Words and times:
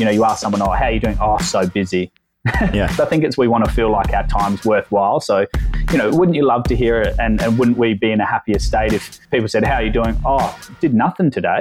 you 0.00 0.04
know, 0.06 0.10
you 0.10 0.24
ask 0.24 0.40
someone, 0.40 0.62
oh, 0.62 0.70
how 0.70 0.86
are 0.86 0.90
you 0.90 0.98
doing? 0.98 1.16
Oh, 1.20 1.38
so 1.38 1.66
busy. 1.68 2.10
Yeah. 2.72 2.86
so 2.88 3.04
I 3.04 3.06
think 3.06 3.22
it's 3.22 3.36
we 3.36 3.48
want 3.48 3.66
to 3.66 3.70
feel 3.70 3.90
like 3.92 4.14
our 4.14 4.26
time's 4.26 4.64
worthwhile. 4.64 5.20
So, 5.20 5.44
you 5.92 5.98
know, 5.98 6.08
wouldn't 6.10 6.34
you 6.34 6.42
love 6.46 6.64
to 6.64 6.74
hear 6.74 6.98
it? 7.02 7.14
And, 7.18 7.38
and 7.42 7.58
wouldn't 7.58 7.76
we 7.76 7.92
be 7.92 8.10
in 8.12 8.18
a 8.22 8.24
happier 8.24 8.58
state 8.58 8.94
if 8.94 9.20
people 9.30 9.46
said, 9.46 9.62
How 9.62 9.74
are 9.74 9.82
you 9.82 9.90
doing? 9.90 10.18
Oh, 10.24 10.58
did 10.80 10.94
nothing 10.94 11.30
today. 11.30 11.60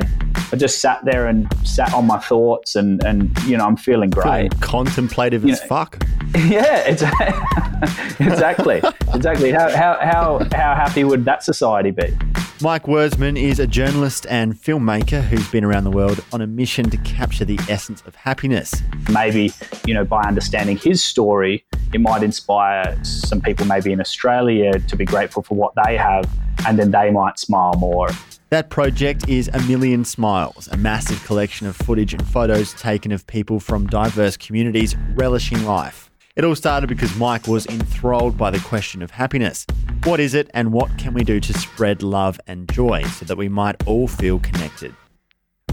I 0.54 0.56
just 0.56 0.80
sat 0.80 1.04
there 1.04 1.28
and 1.28 1.54
sat 1.68 1.94
on 1.94 2.08
my 2.08 2.18
thoughts 2.18 2.78
and, 2.78 3.04
and 3.04 3.38
you 3.44 3.58
know, 3.58 3.66
I'm 3.66 3.76
feeling 3.76 4.10
Feeling 4.10 4.48
great. 4.50 4.62
contemplative 4.62 5.44
You 5.44 5.52
as 5.52 5.60
know- 5.62 5.68
fuck. 5.68 6.02
yeah, 6.48 6.78
exactly. 6.88 8.26
exactly. 8.26 8.82
Exactly. 9.14 9.52
How, 9.52 9.70
how, 9.70 9.98
how, 10.00 10.40
how 10.54 10.76
happy 10.76 11.04
would 11.04 11.26
that 11.26 11.44
society 11.44 11.92
be? 11.92 12.16
Mike 12.62 12.84
Wurzman 12.84 13.42
is 13.42 13.58
a 13.58 13.66
journalist 13.66 14.28
and 14.30 14.54
filmmaker 14.54 15.22
who's 15.22 15.48
been 15.50 15.64
around 15.64 15.86
the 15.86 15.92
world 15.92 16.22
on 16.34 16.42
a 16.42 16.48
mission 16.48 16.90
to 16.90 16.98
capture 16.98 17.46
the 17.46 17.58
essence 17.70 18.02
of 18.06 18.16
happiness. 18.16 18.76
maybe 19.10 19.54
you 19.86 19.94
know 19.94 20.04
by 20.04 20.22
understanding 20.24 20.76
his 20.76 21.02
story 21.02 21.64
it 21.94 22.02
might 22.02 22.22
inspire 22.22 23.02
some 23.02 23.40
people 23.40 23.66
maybe 23.66 23.94
in 23.94 24.02
australia 24.02 24.78
to 24.78 24.98
be 24.98 25.06
grateful 25.06 25.42
for 25.42 25.56
what 25.56 25.74
they 25.86 25.96
have 25.96 26.30
and 26.68 26.78
then 26.78 26.92
they 26.92 27.10
might 27.10 27.40
smile 27.40 27.74
more 27.78 28.10
That 28.50 28.70
project 28.70 29.30
is 29.30 29.48
A 29.54 29.60
Million 29.62 30.04
Smiles, 30.04 30.68
a 30.70 30.76
massive 30.76 31.24
collection 31.24 31.68
of 31.68 31.76
footage 31.78 32.14
and 32.14 32.28
photos 32.28 32.74
taken 32.74 33.12
of 33.12 33.26
people 33.28 33.60
from 33.60 33.86
diverse 33.86 34.36
communities 34.38 34.96
relishing 35.14 35.64
life. 35.66 36.09
It 36.40 36.46
all 36.46 36.56
started 36.56 36.88
because 36.88 37.14
Mike 37.18 37.48
was 37.48 37.66
enthralled 37.66 38.38
by 38.38 38.50
the 38.50 38.62
question 38.62 39.02
of 39.02 39.12
happiness. 39.12 39.66
What 40.06 40.22
is 40.22 40.34
it, 40.34 40.50
and 40.54 40.72
what 40.72 40.98
can 40.98 41.14
we 41.14 41.26
do 41.26 41.42
to 41.42 41.52
spread 41.52 42.02
love 42.02 42.40
and 42.48 42.66
joy 42.72 43.04
so 43.04 43.26
that 43.26 43.36
we 43.36 43.50
might 43.50 43.86
all 43.86 44.08
feel 44.08 44.40
connected? 44.40 44.96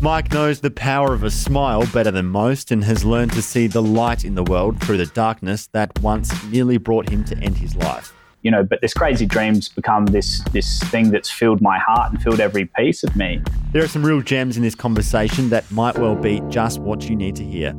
Mike 0.01 0.33
knows 0.33 0.63
the 0.63 0.73
power 0.73 1.15
of 1.15 1.23
a 1.23 1.31
smile 1.31 1.87
better 1.93 2.11
than 2.11 2.27
most 2.27 2.73
and 2.73 2.83
has 2.83 3.05
learned 3.05 3.33
to 3.35 3.43
see 3.43 3.69
the 3.69 3.81
light 3.81 4.25
in 4.25 4.35
the 4.35 4.43
world 4.43 4.81
through 4.81 4.97
the 4.97 5.07
darkness 5.07 5.69
that 5.69 5.97
once 6.01 6.33
nearly 6.47 6.79
brought 6.79 7.09
him 7.11 7.25
to 7.27 7.39
end 7.39 7.57
his 7.59 7.77
life. 7.77 8.13
you 8.43 8.51
know 8.51 8.65
but 8.65 8.81
this 8.81 8.93
crazy 8.93 9.25
dreams 9.25 9.69
become 9.69 10.07
this 10.07 10.43
this 10.53 10.83
thing 10.91 11.13
that's 11.13 11.31
filled 11.31 11.61
my 11.61 11.79
heart 11.79 12.13
and 12.13 12.21
filled 12.21 12.41
every 12.41 12.65
piece 12.65 13.05
of 13.05 13.15
me 13.15 13.41
There 13.71 13.85
are 13.85 13.89
some 13.89 14.05
real 14.05 14.21
gems 14.21 14.57
in 14.57 14.65
this 14.65 14.75
conversation 14.75 15.49
that 15.51 15.71
might 15.71 15.97
well 15.97 16.17
be 16.17 16.43
just 16.49 16.81
what 16.81 17.09
you 17.09 17.15
need 17.15 17.37
to 17.37 17.45
hear. 17.45 17.73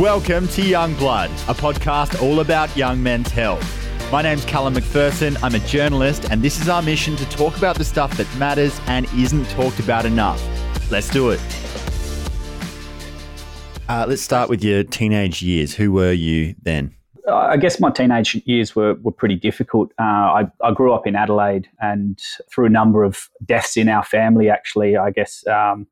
Welcome 0.00 0.48
to 0.48 0.62
Young 0.62 0.94
Blood, 0.94 1.28
a 1.46 1.52
podcast 1.52 2.22
all 2.22 2.40
about 2.40 2.74
young 2.74 3.02
men's 3.02 3.28
health. 3.28 3.62
My 4.10 4.22
name's 4.22 4.46
Callum 4.46 4.72
McPherson. 4.72 5.36
I'm 5.42 5.54
a 5.54 5.58
journalist, 5.58 6.24
and 6.30 6.40
this 6.40 6.58
is 6.58 6.70
our 6.70 6.80
mission 6.80 7.16
to 7.16 7.28
talk 7.28 7.58
about 7.58 7.76
the 7.76 7.84
stuff 7.84 8.16
that 8.16 8.26
matters 8.38 8.80
and 8.86 9.04
isn't 9.12 9.44
talked 9.50 9.78
about 9.78 10.06
enough. 10.06 10.42
Let's 10.90 11.10
do 11.10 11.28
it. 11.28 11.40
Uh, 13.90 14.06
let's 14.08 14.22
start 14.22 14.48
with 14.48 14.64
your 14.64 14.84
teenage 14.84 15.42
years. 15.42 15.74
Who 15.74 15.92
were 15.92 16.12
you 16.12 16.54
then? 16.62 16.94
I 17.30 17.58
guess 17.58 17.78
my 17.78 17.90
teenage 17.90 18.34
years 18.46 18.74
were, 18.74 18.94
were 18.94 19.12
pretty 19.12 19.36
difficult. 19.36 19.92
Uh, 19.98 20.02
I, 20.02 20.50
I 20.64 20.72
grew 20.72 20.94
up 20.94 21.06
in 21.06 21.14
Adelaide, 21.14 21.68
and 21.78 22.18
through 22.50 22.64
a 22.64 22.70
number 22.70 23.04
of 23.04 23.28
deaths 23.44 23.76
in 23.76 23.90
our 23.90 24.04
family, 24.04 24.48
actually, 24.48 24.96
I 24.96 25.10
guess, 25.10 25.46
um, 25.46 25.86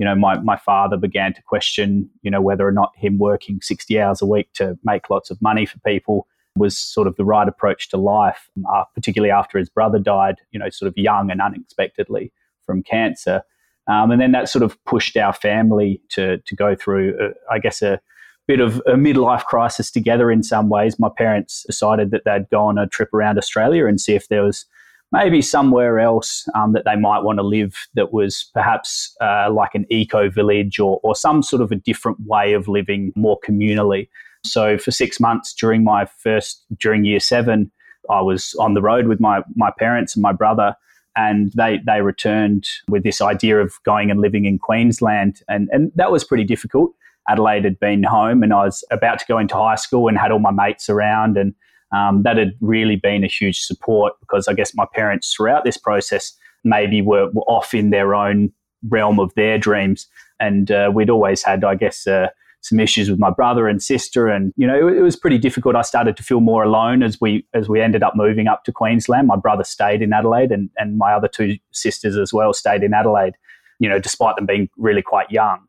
you 0.00 0.06
know, 0.06 0.14
my, 0.14 0.38
my 0.38 0.56
father 0.56 0.96
began 0.96 1.34
to 1.34 1.42
question, 1.42 2.08
you 2.22 2.30
know, 2.30 2.40
whether 2.40 2.66
or 2.66 2.72
not 2.72 2.90
him 2.96 3.18
working 3.18 3.60
60 3.60 4.00
hours 4.00 4.22
a 4.22 4.26
week 4.26 4.50
to 4.54 4.78
make 4.82 5.10
lots 5.10 5.30
of 5.30 5.40
money 5.42 5.66
for 5.66 5.78
people 5.80 6.26
was 6.56 6.74
sort 6.74 7.06
of 7.06 7.14
the 7.16 7.24
right 7.24 7.46
approach 7.46 7.90
to 7.90 7.98
life, 7.98 8.48
uh, 8.72 8.84
particularly 8.94 9.30
after 9.30 9.58
his 9.58 9.68
brother 9.68 9.98
died, 9.98 10.36
you 10.52 10.58
know, 10.58 10.70
sort 10.70 10.88
of 10.88 10.96
young 10.96 11.30
and 11.30 11.42
unexpectedly 11.42 12.32
from 12.64 12.82
cancer. 12.82 13.42
Um, 13.88 14.10
and 14.10 14.18
then 14.18 14.32
that 14.32 14.48
sort 14.48 14.62
of 14.62 14.82
pushed 14.86 15.18
our 15.18 15.34
family 15.34 16.00
to, 16.12 16.38
to 16.38 16.56
go 16.56 16.74
through, 16.74 17.18
uh, 17.20 17.52
I 17.52 17.58
guess, 17.58 17.82
a, 17.82 18.00
bit 18.48 18.58
of 18.58 18.78
a 18.78 18.94
midlife 18.94 19.44
crisis 19.44 19.92
together 19.92 20.28
in 20.28 20.42
some 20.42 20.68
ways. 20.68 20.98
My 20.98 21.10
parents 21.16 21.62
decided 21.68 22.10
that 22.10 22.22
they'd 22.24 22.50
go 22.50 22.62
on 22.62 22.78
a 22.78 22.88
trip 22.88 23.14
around 23.14 23.38
Australia 23.38 23.86
and 23.86 24.00
see 24.00 24.14
if 24.14 24.26
there 24.26 24.42
was 24.42 24.64
maybe 25.12 25.42
somewhere 25.42 25.98
else 25.98 26.46
um, 26.54 26.72
that 26.72 26.84
they 26.84 26.96
might 26.96 27.20
want 27.20 27.38
to 27.38 27.42
live 27.42 27.74
that 27.94 28.12
was 28.12 28.50
perhaps 28.54 29.14
uh, 29.20 29.50
like 29.50 29.74
an 29.74 29.86
eco 29.90 30.30
village 30.30 30.78
or, 30.78 31.00
or 31.02 31.14
some 31.14 31.42
sort 31.42 31.62
of 31.62 31.72
a 31.72 31.76
different 31.76 32.18
way 32.26 32.52
of 32.52 32.68
living 32.68 33.12
more 33.16 33.38
communally. 33.46 34.08
So 34.44 34.78
for 34.78 34.90
six 34.90 35.20
months 35.20 35.52
during 35.52 35.84
my 35.84 36.04
first, 36.04 36.64
during 36.78 37.04
year 37.04 37.20
seven, 37.20 37.70
I 38.08 38.20
was 38.22 38.54
on 38.58 38.74
the 38.74 38.82
road 38.82 39.06
with 39.06 39.20
my, 39.20 39.42
my 39.54 39.70
parents 39.78 40.14
and 40.14 40.22
my 40.22 40.32
brother 40.32 40.76
and 41.16 41.52
they 41.52 41.80
they 41.84 42.02
returned 42.02 42.66
with 42.88 43.02
this 43.02 43.20
idea 43.20 43.60
of 43.60 43.74
going 43.84 44.10
and 44.10 44.20
living 44.20 44.44
in 44.44 44.58
Queensland, 44.58 45.42
and 45.48 45.68
and 45.72 45.92
that 45.94 46.12
was 46.12 46.24
pretty 46.24 46.44
difficult. 46.44 46.92
Adelaide 47.28 47.64
had 47.64 47.78
been 47.78 48.02
home, 48.02 48.42
and 48.42 48.52
I 48.52 48.64
was 48.64 48.84
about 48.90 49.18
to 49.18 49.24
go 49.26 49.38
into 49.38 49.54
high 49.54 49.74
school 49.74 50.08
and 50.08 50.18
had 50.18 50.32
all 50.32 50.38
my 50.38 50.50
mates 50.50 50.88
around, 50.88 51.36
and 51.36 51.54
um, 51.92 52.22
that 52.22 52.36
had 52.36 52.52
really 52.60 52.96
been 52.96 53.24
a 53.24 53.28
huge 53.28 53.60
support 53.60 54.14
because 54.20 54.48
I 54.48 54.52
guess 54.52 54.74
my 54.74 54.86
parents 54.94 55.32
throughout 55.34 55.64
this 55.64 55.76
process 55.76 56.32
maybe 56.64 57.02
were, 57.02 57.30
were 57.30 57.42
off 57.42 57.74
in 57.74 57.90
their 57.90 58.14
own 58.14 58.52
realm 58.88 59.18
of 59.18 59.34
their 59.34 59.58
dreams, 59.58 60.06
and 60.38 60.70
uh, 60.70 60.90
we'd 60.92 61.10
always 61.10 61.42
had, 61.42 61.64
I 61.64 61.74
guess. 61.74 62.06
Uh, 62.06 62.28
some 62.62 62.78
issues 62.78 63.10
with 63.10 63.18
my 63.18 63.30
brother 63.30 63.68
and 63.68 63.82
sister, 63.82 64.28
and 64.28 64.52
you 64.56 64.66
know 64.66 64.88
it, 64.88 64.98
it 64.98 65.02
was 65.02 65.16
pretty 65.16 65.38
difficult. 65.38 65.76
I 65.76 65.82
started 65.82 66.16
to 66.18 66.22
feel 66.22 66.40
more 66.40 66.62
alone 66.62 67.02
as 67.02 67.20
we 67.20 67.46
as 67.54 67.68
we 67.68 67.80
ended 67.80 68.02
up 68.02 68.14
moving 68.14 68.48
up 68.48 68.64
to 68.64 68.72
Queensland. 68.72 69.26
My 69.26 69.36
brother 69.36 69.64
stayed 69.64 70.02
in 70.02 70.12
Adelaide, 70.12 70.52
and 70.52 70.68
and 70.76 70.98
my 70.98 71.12
other 71.12 71.28
two 71.28 71.56
sisters 71.72 72.16
as 72.16 72.32
well 72.32 72.52
stayed 72.52 72.82
in 72.82 72.92
Adelaide. 72.92 73.34
You 73.78 73.88
know, 73.88 73.98
despite 73.98 74.36
them 74.36 74.44
being 74.44 74.68
really 74.76 75.02
quite 75.02 75.30
young. 75.30 75.60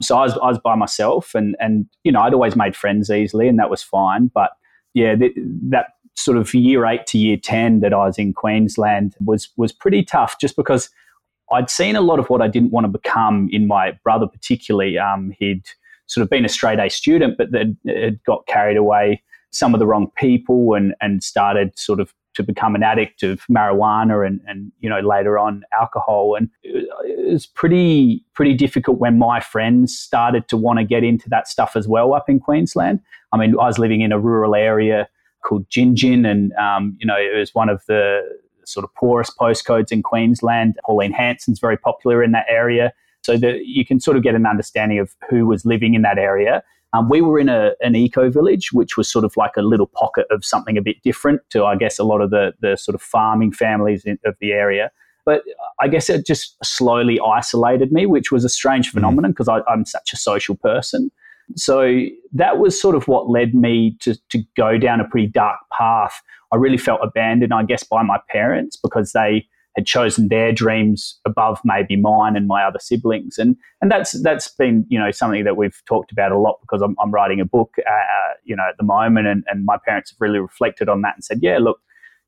So 0.00 0.16
I 0.16 0.22
was 0.22 0.38
I 0.38 0.46
was 0.46 0.58
by 0.58 0.74
myself, 0.74 1.34
and 1.34 1.56
and 1.60 1.86
you 2.04 2.12
know 2.12 2.22
I'd 2.22 2.34
always 2.34 2.56
made 2.56 2.74
friends 2.74 3.10
easily, 3.10 3.48
and 3.48 3.58
that 3.58 3.70
was 3.70 3.82
fine. 3.82 4.30
But 4.32 4.52
yeah, 4.98 5.14
th- 5.14 5.34
that 5.36 5.86
sort 6.16 6.36
of 6.36 6.52
year 6.52 6.84
eight 6.84 7.06
to 7.06 7.18
year 7.18 7.36
ten 7.36 7.80
that 7.80 7.92
I 7.92 8.06
was 8.06 8.18
in 8.18 8.32
Queensland 8.32 9.14
was 9.24 9.48
was 9.56 9.72
pretty 9.72 10.02
tough, 10.02 10.38
just 10.40 10.56
because 10.56 10.90
I'd 11.52 11.70
seen 11.70 11.96
a 11.96 12.00
lot 12.00 12.18
of 12.18 12.28
what 12.28 12.42
I 12.42 12.48
didn't 12.48 12.72
want 12.72 12.84
to 12.84 12.88
become 12.88 13.48
in 13.52 13.66
my 13.66 13.92
brother, 14.02 14.26
particularly. 14.26 14.98
Um, 14.98 15.32
he'd 15.38 15.64
sort 16.06 16.22
of 16.22 16.30
been 16.30 16.44
a 16.44 16.48
straight 16.48 16.80
A 16.80 16.88
student, 16.90 17.38
but 17.38 17.52
then 17.52 17.76
had 17.86 18.22
got 18.24 18.46
carried 18.46 18.76
away 18.76 19.22
some 19.50 19.74
of 19.74 19.80
the 19.80 19.86
wrong 19.86 20.10
people 20.16 20.74
and 20.74 20.94
and 21.00 21.22
started 21.22 21.78
sort 21.78 22.00
of 22.00 22.12
to 22.34 22.42
become 22.42 22.74
an 22.74 22.82
addict 22.82 23.22
of 23.22 23.40
marijuana 23.50 24.26
and 24.26 24.40
and 24.46 24.70
you 24.80 24.88
know 24.90 25.00
later 25.00 25.38
on 25.38 25.64
alcohol 25.80 26.36
and 26.36 26.50
it 26.62 27.32
was 27.32 27.46
pretty 27.46 28.24
pretty 28.34 28.54
difficult 28.54 28.98
when 28.98 29.18
my 29.18 29.40
friends 29.40 29.96
started 29.98 30.46
to 30.48 30.56
want 30.56 30.78
to 30.78 30.84
get 30.84 31.02
into 31.02 31.28
that 31.28 31.48
stuff 31.48 31.76
as 31.76 31.88
well 31.88 32.14
up 32.14 32.28
in 32.28 32.38
Queensland. 32.38 33.00
I 33.32 33.36
mean, 33.36 33.52
I 33.58 33.66
was 33.66 33.78
living 33.78 34.00
in 34.00 34.12
a 34.12 34.18
rural 34.18 34.54
area 34.54 35.08
called 35.44 35.68
Gin 35.70 35.96
Gin, 35.96 36.24
and 36.24 36.52
um, 36.54 36.96
you 37.00 37.06
know 37.06 37.16
it 37.16 37.36
was 37.36 37.54
one 37.54 37.68
of 37.68 37.82
the 37.86 38.22
sort 38.64 38.84
of 38.84 38.94
poorest 38.94 39.36
postcodes 39.38 39.90
in 39.90 40.02
Queensland. 40.02 40.76
Pauline 40.84 41.12
Hanson's 41.12 41.58
very 41.58 41.76
popular 41.76 42.22
in 42.22 42.32
that 42.32 42.46
area 42.48 42.92
so 43.22 43.36
that 43.36 43.66
you 43.66 43.84
can 43.84 44.00
sort 44.00 44.16
of 44.16 44.22
get 44.22 44.34
an 44.34 44.46
understanding 44.46 44.98
of 44.98 45.14
who 45.28 45.46
was 45.46 45.64
living 45.64 45.94
in 45.94 46.02
that 46.02 46.18
area. 46.18 46.62
Um, 46.94 47.08
we 47.08 47.20
were 47.20 47.38
in 47.38 47.48
a, 47.48 47.72
an 47.80 47.94
eco 47.94 48.30
village, 48.30 48.72
which 48.72 48.96
was 48.96 49.10
sort 49.10 49.24
of 49.24 49.36
like 49.36 49.56
a 49.56 49.62
little 49.62 49.86
pocket 49.86 50.26
of 50.30 50.44
something 50.44 50.78
a 50.78 50.82
bit 50.82 51.02
different 51.02 51.42
to, 51.50 51.64
I 51.64 51.76
guess, 51.76 51.98
a 51.98 52.04
lot 52.04 52.22
of 52.22 52.30
the, 52.30 52.54
the 52.60 52.76
sort 52.76 52.94
of 52.94 53.02
farming 53.02 53.52
families 53.52 54.04
in, 54.04 54.18
of 54.24 54.36
the 54.40 54.52
area. 54.52 54.90
But 55.26 55.42
I 55.78 55.88
guess 55.88 56.08
it 56.08 56.24
just 56.24 56.56
slowly 56.64 57.20
isolated 57.20 57.92
me, 57.92 58.06
which 58.06 58.32
was 58.32 58.44
a 58.44 58.48
strange 58.48 58.90
phenomenon 58.90 59.32
because 59.32 59.48
I'm 59.48 59.84
such 59.84 60.14
a 60.14 60.16
social 60.16 60.56
person. 60.56 61.10
So 61.56 62.04
that 62.32 62.58
was 62.58 62.80
sort 62.80 62.94
of 62.94 63.08
what 63.08 63.30
led 63.30 63.54
me 63.54 63.96
to, 64.00 64.16
to 64.30 64.42
go 64.56 64.78
down 64.78 65.00
a 65.00 65.08
pretty 65.08 65.28
dark 65.28 65.58
path. 65.76 66.20
I 66.52 66.56
really 66.56 66.78
felt 66.78 67.00
abandoned, 67.02 67.52
I 67.52 67.62
guess, 67.64 67.82
by 67.82 68.02
my 68.02 68.18
parents 68.28 68.76
because 68.76 69.12
they 69.12 69.46
had 69.76 69.86
chosen 69.86 70.28
their 70.28 70.50
dreams 70.50 71.20
above 71.24 71.60
maybe 71.64 71.94
mine 71.94 72.36
and 72.36 72.48
my 72.48 72.64
other 72.64 72.80
siblings, 72.80 73.38
and 73.38 73.54
and 73.80 73.90
that's 73.90 74.20
that's 74.22 74.48
been 74.48 74.84
you 74.88 74.98
know 74.98 75.12
something 75.12 75.44
that 75.44 75.56
we've 75.56 75.80
talked 75.86 76.10
about 76.10 76.32
a 76.32 76.38
lot 76.38 76.58
because 76.60 76.82
I'm, 76.82 76.96
I'm 77.00 77.12
writing 77.12 77.40
a 77.40 77.44
book, 77.44 77.74
uh, 77.78 78.34
you 78.44 78.56
know, 78.56 78.64
at 78.68 78.76
the 78.76 78.84
moment, 78.84 79.28
and, 79.28 79.44
and 79.46 79.64
my 79.64 79.76
parents 79.84 80.10
have 80.10 80.20
really 80.20 80.40
reflected 80.40 80.88
on 80.88 81.02
that 81.02 81.14
and 81.14 81.22
said, 81.22 81.38
yeah, 81.42 81.58
look, 81.58 81.80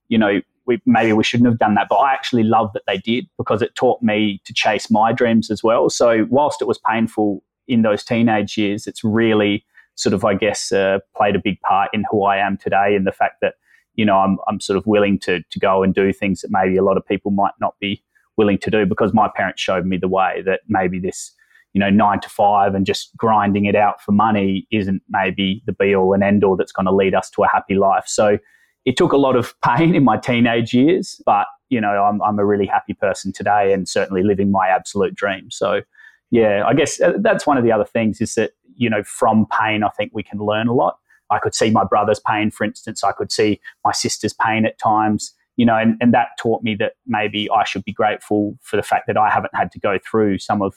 you 0.08 0.16
know, 0.16 0.40
we 0.66 0.80
maybe 0.86 1.12
we 1.12 1.24
shouldn't 1.24 1.48
have 1.48 1.58
done 1.58 1.74
that, 1.74 1.88
but 1.88 1.96
I 1.96 2.12
actually 2.12 2.44
love 2.44 2.72
that 2.74 2.82
they 2.86 2.98
did 2.98 3.26
because 3.36 3.62
it 3.62 3.74
taught 3.74 4.00
me 4.00 4.40
to 4.44 4.54
chase 4.54 4.90
my 4.90 5.12
dreams 5.12 5.50
as 5.50 5.62
well. 5.64 5.90
So 5.90 6.26
whilst 6.30 6.62
it 6.62 6.68
was 6.68 6.78
painful 6.88 7.42
in 7.68 7.82
those 7.82 8.04
teenage 8.04 8.56
years, 8.56 8.86
it's 8.86 9.04
really 9.04 9.64
sort 9.94 10.14
of 10.14 10.24
I 10.24 10.34
guess 10.34 10.72
uh, 10.72 10.98
played 11.16 11.36
a 11.36 11.40
big 11.42 11.60
part 11.60 11.90
in 11.92 12.04
who 12.10 12.24
I 12.24 12.38
am 12.38 12.56
today, 12.56 12.94
and 12.94 13.06
the 13.06 13.12
fact 13.12 13.36
that 13.42 13.54
you 13.94 14.04
know, 14.04 14.16
I'm, 14.16 14.38
I'm 14.48 14.60
sort 14.60 14.76
of 14.76 14.86
willing 14.86 15.18
to, 15.20 15.42
to 15.42 15.58
go 15.58 15.82
and 15.82 15.94
do 15.94 16.12
things 16.12 16.40
that 16.40 16.48
maybe 16.50 16.76
a 16.76 16.82
lot 16.82 16.96
of 16.96 17.06
people 17.06 17.30
might 17.30 17.52
not 17.60 17.74
be 17.80 18.02
willing 18.36 18.58
to 18.58 18.70
do 18.70 18.86
because 18.86 19.12
my 19.12 19.28
parents 19.34 19.60
showed 19.60 19.84
me 19.84 19.96
the 19.98 20.08
way 20.08 20.42
that 20.46 20.60
maybe 20.68 20.98
this, 20.98 21.32
you 21.74 21.80
know, 21.80 21.90
nine 21.90 22.20
to 22.20 22.28
five 22.28 22.74
and 22.74 22.86
just 22.86 23.14
grinding 23.16 23.66
it 23.66 23.76
out 23.76 24.00
for 24.00 24.12
money 24.12 24.66
isn't 24.70 25.02
maybe 25.10 25.62
the 25.66 25.72
be 25.72 25.94
all 25.94 26.14
and 26.14 26.22
end 26.22 26.44
all 26.44 26.56
that's 26.56 26.72
going 26.72 26.86
to 26.86 26.94
lead 26.94 27.14
us 27.14 27.28
to 27.30 27.42
a 27.42 27.48
happy 27.48 27.74
life. 27.74 28.04
So 28.06 28.38
it 28.86 28.96
took 28.96 29.12
a 29.12 29.18
lot 29.18 29.36
of 29.36 29.54
pain 29.64 29.94
in 29.94 30.04
my 30.04 30.16
teenage 30.16 30.72
years, 30.72 31.20
but, 31.26 31.46
you 31.68 31.80
know, 31.80 32.02
I'm, 32.02 32.22
I'm 32.22 32.38
a 32.38 32.46
really 32.46 32.66
happy 32.66 32.94
person 32.94 33.32
today 33.32 33.72
and 33.72 33.88
certainly 33.88 34.22
living 34.22 34.50
my 34.50 34.68
absolute 34.68 35.14
dream. 35.14 35.50
So, 35.50 35.82
yeah, 36.30 36.64
I 36.66 36.74
guess 36.74 37.00
uh, 37.00 37.12
that's 37.20 37.46
one 37.46 37.58
of 37.58 37.64
the 37.64 37.72
other 37.72 37.84
things 37.84 38.20
is 38.20 38.34
that, 38.34 38.52
you 38.76 38.88
know, 38.88 39.02
from 39.02 39.46
pain, 39.46 39.82
I 39.82 39.88
think 39.90 40.12
we 40.14 40.22
can 40.22 40.38
learn 40.38 40.68
a 40.68 40.74
lot. 40.74 40.98
I 41.30 41.38
could 41.38 41.54
see 41.54 41.70
my 41.70 41.84
brother's 41.84 42.20
pain, 42.20 42.50
for 42.50 42.64
instance. 42.64 43.04
I 43.04 43.12
could 43.12 43.30
see 43.30 43.60
my 43.84 43.92
sister's 43.92 44.32
pain 44.32 44.66
at 44.66 44.78
times, 44.78 45.32
you 45.56 45.64
know, 45.64 45.76
and, 45.76 45.96
and 46.00 46.12
that 46.14 46.28
taught 46.38 46.62
me 46.62 46.74
that 46.76 46.92
maybe 47.06 47.48
I 47.50 47.64
should 47.64 47.84
be 47.84 47.92
grateful 47.92 48.56
for 48.62 48.76
the 48.76 48.82
fact 48.82 49.06
that 49.06 49.16
I 49.16 49.30
haven't 49.30 49.54
had 49.54 49.70
to 49.72 49.80
go 49.80 49.98
through 49.98 50.38
some 50.38 50.62
of 50.62 50.74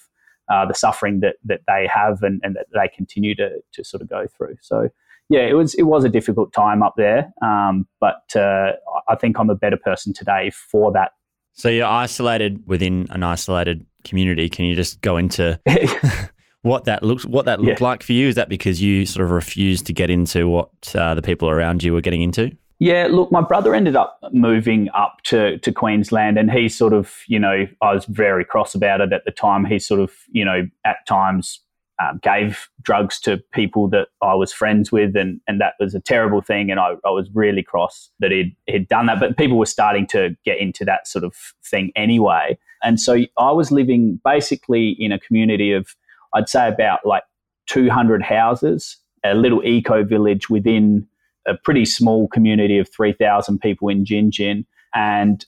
uh, 0.51 0.65
the 0.65 0.73
suffering 0.73 1.21
that 1.21 1.35
that 1.45 1.61
they 1.67 1.87
have 1.87 2.21
and, 2.21 2.41
and 2.43 2.55
that 2.55 2.67
they 2.73 2.89
continue 2.93 3.33
to 3.35 3.49
to 3.71 3.83
sort 3.83 4.01
of 4.01 4.09
go 4.09 4.27
through. 4.37 4.57
So 4.61 4.89
yeah, 5.29 5.41
it 5.41 5.53
was 5.53 5.73
it 5.75 5.83
was 5.83 6.03
a 6.03 6.09
difficult 6.09 6.51
time 6.51 6.83
up 6.83 6.95
there, 6.97 7.33
um, 7.41 7.87
but 8.01 8.23
uh, 8.35 8.73
I 9.07 9.15
think 9.15 9.39
I'm 9.39 9.49
a 9.49 9.55
better 9.55 9.77
person 9.77 10.13
today 10.13 10.51
for 10.51 10.91
that. 10.91 11.13
So 11.53 11.69
you're 11.69 11.87
isolated 11.87 12.67
within 12.67 13.07
an 13.09 13.23
isolated 13.23 13.85
community. 14.03 14.49
Can 14.49 14.65
you 14.65 14.75
just 14.75 15.01
go 15.01 15.17
into 15.17 15.59
what 16.61 16.85
that 16.85 17.03
looks 17.03 17.25
what 17.25 17.45
that 17.45 17.59
looked 17.59 17.81
yeah. 17.81 17.87
like 17.87 18.03
for 18.03 18.13
you? 18.13 18.27
Is 18.27 18.35
that 18.35 18.49
because 18.49 18.81
you 18.81 19.05
sort 19.05 19.25
of 19.25 19.31
refused 19.31 19.85
to 19.87 19.93
get 19.93 20.09
into 20.09 20.47
what 20.47 20.69
uh, 20.95 21.13
the 21.15 21.21
people 21.21 21.49
around 21.49 21.83
you 21.83 21.93
were 21.93 22.01
getting 22.01 22.21
into? 22.21 22.51
Yeah, 22.79 23.07
look, 23.09 23.31
my 23.31 23.39
brother 23.39 23.73
ended 23.73 23.95
up 23.95 24.19
moving 24.33 24.89
up 24.93 25.19
to, 25.25 25.57
to 25.59 25.71
Queensland 25.71 26.37
and 26.37 26.51
he 26.51 26.67
sort 26.67 26.91
of, 26.91 27.15
you 27.27 27.39
know, 27.39 27.65
I 27.81 27.93
was 27.93 28.03
very 28.05 28.43
cross 28.43 28.75
about 28.75 28.99
it 28.99 29.13
at 29.13 29.23
the 29.23 29.31
time. 29.31 29.63
He 29.63 29.79
sort 29.79 30.01
of, 30.01 30.11
you 30.31 30.43
know, 30.43 30.67
at 30.83 30.97
times 31.07 31.61
um, 32.09 32.19
gave 32.21 32.67
drugs 32.81 33.19
to 33.21 33.37
people 33.53 33.87
that 33.89 34.07
I 34.21 34.33
was 34.33 34.51
friends 34.51 34.91
with, 34.91 35.15
and, 35.15 35.39
and 35.47 35.61
that 35.61 35.73
was 35.79 35.95
a 35.95 35.99
terrible 35.99 36.41
thing. 36.41 36.71
And 36.71 36.79
I, 36.79 36.93
I 37.05 37.09
was 37.09 37.29
really 37.33 37.63
cross 37.63 38.09
that 38.19 38.31
he'd, 38.31 38.55
he'd 38.67 38.87
done 38.87 39.05
that. 39.07 39.19
But 39.19 39.37
people 39.37 39.57
were 39.57 39.65
starting 39.65 40.07
to 40.07 40.35
get 40.45 40.59
into 40.59 40.85
that 40.85 41.07
sort 41.07 41.23
of 41.23 41.35
thing 41.63 41.91
anyway. 41.95 42.57
And 42.83 42.99
so 42.99 43.19
I 43.37 43.51
was 43.51 43.71
living 43.71 44.19
basically 44.23 44.95
in 44.99 45.11
a 45.11 45.19
community 45.19 45.71
of, 45.71 45.95
I'd 46.33 46.49
say 46.49 46.67
about 46.67 47.05
like 47.05 47.23
200 47.67 48.21
houses, 48.21 48.97
a 49.23 49.35
little 49.35 49.63
eco 49.63 50.03
village 50.03 50.49
within 50.49 51.07
a 51.45 51.55
pretty 51.55 51.85
small 51.85 52.27
community 52.27 52.77
of 52.79 52.89
3,000 52.89 53.59
people 53.59 53.89
in 53.89 54.05
Gin. 54.05 54.65
And 54.93 55.45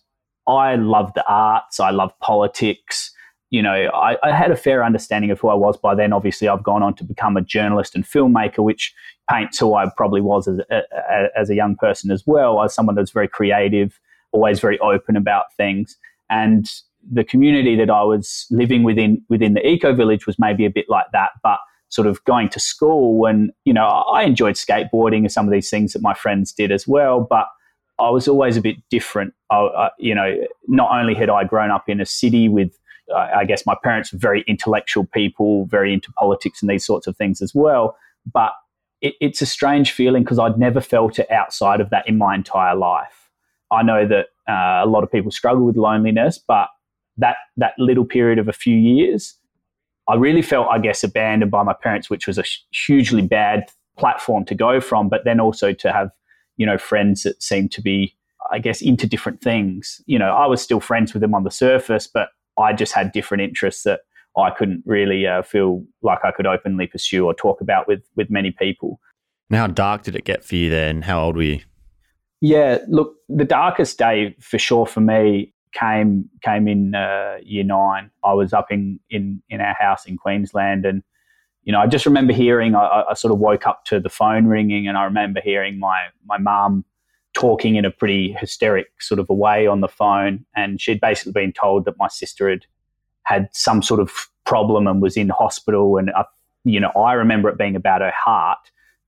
I 0.48 0.75
love 0.75 1.13
the 1.13 1.25
arts, 1.28 1.80
I 1.80 1.92
love 1.92 2.12
politics 2.19 3.12
you 3.56 3.62
know, 3.62 3.72
I, 3.72 4.18
I, 4.22 4.36
had 4.36 4.52
a 4.52 4.57
fair 4.57 4.84
understanding 4.84 5.31
of 5.31 5.40
who 5.40 5.48
I 5.48 5.54
was 5.54 5.78
by 5.78 5.96
then. 5.96 6.12
Obviously, 6.12 6.50
I've 6.50 6.62
gone 6.62 6.84
on 6.84 6.94
to 6.96 7.06
become 7.06 7.38
a 7.38 7.42
journalist 7.42 7.96
and 7.96 8.04
filmmaker, 8.04 8.60
which 8.60 8.94
paints 9.31 9.57
who 9.57 9.75
I 9.75 9.86
probably 9.96 10.19
was 10.19 10.50
as 10.50 10.60
a, 10.69 10.81
as 11.38 11.50
a 11.50 11.56
young 11.56 11.78
person 11.78 12.12
as 12.12 12.28
well, 12.28 12.62
as 12.62 12.74
someone 12.74 12.96
that's 12.96 13.12
very 13.12 13.30
creative, 13.30 13.98
always 14.34 14.60
very 14.60 14.78
open 14.80 15.16
about 15.16 15.46
things. 15.56 15.96
And 16.30 16.69
the 17.10 17.24
community 17.24 17.78
that 17.78 17.90
I 17.90 18.04
was 18.04 18.46
living 18.52 18.84
within 18.84 19.24
within 19.30 19.54
the 19.54 19.66
eco 19.66 19.96
village 19.96 20.28
was 20.28 20.38
maybe 20.38 20.66
a 20.66 20.69
bit 20.69 20.88
like 20.90 21.06
that, 21.13 21.30
but 21.42 21.60
sort 21.88 22.08
of 22.08 22.22
going 22.25 22.50
to 22.50 22.60
school 22.60 23.18
when 23.18 23.54
you 23.63 23.74
know 23.74 23.86
I 23.86 24.24
enjoyed 24.24 24.56
skateboarding 24.56 25.19
and 25.19 25.31
some 25.31 25.48
of 25.48 25.54
these 25.54 25.69
things 25.69 25.94
that 25.94 26.01
my 26.01 26.13
friends 26.13 26.51
did 26.51 26.74
as 26.74 26.86
well, 26.86 27.22
but 27.22 27.48
I 28.00 28.10
was 28.10 28.28
always 28.28 28.58
a 28.58 28.62
bit 28.62 28.75
different. 28.90 29.34
I, 29.50 29.56
I, 29.56 29.90
you 29.98 30.13
know, 30.13 30.36
not 30.68 30.92
only 30.92 31.13
had 31.13 31.30
I 31.30 31.46
grown 31.46 31.72
up 31.72 31.88
in 31.88 32.01
a 32.01 32.06
city 32.06 32.50
with 32.50 32.78
I 33.13 33.46
guess 33.46 33.66
my 33.66 33.75
parents 33.84 34.12
were 34.12 34.19
very 34.19 34.44
intellectual 34.48 35.06
people, 35.06 35.66
very 35.66 35.94
into 35.94 36.12
politics 36.13 36.62
and 36.62 36.69
these 36.69 36.86
sorts 36.86 37.07
of 37.07 37.16
things 37.16 37.42
as 37.42 37.54
well. 37.54 37.98
But 38.31 38.54
it, 39.02 39.13
it's 39.22 39.42
a 39.42 39.46
strange 39.46 39.92
feeling 39.92 40.24
because 40.24 40.40
I'd 40.40 40.57
never 40.57 40.81
felt 40.81 41.19
it 41.19 41.30
outside 41.30 41.81
of 41.81 41.90
that 41.92 42.07
in 42.07 42.18
my 42.18 42.36
entire 42.36 42.75
life. 42.75 43.30
I 43.72 43.84
know 43.84 44.07
that 44.07 44.28
uh, 44.50 44.84
a 44.84 44.88
lot 44.88 45.04
of 45.04 45.12
people 45.12 45.31
struggle 45.31 45.66
with 45.66 45.75
loneliness, 45.75 46.40
but 46.40 46.69
that 47.18 47.38
that 47.57 47.74
little 47.78 48.06
period 48.06 48.40
of 48.40 48.48
a 48.48 48.54
few 48.54 48.75
years, 48.75 49.36
I 50.08 50.16
really 50.16 50.42
felt, 50.42 50.68
I 50.69 50.80
guess, 50.80 51.04
abandoned 51.04 51.51
by 51.51 51.63
my 51.63 51.74
parents, 51.74 52.10
which 52.10 52.28
was 52.28 52.38
a 52.38 52.44
hugely 52.72 53.22
bad 53.22 53.69
platform 53.98 54.46
to 54.46 54.56
go 54.56 54.80
from. 54.81 55.10
But 55.10 55.25
then 55.25 55.40
also 55.40 55.74
to 55.74 55.92
have, 55.92 56.10
you 56.58 56.66
know, 56.66 56.78
friends 56.78 57.24
that 57.24 57.42
seemed 57.42 57.72
to 57.74 57.81
be, 57.81 58.16
I 58.51 58.60
guess, 58.60 58.81
into 58.81 59.08
different 59.08 59.42
things. 59.42 60.01
You 60.06 60.19
know, 60.19 60.31
I 60.31 60.46
was 60.48 60.62
still 60.62 60.80
friends 60.80 61.13
with 61.13 61.22
them 61.22 61.34
on 61.34 61.44
the 61.44 61.51
surface, 61.51 62.08
but 62.08 62.30
I 62.57 62.74
just 62.74 62.94
had 62.94 63.12
different 63.12 63.44
interests 63.44 63.84
that 63.84 64.02
I 64.38 64.50
couldn't 64.50 64.84
really 64.86 65.25
uh, 65.28 65.44
feel 65.44 65.84
like 66.02 66.19
I 66.24 66.31
could 66.31 66.48
openly 66.48 66.88
pursue 66.88 67.25
or 67.25 67.34
talk 67.34 67.62
about 67.62 67.88
with 67.88 68.02
with 68.16 68.30
many 68.30 68.52
people. 68.52 69.00
And 69.50 69.57
how 69.57 69.68
dark 69.68 70.04
did 70.04 70.16
it 70.16 70.25
get 70.25 70.44
for 70.44 70.56
you 70.56 70.69
then? 70.69 71.04
How 71.04 71.24
old 71.24 71.36
were 71.36 71.44
you? 71.44 71.62
Yeah, 72.42 72.80
look, 72.88 73.16
the 73.30 73.46
darkest 73.46 73.98
day 73.98 74.36
for 74.40 74.60
sure 74.60 74.86
for 74.86 75.02
me 75.02 75.54
came 75.74 76.30
came 76.44 76.68
in 76.68 76.96
uh, 76.96 77.38
year 77.44 77.63
nine. 77.63 78.12
I 78.24 78.34
was 78.34 78.54
up 78.54 78.72
in, 78.72 79.00
in 79.10 79.42
in 79.50 79.62
our 79.62 79.75
house 79.80 80.06
in 80.06 80.18
Queensland, 80.18 80.86
and 80.86 81.04
you 81.63 81.72
know, 81.72 81.80
I 81.80 81.88
just 81.88 82.06
remember 82.06 82.34
hearing. 82.34 82.75
I, 82.75 83.04
I 83.10 83.13
sort 83.13 83.31
of 83.31 83.40
woke 83.40 83.66
up 83.68 83.86
to 83.86 84.00
the 84.00 84.10
phone 84.10 84.46
ringing, 84.48 84.88
and 84.88 84.98
I 84.98 85.04
remember 85.04 85.42
hearing 85.42 85.80
my 85.80 86.08
my 86.25 86.38
mum 86.38 86.86
talking 87.36 87.76
in 87.76 87.86
a 87.86 87.92
pretty 87.92 88.36
hysteric 88.40 88.88
sort 89.00 89.20
of 89.20 89.30
a 89.30 89.34
way 89.34 89.68
on 89.68 89.82
the 89.82 89.88
phone. 89.88 90.44
And 90.56 90.82
she'd 90.82 91.02
basically 91.02 91.34
been 91.34 91.54
told 91.54 91.86
that 91.86 91.98
my 92.00 92.08
sister 92.08 92.50
had 92.50 92.66
had 93.24 93.50
some 93.52 93.84
sort 93.84 94.00
of 94.00 94.30
problem 94.46 94.88
and 94.88 95.02
was 95.02 95.18
in 95.18 95.30
hospital. 95.30 95.98
And, 95.98 96.10
I, 96.12 96.26
you 96.64 96.80
know, 96.80 96.92
I 96.96 97.14
remember 97.14 97.50
it 97.50 97.58
being 97.58 97.76
about 97.76 98.02
her 98.02 98.14
heart, 98.16 98.60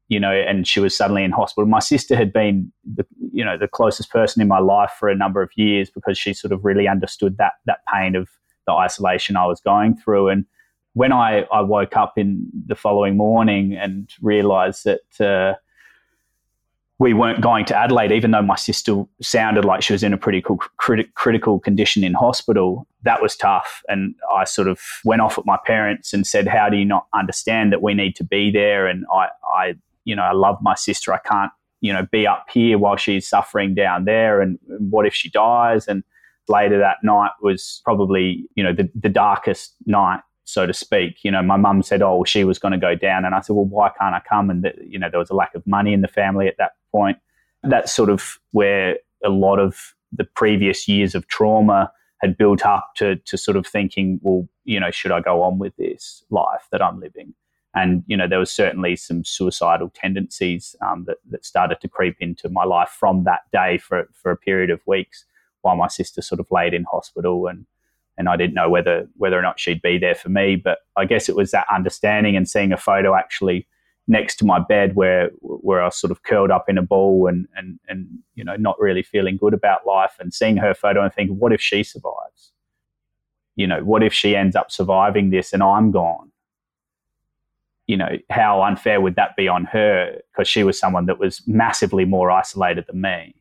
you 0.09 0.19
know, 0.19 0.31
and 0.31 0.67
she 0.67 0.79
was 0.79 0.95
suddenly 0.95 1.23
in 1.23 1.31
hospital. 1.31 1.67
My 1.67 1.79
sister 1.79 2.15
had 2.15 2.33
been, 2.33 2.71
the, 2.83 3.05
you 3.31 3.45
know, 3.45 3.57
the 3.57 3.67
closest 3.67 4.11
person 4.11 4.41
in 4.41 4.47
my 4.47 4.59
life 4.59 4.91
for 4.99 5.09
a 5.09 5.15
number 5.15 5.41
of 5.41 5.51
years 5.55 5.89
because 5.89 6.17
she 6.17 6.33
sort 6.33 6.51
of 6.51 6.65
really 6.65 6.87
understood 6.87 7.37
that, 7.37 7.53
that 7.65 7.79
pain 7.93 8.15
of 8.15 8.29
the 8.65 8.73
isolation 8.73 9.37
I 9.37 9.45
was 9.45 9.61
going 9.61 9.95
through. 9.95 10.29
And 10.29 10.45
when 10.93 11.13
I, 11.13 11.43
I 11.53 11.61
woke 11.61 11.95
up 11.95 12.17
in 12.17 12.47
the 12.65 12.75
following 12.75 13.15
morning 13.15 13.73
and 13.73 14.11
realized 14.21 14.85
that, 14.85 15.21
uh, 15.21 15.57
we 16.99 17.13
weren't 17.13 17.41
going 17.41 17.63
to 17.65 17.75
Adelaide, 17.75 18.11
even 18.11 18.31
though 18.31 18.41
my 18.41 18.55
sister 18.55 19.03
sounded 19.21 19.65
like 19.65 19.83
she 19.83 19.93
was 19.93 20.01
in 20.01 20.13
a 20.13 20.17
pretty 20.17 20.41
cool, 20.41 20.57
crit- 20.77 21.13
critical 21.13 21.59
condition 21.59 22.03
in 22.03 22.13
hospital. 22.15 22.87
That 23.03 23.21
was 23.21 23.35
tough. 23.35 23.83
And 23.87 24.15
I 24.35 24.45
sort 24.45 24.67
of 24.67 24.79
went 25.05 25.21
off 25.21 25.37
with 25.37 25.45
my 25.45 25.59
parents 25.63 26.11
and 26.11 26.25
said, 26.25 26.47
How 26.47 26.69
do 26.69 26.77
you 26.77 26.85
not 26.85 27.05
understand 27.13 27.71
that 27.71 27.83
we 27.83 27.93
need 27.93 28.15
to 28.15 28.23
be 28.23 28.49
there? 28.51 28.87
And 28.87 29.05
I, 29.13 29.27
I 29.53 29.75
you 30.05 30.15
know, 30.15 30.23
I 30.23 30.33
love 30.33 30.57
my 30.61 30.73
sister. 30.73 31.13
I 31.13 31.19
can't, 31.19 31.51
you 31.81 31.93
know, 31.93 32.07
be 32.11 32.25
up 32.25 32.47
here 32.51 32.79
while 32.79 32.97
she's 32.97 33.27
suffering 33.27 33.75
down 33.75 34.05
there. 34.05 34.41
And 34.41 34.57
what 34.65 35.05
if 35.05 35.13
she 35.13 35.29
dies? 35.29 35.87
And 35.87 36.03
later 36.47 36.79
that 36.79 36.97
night 37.03 37.31
was 37.41 37.81
probably, 37.85 38.47
you 38.55 38.63
know, 38.63 38.73
the, 38.73 38.89
the 38.95 39.09
darkest 39.09 39.75
night 39.85 40.21
so 40.47 40.65
to 40.65 40.73
speak. 40.73 41.17
You 41.23 41.31
know, 41.31 41.43
my 41.43 41.57
mum 41.57 41.83
said, 41.83 42.01
"Oh, 42.01 42.23
she 42.23 42.45
was 42.45 42.57
going 42.57 42.71
to 42.71 42.77
go 42.77 42.95
down," 42.95 43.25
and 43.25 43.35
I 43.35 43.41
said, 43.41 43.53
"Well, 43.53 43.65
why 43.65 43.91
can't 43.99 44.15
I 44.15 44.21
come?" 44.21 44.49
And 44.49 44.63
the, 44.63 44.73
you 44.81 44.97
know, 44.97 45.09
there 45.09 45.19
was 45.19 45.29
a 45.29 45.35
lack 45.35 45.53
of 45.53 45.67
money 45.67 45.91
in 45.91 46.01
the 46.01 46.07
family 46.07 46.47
at 46.47 46.55
that 46.57 46.71
point. 46.97 47.17
That's 47.63 47.93
sort 47.93 48.09
of 48.09 48.39
where 48.51 48.97
a 49.23 49.29
lot 49.29 49.59
of 49.59 49.93
the 50.11 50.23
previous 50.23 50.87
years 50.87 51.15
of 51.15 51.27
trauma 51.27 51.91
had 52.21 52.37
built 52.37 52.65
up 52.65 52.91
to 52.95 53.15
to 53.15 53.37
sort 53.37 53.57
of 53.57 53.65
thinking, 53.67 54.19
well, 54.23 54.47
you 54.63 54.79
know, 54.79 54.91
should 54.91 55.11
I 55.11 55.21
go 55.21 55.41
on 55.43 55.59
with 55.59 55.75
this 55.77 56.23
life 56.29 56.67
that 56.71 56.81
I'm 56.81 56.99
living? 56.99 57.33
And 57.75 58.03
you 58.07 58.17
know, 58.17 58.27
there 58.27 58.39
was 58.39 58.51
certainly 58.51 58.95
some 58.95 59.23
suicidal 59.23 59.91
tendencies 59.93 60.75
um, 60.85 61.05
that 61.07 61.17
that 61.29 61.45
started 61.45 61.79
to 61.81 61.87
creep 61.87 62.17
into 62.19 62.49
my 62.49 62.63
life 62.63 62.89
from 62.89 63.23
that 63.25 63.41
day 63.51 63.77
for 63.77 64.09
for 64.13 64.31
a 64.31 64.37
period 64.37 64.71
of 64.71 64.81
weeks, 64.87 65.25
while 65.61 65.75
my 65.75 65.87
sister 65.87 66.21
sort 66.21 66.39
of 66.39 66.47
laid 66.51 66.73
in 66.73 66.85
hospital 66.91 67.47
and 67.47 67.65
and 68.17 68.27
I 68.29 68.35
didn't 68.35 68.55
know 68.55 68.69
whether 68.69 69.07
whether 69.15 69.37
or 69.37 69.43
not 69.43 69.59
she'd 69.59 69.81
be 69.81 69.97
there 69.99 70.15
for 70.15 70.29
me. 70.29 70.55
But 70.55 70.79
I 70.95 71.05
guess 71.05 71.29
it 71.29 71.35
was 71.35 71.51
that 71.51 71.67
understanding 71.71 72.35
and 72.35 72.49
seeing 72.49 72.73
a 72.73 72.77
photo 72.77 73.15
actually 73.15 73.67
next 74.07 74.37
to 74.37 74.45
my 74.45 74.59
bed 74.59 74.95
where 74.95 75.29
where 75.41 75.81
I 75.81 75.85
was 75.85 75.97
sort 75.97 76.11
of 76.11 76.23
curled 76.23 76.51
up 76.51 76.69
in 76.69 76.77
a 76.77 76.81
ball 76.81 77.27
and 77.27 77.47
and 77.55 77.79
and 77.87 78.07
you 78.35 78.43
know 78.43 78.55
not 78.55 78.79
really 78.79 79.03
feeling 79.03 79.37
good 79.37 79.53
about 79.53 79.85
life 79.85 80.15
and 80.19 80.33
seeing 80.33 80.57
her 80.57 80.73
photo 80.73 81.03
and 81.03 81.13
thinking, 81.13 81.37
what 81.37 81.53
if 81.53 81.61
she 81.61 81.83
survives? 81.83 82.51
You 83.55 83.67
know, 83.67 83.83
what 83.83 84.03
if 84.03 84.13
she 84.13 84.35
ends 84.35 84.55
up 84.55 84.71
surviving 84.71 85.29
this 85.29 85.51
and 85.51 85.63
I'm 85.63 85.91
gone? 85.91 86.31
You 87.87 87.97
know, 87.97 88.17
how 88.29 88.61
unfair 88.63 88.99
would 89.01 89.15
that 89.15 89.35
be 89.35 89.47
on 89.47 89.65
her? 89.65 90.17
Because 90.31 90.47
she 90.47 90.63
was 90.63 90.77
someone 90.77 91.05
that 91.05 91.19
was 91.19 91.41
massively 91.47 92.05
more 92.05 92.29
isolated 92.29 92.85
than 92.87 93.01
me 93.01 93.35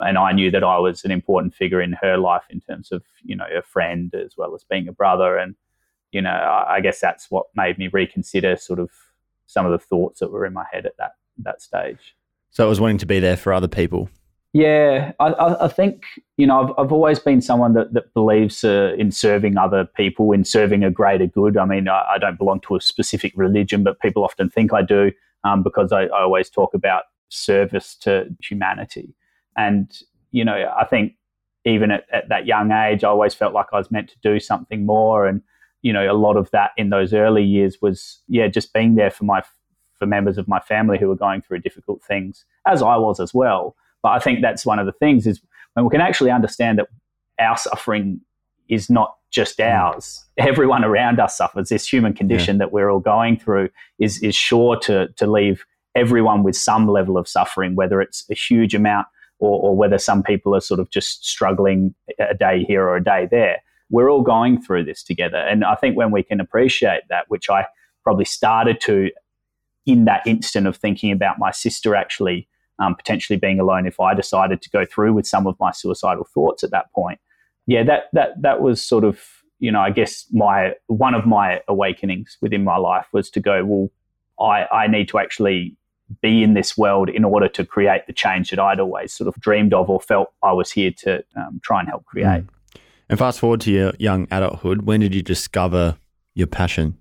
and 0.00 0.18
I 0.18 0.32
knew 0.32 0.50
that 0.50 0.64
I 0.64 0.78
was 0.78 1.04
an 1.04 1.10
important 1.10 1.54
figure 1.54 1.80
in 1.80 1.92
her 1.94 2.16
life 2.16 2.44
in 2.50 2.60
terms 2.60 2.92
of 2.92 3.02
you 3.22 3.36
know 3.36 3.46
a 3.54 3.62
friend 3.62 4.14
as 4.14 4.36
well 4.36 4.54
as 4.54 4.64
being 4.64 4.88
a 4.88 4.92
brother, 4.92 5.36
and 5.36 5.54
you 6.12 6.22
know 6.22 6.64
I 6.68 6.80
guess 6.80 7.00
that's 7.00 7.30
what 7.30 7.46
made 7.54 7.78
me 7.78 7.88
reconsider 7.88 8.56
sort 8.56 8.78
of 8.78 8.90
some 9.48 9.66
of 9.66 9.72
the 9.72 9.78
thoughts 9.78 10.20
that 10.20 10.30
were 10.30 10.46
in 10.46 10.52
my 10.52 10.64
head 10.70 10.86
at 10.86 10.96
that 10.98 11.12
that 11.38 11.60
stage. 11.60 12.14
So 12.50 12.64
it 12.64 12.68
was 12.68 12.80
wanting 12.80 12.98
to 12.98 13.06
be 13.06 13.18
there 13.18 13.36
for 13.36 13.52
other 13.52 13.68
people. 13.68 14.08
Yeah, 14.54 15.12
I, 15.20 15.56
I 15.60 15.68
think 15.68 16.04
you 16.36 16.46
know 16.46 16.62
I've, 16.62 16.74
I've 16.78 16.92
always 16.92 17.18
been 17.18 17.42
someone 17.42 17.74
that, 17.74 17.92
that 17.92 18.14
believes 18.14 18.64
uh, 18.64 18.94
in 18.96 19.10
serving 19.10 19.58
other 19.58 19.84
people, 19.84 20.32
in 20.32 20.44
serving 20.44 20.84
a 20.84 20.90
greater 20.90 21.26
good. 21.26 21.56
I 21.56 21.64
mean, 21.64 21.88
I, 21.88 22.04
I, 22.14 22.18
don't 22.18 22.38
belong 22.38 22.60
to 22.60 22.76
a 22.76 22.80
specific 22.80 23.32
religion, 23.36 23.84
but 23.84 24.00
people 24.00 24.24
often 24.24 24.48
think 24.48 24.72
I 24.72 24.82
do 24.82 25.12
um, 25.44 25.62
because 25.62 25.92
I, 25.92 26.04
I 26.04 26.22
always 26.22 26.48
talk 26.48 26.72
about 26.72 27.04
service 27.28 27.94
to 27.96 28.34
humanity. 28.42 29.14
And, 29.56 29.90
you 30.30 30.44
know, 30.44 30.72
I 30.76 30.84
think 30.84 31.14
even 31.64 31.90
at, 31.90 32.04
at, 32.12 32.28
that 32.28 32.46
young 32.46 32.72
age, 32.72 33.04
I 33.04 33.08
always 33.08 33.34
felt 33.34 33.54
like 33.54 33.66
I 33.72 33.78
was 33.78 33.90
meant 33.90 34.08
to 34.10 34.16
do 34.22 34.40
something 34.40 34.86
more. 34.86 35.26
And 35.26 35.42
you 35.82 35.92
know, 35.92 36.10
a 36.10 36.14
lot 36.14 36.36
of 36.36 36.50
that 36.50 36.70
in 36.76 36.90
those 36.90 37.14
early 37.14 37.44
years 37.44 37.78
was, 37.80 38.20
yeah, 38.28 38.48
just 38.48 38.72
being 38.72 38.94
there 38.94 39.10
for 39.10 39.24
my 39.24 39.42
for 39.98 40.06
members 40.06 40.38
of 40.38 40.46
my 40.46 40.60
family 40.60 40.96
who 40.98 41.08
were 41.08 41.16
going 41.16 41.42
through 41.42 41.58
difficult 41.58 42.02
things, 42.02 42.44
as 42.66 42.82
I 42.82 42.96
was 42.96 43.18
as 43.18 43.34
well. 43.34 43.74
But 44.02 44.10
I 44.10 44.20
think 44.20 44.40
that's 44.40 44.64
one 44.64 44.78
of 44.78 44.86
the 44.86 44.92
things 44.92 45.26
is 45.26 45.40
when 45.74 45.84
we 45.84 45.90
can 45.90 46.00
actually 46.00 46.30
understand 46.30 46.78
that 46.78 46.88
our 47.40 47.56
suffering 47.56 48.20
is 48.68 48.88
not 48.88 49.16
just 49.30 49.58
mm. 49.58 49.68
ours. 49.68 50.24
Everyone 50.36 50.84
around 50.84 51.20
us 51.20 51.36
suffers. 51.36 51.68
This 51.68 51.90
human 51.90 52.12
condition 52.12 52.56
yeah. 52.56 52.60
that 52.60 52.72
we're 52.72 52.90
all 52.90 53.00
going 53.00 53.38
through 53.38 53.70
is 53.98 54.22
is 54.22 54.34
sure 54.34 54.76
to 54.80 55.08
to 55.16 55.26
leave 55.26 55.64
everyone 55.94 56.42
with 56.44 56.56
some 56.56 56.88
level 56.88 57.16
of 57.18 57.26
suffering, 57.26 57.74
whether 57.74 58.00
it's 58.00 58.24
a 58.30 58.34
huge 58.34 58.74
amount 58.74 59.06
or, 59.40 59.60
or 59.60 59.76
whether 59.76 59.98
some 59.98 60.22
people 60.22 60.54
are 60.54 60.60
sort 60.60 60.78
of 60.78 60.90
just 60.90 61.24
struggling 61.26 61.94
a 62.18 62.34
day 62.34 62.64
here 62.64 62.84
or 62.84 62.96
a 62.96 63.02
day 63.02 63.26
there 63.30 63.58
we're 63.90 64.10
all 64.10 64.22
going 64.22 64.60
through 64.60 64.84
this 64.84 65.02
together. 65.02 65.38
And 65.38 65.64
I 65.64 65.74
think 65.74 65.96
when 65.96 66.10
we 66.10 66.22
can 66.22 66.40
appreciate 66.40 67.02
that, 67.08 67.24
which 67.28 67.48
I 67.48 67.66
probably 68.04 68.24
started 68.24 68.80
to 68.82 69.10
in 69.86 70.04
that 70.04 70.26
instant 70.26 70.66
of 70.66 70.76
thinking 70.76 71.10
about 71.10 71.38
my 71.38 71.50
sister 71.50 71.94
actually 71.94 72.46
um, 72.78 72.94
potentially 72.94 73.38
being 73.38 73.58
alone 73.58 73.86
if 73.86 73.98
I 73.98 74.14
decided 74.14 74.62
to 74.62 74.70
go 74.70 74.84
through 74.84 75.14
with 75.14 75.26
some 75.26 75.46
of 75.46 75.56
my 75.58 75.72
suicidal 75.72 76.24
thoughts 76.24 76.62
at 76.62 76.70
that 76.70 76.92
point. 76.92 77.18
Yeah, 77.66 77.82
that 77.84 78.04
that 78.12 78.40
that 78.40 78.60
was 78.60 78.82
sort 78.82 79.04
of 79.04 79.20
you 79.58 79.72
know 79.72 79.80
I 79.80 79.90
guess 79.90 80.26
my 80.32 80.74
one 80.86 81.14
of 81.14 81.26
my 81.26 81.60
awakenings 81.68 82.36
within 82.40 82.64
my 82.64 82.76
life 82.76 83.06
was 83.12 83.30
to 83.30 83.40
go 83.40 83.64
well 83.64 83.90
I 84.40 84.66
I 84.70 84.86
need 84.86 85.08
to 85.08 85.18
actually 85.18 85.76
be 86.22 86.42
in 86.42 86.54
this 86.54 86.78
world 86.78 87.10
in 87.10 87.24
order 87.24 87.48
to 87.48 87.64
create 87.64 88.06
the 88.06 88.12
change 88.12 88.50
that 88.50 88.58
I'd 88.58 88.80
always 88.80 89.12
sort 89.12 89.28
of 89.28 89.34
dreamed 89.40 89.74
of 89.74 89.90
or 89.90 90.00
felt 90.00 90.32
I 90.42 90.52
was 90.52 90.70
here 90.70 90.90
to 90.98 91.22
um, 91.36 91.60
try 91.62 91.80
and 91.80 91.88
help 91.88 92.06
create. 92.06 92.44
Mm. 92.44 92.48
And 93.08 93.18
fast 93.18 93.40
forward 93.40 93.60
to 93.62 93.70
your 93.70 93.92
young 93.98 94.28
adulthood, 94.30 94.82
when 94.82 95.00
did 95.00 95.14
you 95.14 95.22
discover 95.22 95.96
your 96.34 96.46
passion? 96.46 96.96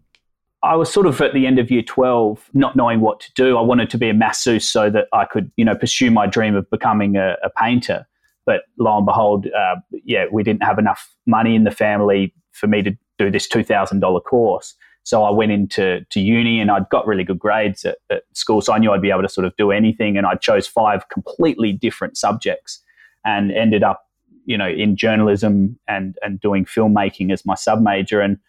I 0.64 0.76
was 0.76 0.92
sort 0.92 1.06
of 1.06 1.22
at 1.22 1.34
the 1.34 1.46
end 1.46 1.60
of 1.60 1.70
year 1.70 1.84
12, 1.84 2.50
not 2.54 2.76
knowing 2.76 3.00
what 3.02 3.20
to 3.22 3.32
do. 3.34 3.58
I 3.58 3.62
wanted 3.62 3.90
to 3.92 3.98
be 3.98 4.10
a 4.10 4.14
masseuse 4.14 4.68
so 4.68 4.90
that 4.90 5.08
I 5.14 5.26
could, 5.26 5.52
you 5.56 5.64
know, 5.64 5.76
pursue 5.76 6.10
my 6.10 6.26
dream 6.26 6.56
of 6.56 6.70
becoming 6.70 7.16
a, 7.16 7.36
a 7.44 7.50
painter. 7.50 8.08
But 8.46 8.62
lo 8.80 8.98
and 8.98 9.06
behold, 9.06 9.48
uh, 9.48 9.76
yeah, 9.92 10.26
we 10.32 10.42
didn't 10.42 10.64
have 10.64 10.80
enough 10.80 11.14
money 11.26 11.56
in 11.56 11.64
the 11.64 11.72
family 11.72 12.34
for 12.54 12.68
me 12.68 12.82
to 12.82 12.98
do 13.18 13.30
this 13.30 13.48
$2,000 13.48 14.24
course. 14.24 14.74
So 15.04 15.24
I 15.24 15.32
went 15.32 15.52
into 15.52 16.06
to 16.10 16.20
uni 16.20 16.60
and 16.60 16.72
I'd 16.72 16.90
got 16.90 17.06
really 17.06 17.24
good 17.24 17.40
grades 17.40 17.86
at, 17.86 17.98
at, 18.10 18.24
school. 18.34 18.62
So 18.62 18.74
I 18.74 18.78
knew 18.78 18.92
I'd 18.92 19.02
be 19.02 19.12
able 19.12 19.22
to 19.22 19.30
sort 19.30 19.46
of 19.46 19.56
do 19.58 19.72
anything. 19.72 20.18
And 20.18 20.26
I 20.26 20.36
chose 20.36 20.68
five 20.68 21.08
completely 21.10 21.72
different 21.72 22.18
subjects 22.18 22.82
and 23.24 23.52
ended 23.52 23.84
up 23.84 24.07
you 24.48 24.58
know 24.58 24.68
in 24.68 24.96
journalism 24.96 25.78
and 25.88 26.18
and 26.24 26.42
doing 26.42 26.66
filmmaking 26.66 27.32
as 27.32 27.46
my 27.46 27.54
sub 27.54 27.82
major. 27.82 28.22
And 28.22 28.40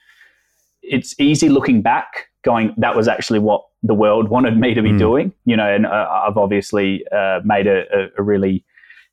it's 0.82 1.18
easy 1.20 1.50
looking 1.50 1.82
back 1.82 2.28
going 2.44 2.72
that 2.78 2.96
was 2.96 3.08
actually 3.08 3.38
what 3.38 3.64
the 3.82 3.94
world 3.94 4.28
wanted 4.36 4.56
me 4.56 4.74
to 4.74 4.82
be 4.82 4.90
mm. 4.90 4.98
doing 4.98 5.32
you 5.44 5.56
know 5.56 5.68
and 5.68 5.86
uh, 5.86 6.08
i've 6.26 6.36
obviously 6.36 7.04
uh, 7.12 7.40
made 7.44 7.66
a, 7.66 8.08
a, 8.16 8.22
really 8.22 8.64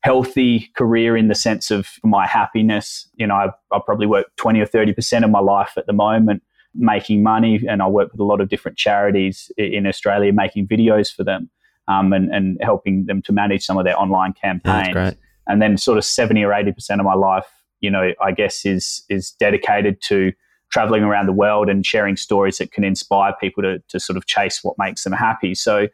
healthy 0.02 0.70
career 0.76 1.16
in 1.16 1.26
the 1.26 1.34
sense 1.34 1.72
of 1.72 1.88
my 2.04 2.26
happiness. 2.26 3.08
You 3.16 3.26
know 3.26 3.34
i, 3.34 3.48
I 3.72 3.80
probably 3.84 4.06
work 4.06 4.26
20 4.36 4.60
or 4.60 4.66
30 4.66 4.92
percent 4.92 5.24
of 5.24 5.30
my 5.30 5.40
life 5.40 5.72
at 5.76 5.86
the 5.86 5.92
moment 5.92 6.42
making 6.74 7.22
money 7.22 7.60
and 7.68 7.82
i 7.82 7.86
work 7.88 8.12
with 8.12 8.20
a 8.20 8.24
lot 8.24 8.40
of 8.40 8.48
different 8.48 8.78
charities 8.78 9.50
in 9.56 9.86
australia 9.86 10.32
making 10.32 10.68
videos 10.68 11.12
for 11.12 11.24
them 11.24 11.50
um, 11.88 12.12
and, 12.12 12.32
and 12.34 12.58
helping 12.60 13.06
them 13.06 13.22
to 13.22 13.32
manage 13.32 13.64
some 13.64 13.78
of 13.78 13.84
their 13.84 13.98
online 13.98 14.32
campaigns 14.32 15.16
and 15.46 15.62
then 15.62 15.76
sort 15.76 15.98
of 15.98 16.04
70 16.04 16.42
or 16.44 16.50
80% 16.50 16.98
of 16.98 17.04
my 17.04 17.14
life 17.14 17.46
you 17.80 17.90
know 17.90 18.12
i 18.22 18.32
guess 18.32 18.64
is 18.64 19.04
is 19.08 19.32
dedicated 19.32 20.00
to 20.02 20.32
traveling 20.70 21.02
around 21.02 21.26
the 21.26 21.32
world 21.32 21.68
and 21.68 21.86
sharing 21.86 22.16
stories 22.16 22.58
that 22.58 22.72
can 22.72 22.82
inspire 22.84 23.34
people 23.40 23.62
to, 23.62 23.78
to 23.88 24.00
sort 24.00 24.16
of 24.16 24.26
chase 24.26 24.64
what 24.64 24.76
makes 24.78 25.04
them 25.04 25.12
happy 25.12 25.54
so 25.54 25.88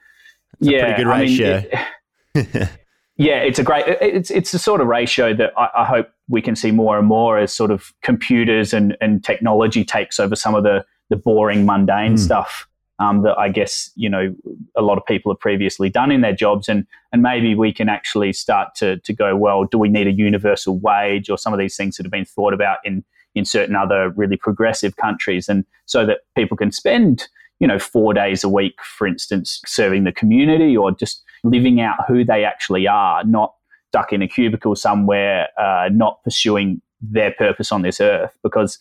That's 0.61 0.73
yeah 0.73 0.97
good 0.97 1.07
ratio. 1.07 1.57
I 1.57 2.39
mean, 2.39 2.49
it, 2.53 2.69
yeah 3.17 3.39
it's 3.39 3.59
a 3.59 3.63
great 3.63 3.85
it's 3.87 4.31
it's 4.31 4.53
the 4.53 4.59
sort 4.59 4.81
of 4.81 4.87
ratio 4.87 5.35
that 5.35 5.53
I, 5.57 5.69
I, 5.79 5.85
hope 5.85 6.09
we 6.29 6.41
can 6.41 6.57
see 6.57 6.71
more 6.71 6.99
and 6.99 7.07
more 7.07 7.39
as 7.39 7.53
sort 7.53 7.71
of 7.71 7.93
computers 8.03 8.73
and 8.73 8.97
and 9.01 9.23
technology 9.23 9.85
takes 9.85 10.19
over 10.19 10.35
some 10.35 10.55
of 10.55 10.63
the 10.63 10.85
the 11.11 11.17
boring 11.17 11.67
mundane 11.67 12.15
mm. 12.15 12.19
stuff 12.19 12.67
um, 13.03 13.23
that 13.23 13.37
I 13.37 13.49
guess 13.49 13.91
you 13.97 14.09
know 14.09 14.35
a 14.77 14.83
lot 14.83 14.97
of 14.97 15.05
people 15.05 15.33
have 15.33 15.41
previously 15.41 15.91
done 15.91 16.13
in 16.13 16.21
their 16.21 16.35
jobs, 16.35 16.69
and 16.69 16.87
and 17.13 17.21
maybe 17.21 17.55
we 17.55 17.73
can 17.73 17.89
actually 17.89 18.33
start 18.33 18.75
to 18.77 18.99
to 18.99 19.13
go 19.13 19.37
well. 19.37 19.65
Do 19.65 19.79
we 19.79 19.89
need 19.89 20.07
a 20.07 20.13
universal 20.13 20.79
wage 20.79 21.29
or 21.29 21.37
some 21.37 21.53
of 21.53 21.59
these 21.59 21.77
things 21.77 21.97
that 21.97 22.07
have 22.07 22.13
been 22.13 22.25
thought 22.25 22.55
about 22.55 22.79
in 22.85 23.05
in 23.35 23.45
certain 23.45 23.75
other 23.75 24.11
really 24.11 24.37
progressive 24.37 24.97
countries, 24.97 25.49
and 25.49 25.65
so 25.87 26.07
that 26.07 26.21
people 26.37 26.57
can 26.57 26.71
spend 26.71 27.29
you 27.59 27.67
know 27.67 27.79
four 27.79 28.15
days 28.15 28.45
a 28.45 28.49
week, 28.49 28.81
for 28.83 29.07
instance, 29.07 29.61
serving 29.67 30.05
the 30.05 30.13
community 30.13 30.77
or 30.77 30.93
just 30.93 31.23
living 31.43 31.81
out 31.81 31.97
who 32.07 32.25
they 32.25 32.45
actually 32.45 32.87
are, 32.87 33.25
not 33.25 33.53
stuck 33.89 34.13
in 34.13 34.23
a 34.23 34.29
cubicle 34.29 34.77
somewhere, 34.77 35.49
uh, 35.59 35.89
not 35.93 36.23
pursuing 36.23 36.81
their 37.01 37.33
purpose 37.33 37.73
on 37.73 37.83
this 37.83 38.01
earth, 38.01 38.37
because. 38.43 38.79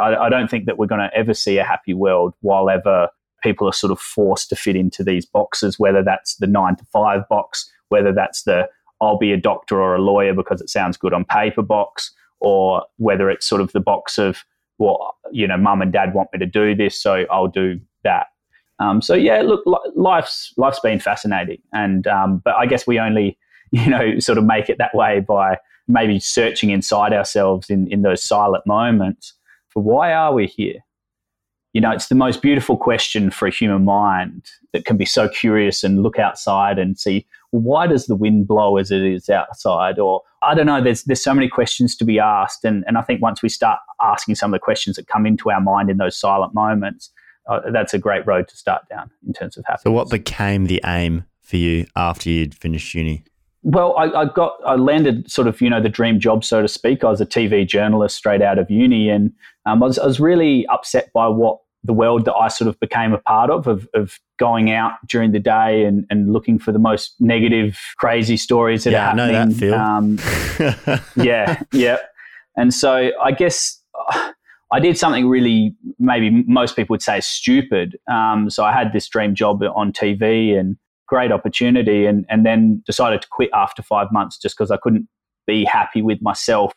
I, 0.00 0.16
I 0.16 0.28
don't 0.30 0.48
think 0.48 0.64
that 0.64 0.78
we're 0.78 0.86
going 0.86 1.06
to 1.06 1.14
ever 1.14 1.34
see 1.34 1.58
a 1.58 1.64
happy 1.64 1.92
world 1.92 2.32
while 2.40 2.70
ever 2.70 3.10
people 3.42 3.68
are 3.68 3.72
sort 3.72 3.90
of 3.90 4.00
forced 4.00 4.48
to 4.50 4.56
fit 4.56 4.76
into 4.76 5.04
these 5.04 5.26
boxes, 5.26 5.78
whether 5.78 6.02
that's 6.02 6.36
the 6.36 6.46
nine 6.46 6.76
to 6.76 6.84
five 6.86 7.28
box, 7.28 7.70
whether 7.88 8.12
that's 8.12 8.42
the 8.42 8.68
I'll 9.00 9.18
be 9.18 9.32
a 9.32 9.36
doctor 9.36 9.82
or 9.82 9.96
a 9.96 10.00
lawyer 10.00 10.32
because 10.32 10.60
it 10.60 10.70
sounds 10.70 10.96
good 10.96 11.12
on 11.12 11.24
paper 11.24 11.62
box, 11.62 12.12
or 12.40 12.84
whether 12.98 13.30
it's 13.30 13.46
sort 13.46 13.60
of 13.60 13.72
the 13.72 13.80
box 13.80 14.16
of, 14.16 14.44
well, 14.78 15.16
you 15.32 15.46
know, 15.46 15.56
mum 15.56 15.82
and 15.82 15.92
dad 15.92 16.14
want 16.14 16.28
me 16.32 16.38
to 16.38 16.46
do 16.46 16.74
this, 16.74 17.00
so 17.00 17.24
I'll 17.30 17.48
do 17.48 17.80
that. 18.04 18.26
Um, 18.78 19.02
so 19.02 19.14
yeah, 19.14 19.42
look, 19.42 19.62
life's 19.94 20.52
life's 20.56 20.80
been 20.80 21.00
fascinating, 21.00 21.60
and 21.72 22.06
um, 22.06 22.42
but 22.44 22.54
I 22.54 22.66
guess 22.66 22.86
we 22.86 22.98
only, 22.98 23.38
you 23.70 23.88
know, 23.88 24.18
sort 24.18 24.38
of 24.38 24.44
make 24.44 24.68
it 24.68 24.78
that 24.78 24.94
way 24.94 25.20
by 25.20 25.58
maybe 25.88 26.20
searching 26.20 26.70
inside 26.70 27.12
ourselves 27.12 27.70
in 27.70 27.86
in 27.92 28.02
those 28.02 28.22
silent 28.22 28.66
moments 28.66 29.34
for 29.72 29.82
why 29.82 30.12
are 30.12 30.34
we 30.34 30.46
here? 30.46 30.84
You 31.72 31.80
know, 31.80 31.90
it's 31.90 32.08
the 32.08 32.14
most 32.14 32.42
beautiful 32.42 32.76
question 32.76 33.30
for 33.30 33.46
a 33.46 33.50
human 33.50 33.84
mind 33.84 34.50
that 34.72 34.84
can 34.84 34.96
be 34.96 35.06
so 35.06 35.28
curious 35.28 35.82
and 35.82 36.02
look 36.02 36.18
outside 36.18 36.78
and 36.78 36.98
see 36.98 37.26
well, 37.52 37.62
why 37.62 37.86
does 37.86 38.06
the 38.06 38.16
wind 38.16 38.48
blow 38.48 38.78
as 38.78 38.90
it 38.90 39.02
is 39.02 39.28
outside? 39.28 39.98
Or 39.98 40.22
I 40.42 40.54
don't 40.54 40.66
know, 40.66 40.82
there's 40.82 41.04
there's 41.04 41.22
so 41.22 41.34
many 41.34 41.48
questions 41.48 41.96
to 41.96 42.04
be 42.04 42.18
asked. 42.18 42.64
And, 42.64 42.84
and 42.86 42.98
I 42.98 43.02
think 43.02 43.22
once 43.22 43.42
we 43.42 43.48
start 43.48 43.78
asking 44.02 44.34
some 44.34 44.52
of 44.52 44.58
the 44.58 44.64
questions 44.64 44.96
that 44.96 45.06
come 45.06 45.26
into 45.26 45.50
our 45.50 45.60
mind 45.60 45.90
in 45.90 45.98
those 45.98 46.16
silent 46.16 46.54
moments, 46.54 47.10
uh, 47.48 47.60
that's 47.72 47.94
a 47.94 47.98
great 47.98 48.26
road 48.26 48.48
to 48.48 48.56
start 48.56 48.82
down 48.88 49.10
in 49.26 49.32
terms 49.32 49.56
of 49.56 49.64
happiness. 49.66 49.82
So, 49.84 49.92
what 49.92 50.10
became 50.10 50.66
the 50.66 50.80
aim 50.84 51.24
for 51.40 51.56
you 51.56 51.86
after 51.96 52.30
you'd 52.30 52.54
finished 52.54 52.94
uni? 52.94 53.24
Well, 53.64 53.94
I, 53.96 54.22
I, 54.22 54.24
got 54.24 54.56
I 54.66 54.74
landed 54.74 55.30
sort 55.30 55.46
of 55.46 55.60
you 55.60 55.70
know 55.70 55.80
the 55.80 55.88
dream 55.88 56.18
job 56.18 56.44
so 56.44 56.62
to 56.62 56.68
speak. 56.68 57.04
I 57.04 57.10
was 57.10 57.20
a 57.20 57.26
TV 57.26 57.66
journalist 57.66 58.16
straight 58.16 58.42
out 58.42 58.58
of 58.58 58.70
uni, 58.70 59.08
and 59.08 59.32
um, 59.66 59.82
I, 59.82 59.86
was, 59.86 59.98
I 59.98 60.06
was 60.06 60.18
really 60.18 60.66
upset 60.66 61.12
by 61.12 61.28
what 61.28 61.58
the 61.84 61.92
world 61.92 62.24
that 62.24 62.34
I 62.34 62.48
sort 62.48 62.68
of 62.68 62.78
became 62.80 63.12
a 63.12 63.18
part 63.18 63.50
of, 63.50 63.66
of, 63.66 63.88
of 63.94 64.18
going 64.38 64.70
out 64.70 64.92
during 65.08 65.32
the 65.32 65.40
day 65.40 65.84
and, 65.84 66.06
and 66.10 66.32
looking 66.32 66.58
for 66.58 66.70
the 66.70 66.78
most 66.78 67.14
negative, 67.18 67.78
crazy 67.96 68.36
stories 68.36 68.84
that 68.84 68.92
yeah, 68.92 69.12
are 69.12 69.16
happening. 69.16 69.36
I 69.36 69.44
know 69.44 69.50
that 69.50 70.78
feel. 70.78 70.94
Um, 70.94 71.00
yeah, 71.24 71.62
yeah. 71.72 71.96
And 72.56 72.72
so 72.72 73.10
I 73.20 73.32
guess 73.32 73.80
uh, 74.12 74.32
I 74.72 74.80
did 74.80 74.96
something 74.96 75.28
really, 75.28 75.74
maybe 75.98 76.44
most 76.46 76.76
people 76.76 76.94
would 76.94 77.02
say 77.02 77.20
stupid. 77.20 77.98
Um, 78.10 78.48
so 78.48 78.64
I 78.64 78.72
had 78.72 78.92
this 78.92 79.08
dream 79.08 79.34
job 79.34 79.62
on 79.62 79.92
TV 79.92 80.58
and 80.58 80.76
great 81.12 81.30
opportunity, 81.30 82.06
and, 82.06 82.24
and 82.30 82.46
then 82.46 82.82
decided 82.86 83.20
to 83.20 83.28
quit 83.28 83.50
after 83.52 83.82
five 83.82 84.10
months 84.10 84.38
just 84.38 84.56
because 84.56 84.70
I 84.70 84.78
couldn't 84.78 85.06
be 85.46 85.62
happy 85.62 86.00
with 86.00 86.22
myself 86.22 86.72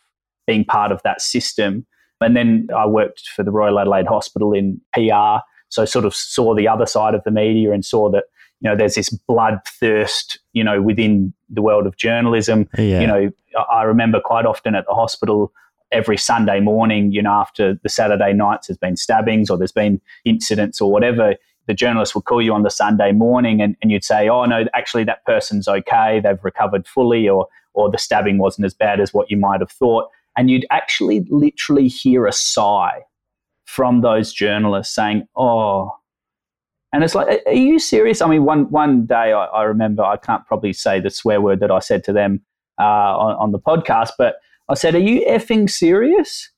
being 0.46 0.66
part 0.66 0.92
of 0.92 1.02
that 1.04 1.22
system. 1.22 1.88
And 2.20 2.36
then 2.36 2.68
I 2.76 2.86
worked 2.86 3.30
for 3.30 3.44
the 3.44 3.52
Royal 3.52 3.80
Adelaide 3.80 4.08
Hospital 4.08 4.52
in 4.52 4.82
PR. 4.94 5.38
So 5.70 5.86
sort 5.86 6.04
of 6.04 6.14
saw 6.14 6.54
the 6.54 6.68
other 6.68 6.86
side 6.86 7.14
of 7.14 7.24
the 7.24 7.32
media 7.32 7.72
and 7.72 7.86
saw 7.86 8.12
that, 8.12 8.26
you 8.60 8.70
know, 8.70 8.76
there's 8.76 8.96
this 8.96 9.10
bloodthirst, 9.30 10.38
you 10.52 10.66
know, 10.66 10.82
within 10.82 11.34
the 11.50 11.62
world 11.62 11.88
of 11.88 11.96
journalism. 11.96 12.68
Yeah. 12.78 13.00
You 13.00 13.08
know, 13.08 13.32
I 13.72 13.84
remember 13.84 14.20
quite 14.20 14.46
often 14.46 14.76
at 14.76 14.86
the 14.86 14.94
hospital 14.94 15.54
every 15.94 16.18
Sunday 16.18 16.60
morning, 16.60 17.14
you 17.14 17.22
know, 17.22 17.32
after 17.32 17.80
the 17.84 17.90
Saturday 17.90 18.34
nights 18.34 18.68
there's 18.68 18.78
been 18.78 18.98
stabbings 18.98 19.50
or 19.50 19.58
there's 19.58 19.72
been 19.72 20.02
incidents 20.26 20.82
or 20.82 20.92
whatever, 20.92 21.36
the 21.68 21.74
journalist 21.74 22.16
would 22.16 22.26
call 22.26 22.42
you 22.42 22.54
on 22.54 22.64
the 22.64 22.70
Sunday 22.70 23.12
morning 23.12 23.62
and, 23.62 23.76
and 23.82 23.92
you'd 23.92 24.04
say, 24.04 24.30
Oh 24.30 24.46
no, 24.46 24.66
actually 24.74 25.04
that 25.06 25.26
person's 25.26 25.68
okay, 25.68 26.20
they've 26.24 26.44
recovered 26.44 26.88
fully 26.88 27.28
or 27.28 27.48
or 27.74 27.92
the 27.92 27.98
stabbing 27.98 28.38
wasn't 28.38 28.66
as 28.66 28.74
bad 28.74 29.00
as 29.00 29.14
what 29.14 29.30
you 29.30 29.38
might 29.38 29.60
have 29.60 29.72
thought 29.72 30.10
and 30.36 30.50
you'd 30.50 30.66
actually 30.72 31.26
literally 31.30 31.88
hear 31.88 32.26
a 32.26 32.32
sigh 32.32 33.04
from 33.66 34.02
those 34.02 34.34
journalists 34.34 34.94
saying, 34.94 35.28
"Oh." 35.36 35.92
And 36.94 37.04
it's 37.04 37.16
like, 37.16 37.42
are 37.46 37.54
you 37.54 37.78
serious? 37.78 38.22
I 38.22 38.28
mean, 38.28 38.46
one 38.46 38.70
one 38.72 39.06
day 39.06 39.34
I, 39.34 39.46
I 39.46 39.64
remember 39.64 40.04
I 40.04 40.18
can't 40.18 40.46
probably 40.46 40.72
say 40.74 41.00
the 41.00 41.10
swear 41.10 41.42
word 41.42 41.60
that 41.60 41.72
I 41.72 41.80
said 41.80 42.04
to 42.06 42.14
them 42.14 42.42
uh, 42.80 42.84
on, 42.84 43.36
on 43.36 43.52
the 43.52 43.60
podcast, 43.60 44.12
but 44.18 44.36
I 44.70 44.76
said, 44.76 44.96
"Are 44.96 45.00
you 45.00 45.26
effing 45.26 45.70
serious? 45.70 46.50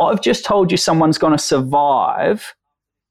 I've 0.00 0.22
just 0.22 0.44
told 0.44 0.70
you 0.70 0.76
someone's 0.76 1.18
going 1.18 1.32
to 1.32 1.42
survive 1.42 2.54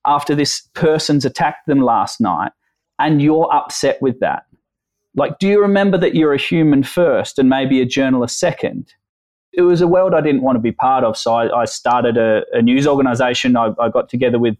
after 0.05 0.35
this 0.35 0.61
person's 0.73 1.25
attacked 1.25 1.67
them 1.67 1.81
last 1.81 2.21
night, 2.21 2.51
and 2.99 3.21
you're 3.21 3.53
upset 3.53 4.01
with 4.01 4.19
that. 4.19 4.45
Like, 5.15 5.39
do 5.39 5.47
you 5.47 5.61
remember 5.61 5.97
that 5.97 6.15
you're 6.15 6.33
a 6.33 6.37
human 6.37 6.83
first 6.83 7.39
and 7.39 7.49
maybe 7.49 7.81
a 7.81 7.85
journalist 7.85 8.39
second? 8.39 8.93
It 9.53 9.63
was 9.63 9.81
a 9.81 9.87
world 9.87 10.13
I 10.13 10.21
didn't 10.21 10.43
want 10.43 10.55
to 10.55 10.61
be 10.61 10.71
part 10.71 11.03
of. 11.03 11.17
So 11.17 11.33
I, 11.33 11.61
I 11.61 11.65
started 11.65 12.17
a, 12.17 12.43
a, 12.53 12.61
news 12.61 12.85
organization. 12.85 13.57
I, 13.57 13.73
I, 13.79 13.89
got 13.89 14.07
together 14.07 14.37
with 14.37 14.55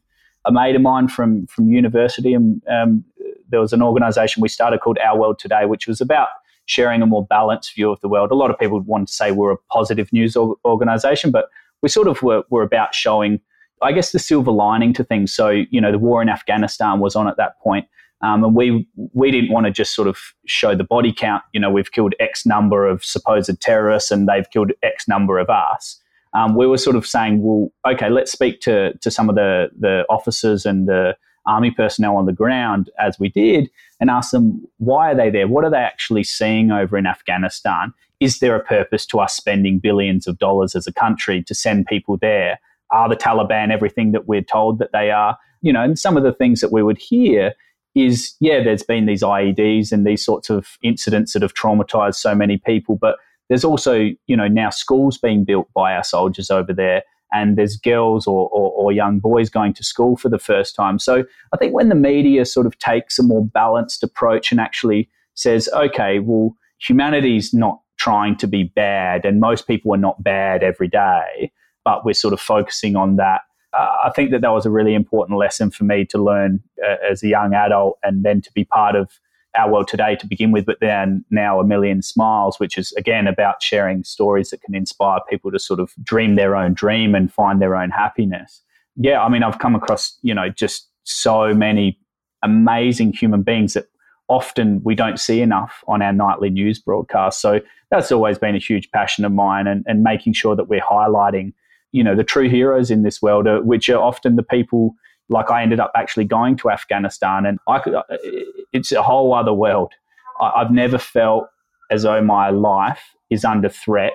a 0.46 0.52
mate 0.52 0.76
of 0.76 0.82
mine 0.82 1.08
from, 1.08 1.46
from 1.48 1.70
university, 1.70 2.34
and 2.34 2.62
um, 2.68 3.06
there 3.50 3.60
was 3.60 3.74
an 3.74 3.82
organization 3.82 4.42
we 4.42 4.50
started 4.50 4.82
called 4.82 4.98
Our 4.98 5.18
World 5.18 5.40
Today, 5.40 5.66
which 5.66 5.88
was 5.88 6.02
about 6.02 6.30
sharing 6.66 7.02
a 7.02 7.06
more 7.06 7.26
balanced 7.26 7.74
view 7.76 7.92
of 7.92 8.00
the 8.02 8.08
world. 8.08 8.32
A 8.32 8.36
lot 8.36 8.52
of 8.52 8.60
people 8.60 8.80
want 8.82 9.08
to 9.08 9.14
say 9.14 9.32
we're 9.32 9.52
a 9.52 9.58
positive 9.72 10.12
news 10.14 10.38
organization, 10.38 11.32
but 11.32 11.50
we 11.82 11.90
sort 11.90 12.08
of 12.08 12.22
were, 12.22 12.44
were 12.50 12.62
about 12.62 12.94
showing, 12.94 13.40
I 13.82 13.92
guess, 13.92 14.12
the 14.12 14.20
silver 14.20 14.52
lining 14.52 14.94
to 14.94 15.04
things. 15.04 15.34
So, 15.34 15.50
you 15.50 15.80
know, 15.80 15.92
the 15.92 16.00
war 16.00 16.22
in 16.22 16.30
Afghanistan 16.30 17.00
was 17.00 17.16
on 17.16 17.28
at 17.28 17.38
that 17.38 17.60
point. 17.60 17.88
Um, 18.22 18.44
and 18.44 18.56
we 18.56 18.88
we 19.14 19.32
didn't 19.32 19.52
want 19.52 19.66
to 19.66 19.72
just 19.72 19.96
sort 19.96 20.08
of 20.08 20.18
show 20.46 20.76
the 20.76 20.84
body 20.84 21.14
count. 21.14 21.44
You 21.54 21.60
know, 21.60 21.72
we've 21.72 21.92
killed 21.92 22.14
X 22.20 22.46
number 22.46 22.86
of 22.86 23.04
supposed 23.04 23.50
terrorists, 23.62 24.12
and 24.12 24.28
they've 24.28 24.50
killed 24.50 24.72
X 24.84 25.08
number 25.08 25.40
of 25.40 25.50
us. 25.50 26.02
Um, 26.34 26.56
we 26.56 26.68
were 26.68 26.78
sort 26.78 26.96
of 26.96 27.08
saying, 27.08 27.42
well, 27.42 27.70
okay, 27.88 28.10
let's 28.10 28.32
speak 28.32 28.60
to 28.62 28.94
to 28.98 29.10
some 29.10 29.30
of 29.30 29.36
the 29.36 29.70
the 29.80 30.06
officers 30.10 30.66
and 30.66 30.88
the 30.88 31.16
army 31.46 31.72
personnel 31.72 32.18
on 32.18 32.26
the 32.26 32.34
ground 32.34 32.90
as 33.00 33.18
we 33.20 33.30
did, 33.30 33.70
and 34.02 34.10
ask 34.10 34.32
them 34.32 34.68
why 34.78 35.12
are 35.12 35.16
they 35.16 35.30
there? 35.30 35.48
What 35.48 35.64
are 35.64 35.72
they 35.72 35.78
actually 35.78 36.24
seeing 36.24 36.72
over 36.72 36.98
in 36.98 37.08
Afghanistan? 37.08 37.94
Is 38.20 38.40
there 38.40 38.56
a 38.56 38.64
purpose 38.64 39.06
to 39.08 39.20
us 39.20 39.34
spending 39.34 39.80
billions 39.80 40.28
of 40.28 40.38
dollars 40.40 40.76
as 40.76 40.88
a 40.88 40.94
country 40.94 41.42
to 41.44 41.56
send 41.56 41.86
people 41.86 42.18
there? 42.18 42.60
Are 42.92 43.10
the 43.10 43.16
Taliban 43.16 43.72
everything 43.72 44.12
that 44.14 44.28
we're 44.28 44.42
told 44.42 44.80
that 44.80 44.92
they 44.92 45.12
are? 45.12 45.38
You 45.62 45.74
know, 45.74 45.84
and 45.84 46.00
some 46.00 46.18
of 46.18 46.24
the 46.24 46.34
things 46.34 46.62
that 46.62 46.72
we 46.72 46.84
would 46.84 46.98
hear 46.98 47.54
is 47.96 48.36
yeah, 48.40 48.64
there's 48.64 48.84
been 48.84 49.06
these 49.06 49.24
IEDs 49.24 49.92
and 49.92 50.06
these 50.06 50.24
sorts 50.24 50.50
of 50.50 50.78
incidents 50.84 51.34
that 51.34 51.42
have 51.42 51.54
traumatized 51.54 52.16
so 52.16 52.36
many 52.36 52.58
people, 52.58 52.96
but 52.96 53.18
there's 53.50 53.64
also, 53.66 54.10
you 54.28 54.38
know, 54.38 54.48
now 54.48 54.70
schools 54.70 55.18
being 55.18 55.44
built 55.44 55.68
by 55.74 55.94
our 55.96 56.04
soldiers 56.04 56.52
over 56.52 56.72
there, 56.72 57.04
and 57.32 57.58
there's 57.58 57.78
girls 57.78 58.28
or, 58.28 58.48
or, 58.50 58.72
or, 58.72 58.92
young 58.92 59.20
boys 59.20 59.50
going 59.50 59.74
to 59.74 59.84
school 59.84 60.18
for 60.18 60.30
the 60.30 60.40
first 60.40 60.76
time. 60.76 60.98
So 60.98 61.24
I 61.54 61.58
think 61.58 61.74
when 61.74 61.90
the 61.90 61.96
media 61.96 62.46
sort 62.46 62.66
of 62.66 62.78
takes 62.80 63.20
a 63.20 63.24
more 63.24 63.46
balanced 63.46 64.04
approach 64.04 64.52
and 64.52 64.60
actually 64.60 65.10
says, 65.36 65.70
okay, 65.74 66.20
well, 66.20 66.56
humanity's 66.80 67.54
not 67.54 67.82
trying 67.98 68.36
to 68.38 68.48
be 68.48 68.64
bad, 68.64 69.26
and 69.26 69.40
most 69.40 69.68
people 69.68 69.94
are 69.94 69.98
not 69.98 70.24
bad 70.24 70.64
every 70.64 70.88
day, 70.88 71.52
but 71.90 72.06
we're 72.06 72.14
sort 72.14 72.34
of 72.34 72.40
focusing 72.40 72.96
on 72.96 73.16
that 73.16 73.42
uh, 73.74 73.88
I 74.06 74.12
think 74.16 74.32
that 74.32 74.42
that 74.42 74.52
was 74.52 74.66
a 74.66 74.72
really 74.72 74.94
important 74.94 75.38
lesson 75.38 75.70
for 75.70 75.84
me 75.84 76.06
to 76.06 76.18
learn 76.18 76.62
uh, 76.84 76.96
as 77.10 77.22
a 77.24 77.28
young 77.28 77.54
adult 77.54 78.00
and 78.04 78.24
then 78.24 78.42
to 78.42 78.52
be 78.54 78.66
part 78.66 78.96
of 78.96 79.20
our 79.58 79.72
world 79.72 79.88
today 79.88 80.16
to 80.16 80.28
begin 80.28 80.52
with, 80.52 80.66
but 80.66 80.78
then 80.80 81.24
now 81.30 81.60
a 81.60 81.64
million 81.64 82.02
smiles, 82.02 82.60
which 82.60 82.78
is 82.78 82.92
again 82.94 83.28
about 83.28 83.62
sharing 83.62 84.04
stories 84.04 84.50
that 84.50 84.62
can 84.62 84.76
inspire 84.76 85.20
people 85.30 85.52
to 85.52 85.60
sort 85.60 85.80
of 85.80 85.94
dream 86.04 86.36
their 86.36 86.56
own 86.56 86.74
dream 86.74 87.16
and 87.16 87.32
find 87.32 87.62
their 87.62 87.76
own 87.76 87.90
happiness. 87.90 88.62
Yeah, 88.96 89.22
I 89.22 89.30
mean, 89.30 89.44
I've 89.44 89.60
come 89.60 89.76
across, 89.76 90.18
you 90.22 90.34
know, 90.34 90.50
just 90.50 90.88
so 91.04 91.54
many 91.54 92.00
amazing 92.44 93.14
human 93.14 93.44
beings 93.44 93.74
that 93.74 93.88
often 94.30 94.82
we 94.84 94.96
don't 94.96 95.20
see 95.20 95.42
enough 95.42 95.84
on 95.88 96.02
our 96.02 96.14
nightly 96.14 96.50
news 96.50 96.80
broadcast. 96.80 97.42
So 97.42 97.62
that's 97.92 98.12
always 98.12 98.38
been 98.38 98.56
a 98.56 98.60
huge 98.60 98.90
passion 98.92 99.26
of 99.26 99.32
mine 99.32 99.68
and, 99.68 99.84
and 99.88 100.04
making 100.04 100.34
sure 100.34 100.56
that 100.56 100.70
we're 100.70 100.82
highlighting 100.82 101.54
you 101.92 102.04
know 102.04 102.16
the 102.16 102.24
true 102.24 102.50
heroes 102.50 102.92
in 102.92 103.04
this 103.04 103.22
world, 103.22 103.48
are, 103.48 103.62
which 103.62 103.90
are 103.90 104.02
often 104.02 104.36
the 104.36 104.44
people. 104.44 104.94
Like 105.32 105.52
I 105.52 105.62
ended 105.62 105.80
up 105.80 105.92
actually 105.96 106.26
going 106.26 106.58
to 106.58 106.72
Afghanistan, 106.72 107.46
and 107.46 107.60
I 107.68 107.80
could. 107.80 107.94
Uh, 107.94 108.04
it's 108.74 108.92
a 108.92 109.04
whole 109.04 109.34
other 109.34 109.54
world. 109.54 109.94
I, 110.40 110.52
I've 110.58 110.72
never 110.72 110.98
felt 110.98 111.48
as 111.92 112.04
though 112.04 112.22
my 112.22 112.50
life 112.50 113.02
is 113.30 113.46
under 113.46 113.70
threat. 113.70 114.14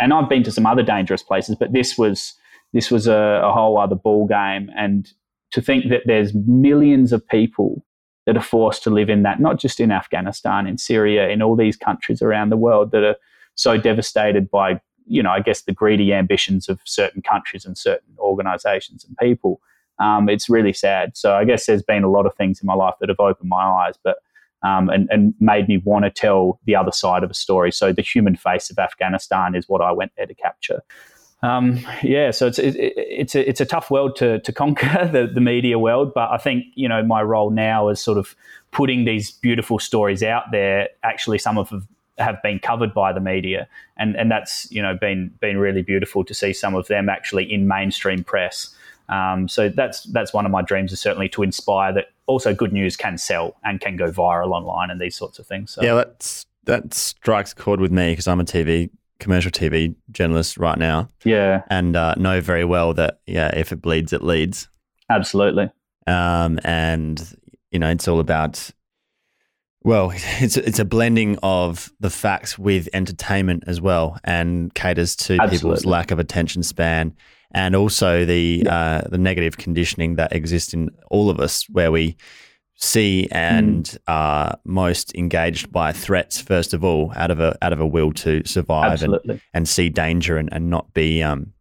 And 0.00 0.12
I've 0.12 0.28
been 0.28 0.42
to 0.44 0.52
some 0.52 0.66
other 0.66 0.82
dangerous 0.82 1.22
places, 1.22 1.56
but 1.58 1.72
this 1.72 1.96
was 1.96 2.34
this 2.72 2.90
was 2.90 3.06
a, 3.06 3.40
a 3.44 3.52
whole 3.52 3.78
other 3.78 3.94
ball 3.94 4.26
game. 4.26 4.70
And 4.76 5.08
to 5.52 5.60
think 5.60 5.90
that 5.90 6.02
there's 6.06 6.34
millions 6.34 7.12
of 7.12 7.26
people 7.26 7.84
that 8.26 8.36
are 8.36 8.42
forced 8.42 8.82
to 8.84 8.90
live 8.90 9.10
in 9.10 9.22
that, 9.24 9.40
not 9.40 9.58
just 9.58 9.80
in 9.80 9.90
Afghanistan, 9.90 10.66
in 10.66 10.78
Syria, 10.78 11.28
in 11.28 11.42
all 11.42 11.56
these 11.56 11.76
countries 11.76 12.22
around 12.22 12.50
the 12.50 12.56
world 12.56 12.92
that 12.92 13.04
are 13.04 13.16
so 13.54 13.76
devastated 13.76 14.50
by 14.50 14.80
you 15.06 15.22
know, 15.22 15.30
I 15.30 15.40
guess 15.40 15.62
the 15.62 15.72
greedy 15.72 16.12
ambitions 16.12 16.68
of 16.68 16.80
certain 16.84 17.22
countries 17.22 17.64
and 17.64 17.76
certain 17.76 18.14
organizations 18.18 19.04
and 19.04 19.16
people. 19.18 19.60
Um, 19.98 20.28
it's 20.28 20.48
really 20.48 20.72
sad. 20.72 21.16
So 21.16 21.34
I 21.34 21.44
guess 21.44 21.66
there's 21.66 21.82
been 21.82 22.02
a 22.02 22.10
lot 22.10 22.26
of 22.26 22.34
things 22.34 22.60
in 22.60 22.66
my 22.66 22.74
life 22.74 22.94
that 23.00 23.08
have 23.08 23.20
opened 23.20 23.48
my 23.48 23.62
eyes, 23.62 23.94
but 24.02 24.16
um, 24.64 24.88
and, 24.88 25.08
and 25.10 25.34
made 25.40 25.68
me 25.68 25.78
want 25.78 26.04
to 26.04 26.10
tell 26.10 26.60
the 26.66 26.76
other 26.76 26.92
side 26.92 27.24
of 27.24 27.30
a 27.30 27.34
story. 27.34 27.72
So 27.72 27.92
the 27.92 28.02
human 28.02 28.36
face 28.36 28.70
of 28.70 28.78
Afghanistan 28.78 29.54
is 29.54 29.68
what 29.68 29.80
I 29.80 29.90
went 29.92 30.12
there 30.16 30.26
to 30.26 30.34
capture. 30.34 30.82
Um, 31.42 31.84
yeah, 32.04 32.30
so 32.30 32.46
it's 32.46 32.60
it, 32.60 32.76
it's 32.78 33.34
a, 33.34 33.48
it's 33.48 33.60
a 33.60 33.66
tough 33.66 33.90
world 33.90 34.14
to 34.16 34.38
to 34.40 34.52
conquer 34.52 35.08
the 35.12 35.26
the 35.26 35.40
media 35.40 35.78
world, 35.78 36.12
but 36.14 36.30
I 36.30 36.38
think 36.38 36.66
you 36.74 36.88
know 36.88 37.02
my 37.02 37.22
role 37.22 37.50
now 37.50 37.88
is 37.88 38.00
sort 38.00 38.16
of 38.16 38.36
putting 38.70 39.04
these 39.04 39.32
beautiful 39.32 39.80
stories 39.80 40.22
out 40.22 40.44
there. 40.52 40.88
Actually, 41.02 41.38
some 41.38 41.58
of 41.58 41.72
have 42.18 42.42
been 42.42 42.58
covered 42.58 42.92
by 42.94 43.12
the 43.12 43.20
media, 43.20 43.68
and 43.96 44.16
and 44.16 44.30
that's 44.30 44.70
you 44.70 44.82
know 44.82 44.96
been 44.96 45.32
been 45.40 45.58
really 45.58 45.82
beautiful 45.82 46.24
to 46.24 46.34
see 46.34 46.52
some 46.52 46.74
of 46.74 46.88
them 46.88 47.08
actually 47.08 47.50
in 47.52 47.66
mainstream 47.66 48.24
press. 48.24 48.74
Um, 49.08 49.48
so 49.48 49.68
that's 49.68 50.04
that's 50.04 50.32
one 50.32 50.46
of 50.46 50.52
my 50.52 50.62
dreams 50.62 50.92
is 50.92 51.00
certainly 51.00 51.28
to 51.30 51.42
inspire 51.42 51.92
that 51.94 52.06
also 52.26 52.54
good 52.54 52.72
news 52.72 52.96
can 52.96 53.18
sell 53.18 53.56
and 53.64 53.80
can 53.80 53.96
go 53.96 54.10
viral 54.10 54.52
online 54.52 54.90
and 54.90 55.00
these 55.00 55.16
sorts 55.16 55.38
of 55.38 55.46
things. 55.46 55.70
So. 55.72 55.82
Yeah, 55.82 55.94
that's 55.94 56.46
that 56.64 56.94
strikes 56.94 57.52
a 57.52 57.56
chord 57.56 57.80
with 57.80 57.92
me 57.92 58.12
because 58.12 58.28
I'm 58.28 58.40
a 58.40 58.44
TV 58.44 58.90
commercial 59.18 59.50
TV 59.50 59.94
journalist 60.10 60.56
right 60.56 60.78
now. 60.78 61.08
Yeah, 61.24 61.62
and 61.68 61.96
uh, 61.96 62.14
know 62.16 62.40
very 62.40 62.64
well 62.64 62.94
that 62.94 63.20
yeah, 63.26 63.56
if 63.56 63.72
it 63.72 63.82
bleeds, 63.82 64.12
it 64.12 64.22
leads. 64.22 64.68
Absolutely. 65.10 65.70
Um, 66.06 66.58
and 66.64 67.36
you 67.70 67.78
know, 67.78 67.90
it's 67.90 68.08
all 68.08 68.20
about 68.20 68.70
well, 69.84 70.12
it's 70.14 70.56
it's 70.56 70.78
a 70.78 70.84
blending 70.84 71.38
of 71.42 71.92
the 72.00 72.10
facts 72.10 72.58
with 72.58 72.88
entertainment 72.92 73.64
as 73.66 73.80
well, 73.80 74.18
and 74.24 74.72
caters 74.74 75.16
to 75.16 75.34
Absolutely. 75.34 75.58
people's 75.58 75.84
lack 75.84 76.10
of 76.10 76.18
attention 76.18 76.62
span, 76.62 77.14
and 77.52 77.76
also 77.76 78.24
the 78.24 78.62
yeah. 78.64 78.74
uh, 78.74 79.08
the 79.08 79.18
negative 79.18 79.56
conditioning 79.56 80.16
that 80.16 80.32
exists 80.32 80.74
in 80.74 80.90
all 81.10 81.30
of 81.30 81.40
us, 81.40 81.68
where 81.70 81.92
we 81.92 82.16
see 82.74 83.28
and 83.30 83.84
mm. 83.84 83.98
are 84.08 84.58
most 84.64 85.14
engaged 85.14 85.70
by 85.70 85.92
threats 85.92 86.40
first 86.40 86.74
of 86.74 86.82
all, 86.84 87.12
out 87.14 87.30
of 87.30 87.38
a 87.38 87.56
out 87.62 87.72
of 87.72 87.80
a 87.80 87.86
will 87.86 88.12
to 88.12 88.42
survive 88.44 89.02
and, 89.02 89.40
and 89.54 89.68
see 89.68 89.88
danger 89.88 90.36
and, 90.36 90.48
and 90.52 90.68
not 90.68 90.92
be 90.92 91.22
um, 91.22 91.52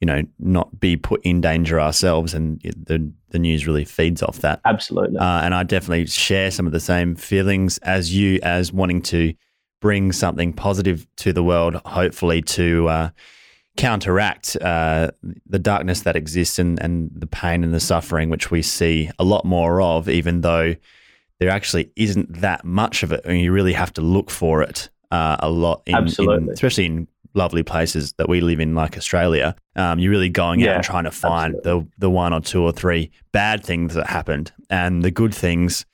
you 0.00 0.06
know, 0.06 0.22
not 0.38 0.78
be 0.78 0.96
put 0.96 1.22
in 1.22 1.40
danger 1.40 1.80
ourselves. 1.80 2.34
And 2.34 2.60
the 2.60 3.10
the 3.30 3.38
news 3.38 3.66
really 3.66 3.84
feeds 3.84 4.22
off 4.22 4.38
that. 4.38 4.60
Absolutely. 4.64 5.18
Uh, 5.18 5.40
and 5.42 5.54
I 5.54 5.62
definitely 5.62 6.06
share 6.06 6.50
some 6.50 6.66
of 6.66 6.72
the 6.72 6.80
same 6.80 7.16
feelings 7.16 7.78
as 7.78 8.14
you, 8.14 8.38
as 8.42 8.72
wanting 8.72 9.02
to 9.02 9.34
bring 9.80 10.12
something 10.12 10.52
positive 10.52 11.06
to 11.16 11.32
the 11.32 11.42
world, 11.42 11.74
hopefully 11.84 12.40
to 12.42 12.88
uh, 12.88 13.10
counteract 13.76 14.56
uh, 14.56 15.10
the 15.46 15.58
darkness 15.58 16.00
that 16.02 16.16
exists 16.16 16.58
and, 16.58 16.80
and 16.82 17.10
the 17.14 17.26
pain 17.26 17.62
and 17.62 17.74
the 17.74 17.80
suffering, 17.80 18.30
which 18.30 18.50
we 18.50 18.62
see 18.62 19.10
a 19.18 19.24
lot 19.24 19.44
more 19.44 19.80
of, 19.82 20.08
even 20.08 20.40
though 20.40 20.74
there 21.38 21.50
actually 21.50 21.90
isn't 21.96 22.40
that 22.40 22.64
much 22.64 23.02
of 23.02 23.12
it. 23.12 23.20
and 23.24 23.40
you 23.40 23.52
really 23.52 23.74
have 23.74 23.92
to 23.92 24.00
look 24.00 24.30
for 24.30 24.62
it 24.62 24.88
uh, 25.10 25.36
a 25.40 25.50
lot, 25.50 25.82
in, 25.86 25.94
in, 26.18 26.48
especially 26.50 26.86
in 26.86 27.08
lovely 27.36 27.62
places 27.62 28.12
that 28.14 28.28
we 28.28 28.40
live 28.40 28.60
in, 28.60 28.74
like 28.74 28.96
Australia, 28.96 29.54
um, 29.76 29.98
you're 29.98 30.10
really 30.10 30.28
going 30.28 30.60
yeah, 30.60 30.70
out 30.70 30.74
and 30.76 30.84
trying 30.84 31.04
to 31.04 31.10
find 31.10 31.54
the 31.62 31.86
the 31.98 32.10
one 32.10 32.32
or 32.32 32.40
two 32.40 32.62
or 32.62 32.72
three 32.72 33.10
bad 33.32 33.64
things 33.64 33.94
that 33.94 34.08
happened, 34.08 34.52
and 34.70 35.02
the 35.02 35.10
good 35.10 35.34
things, 35.34 35.86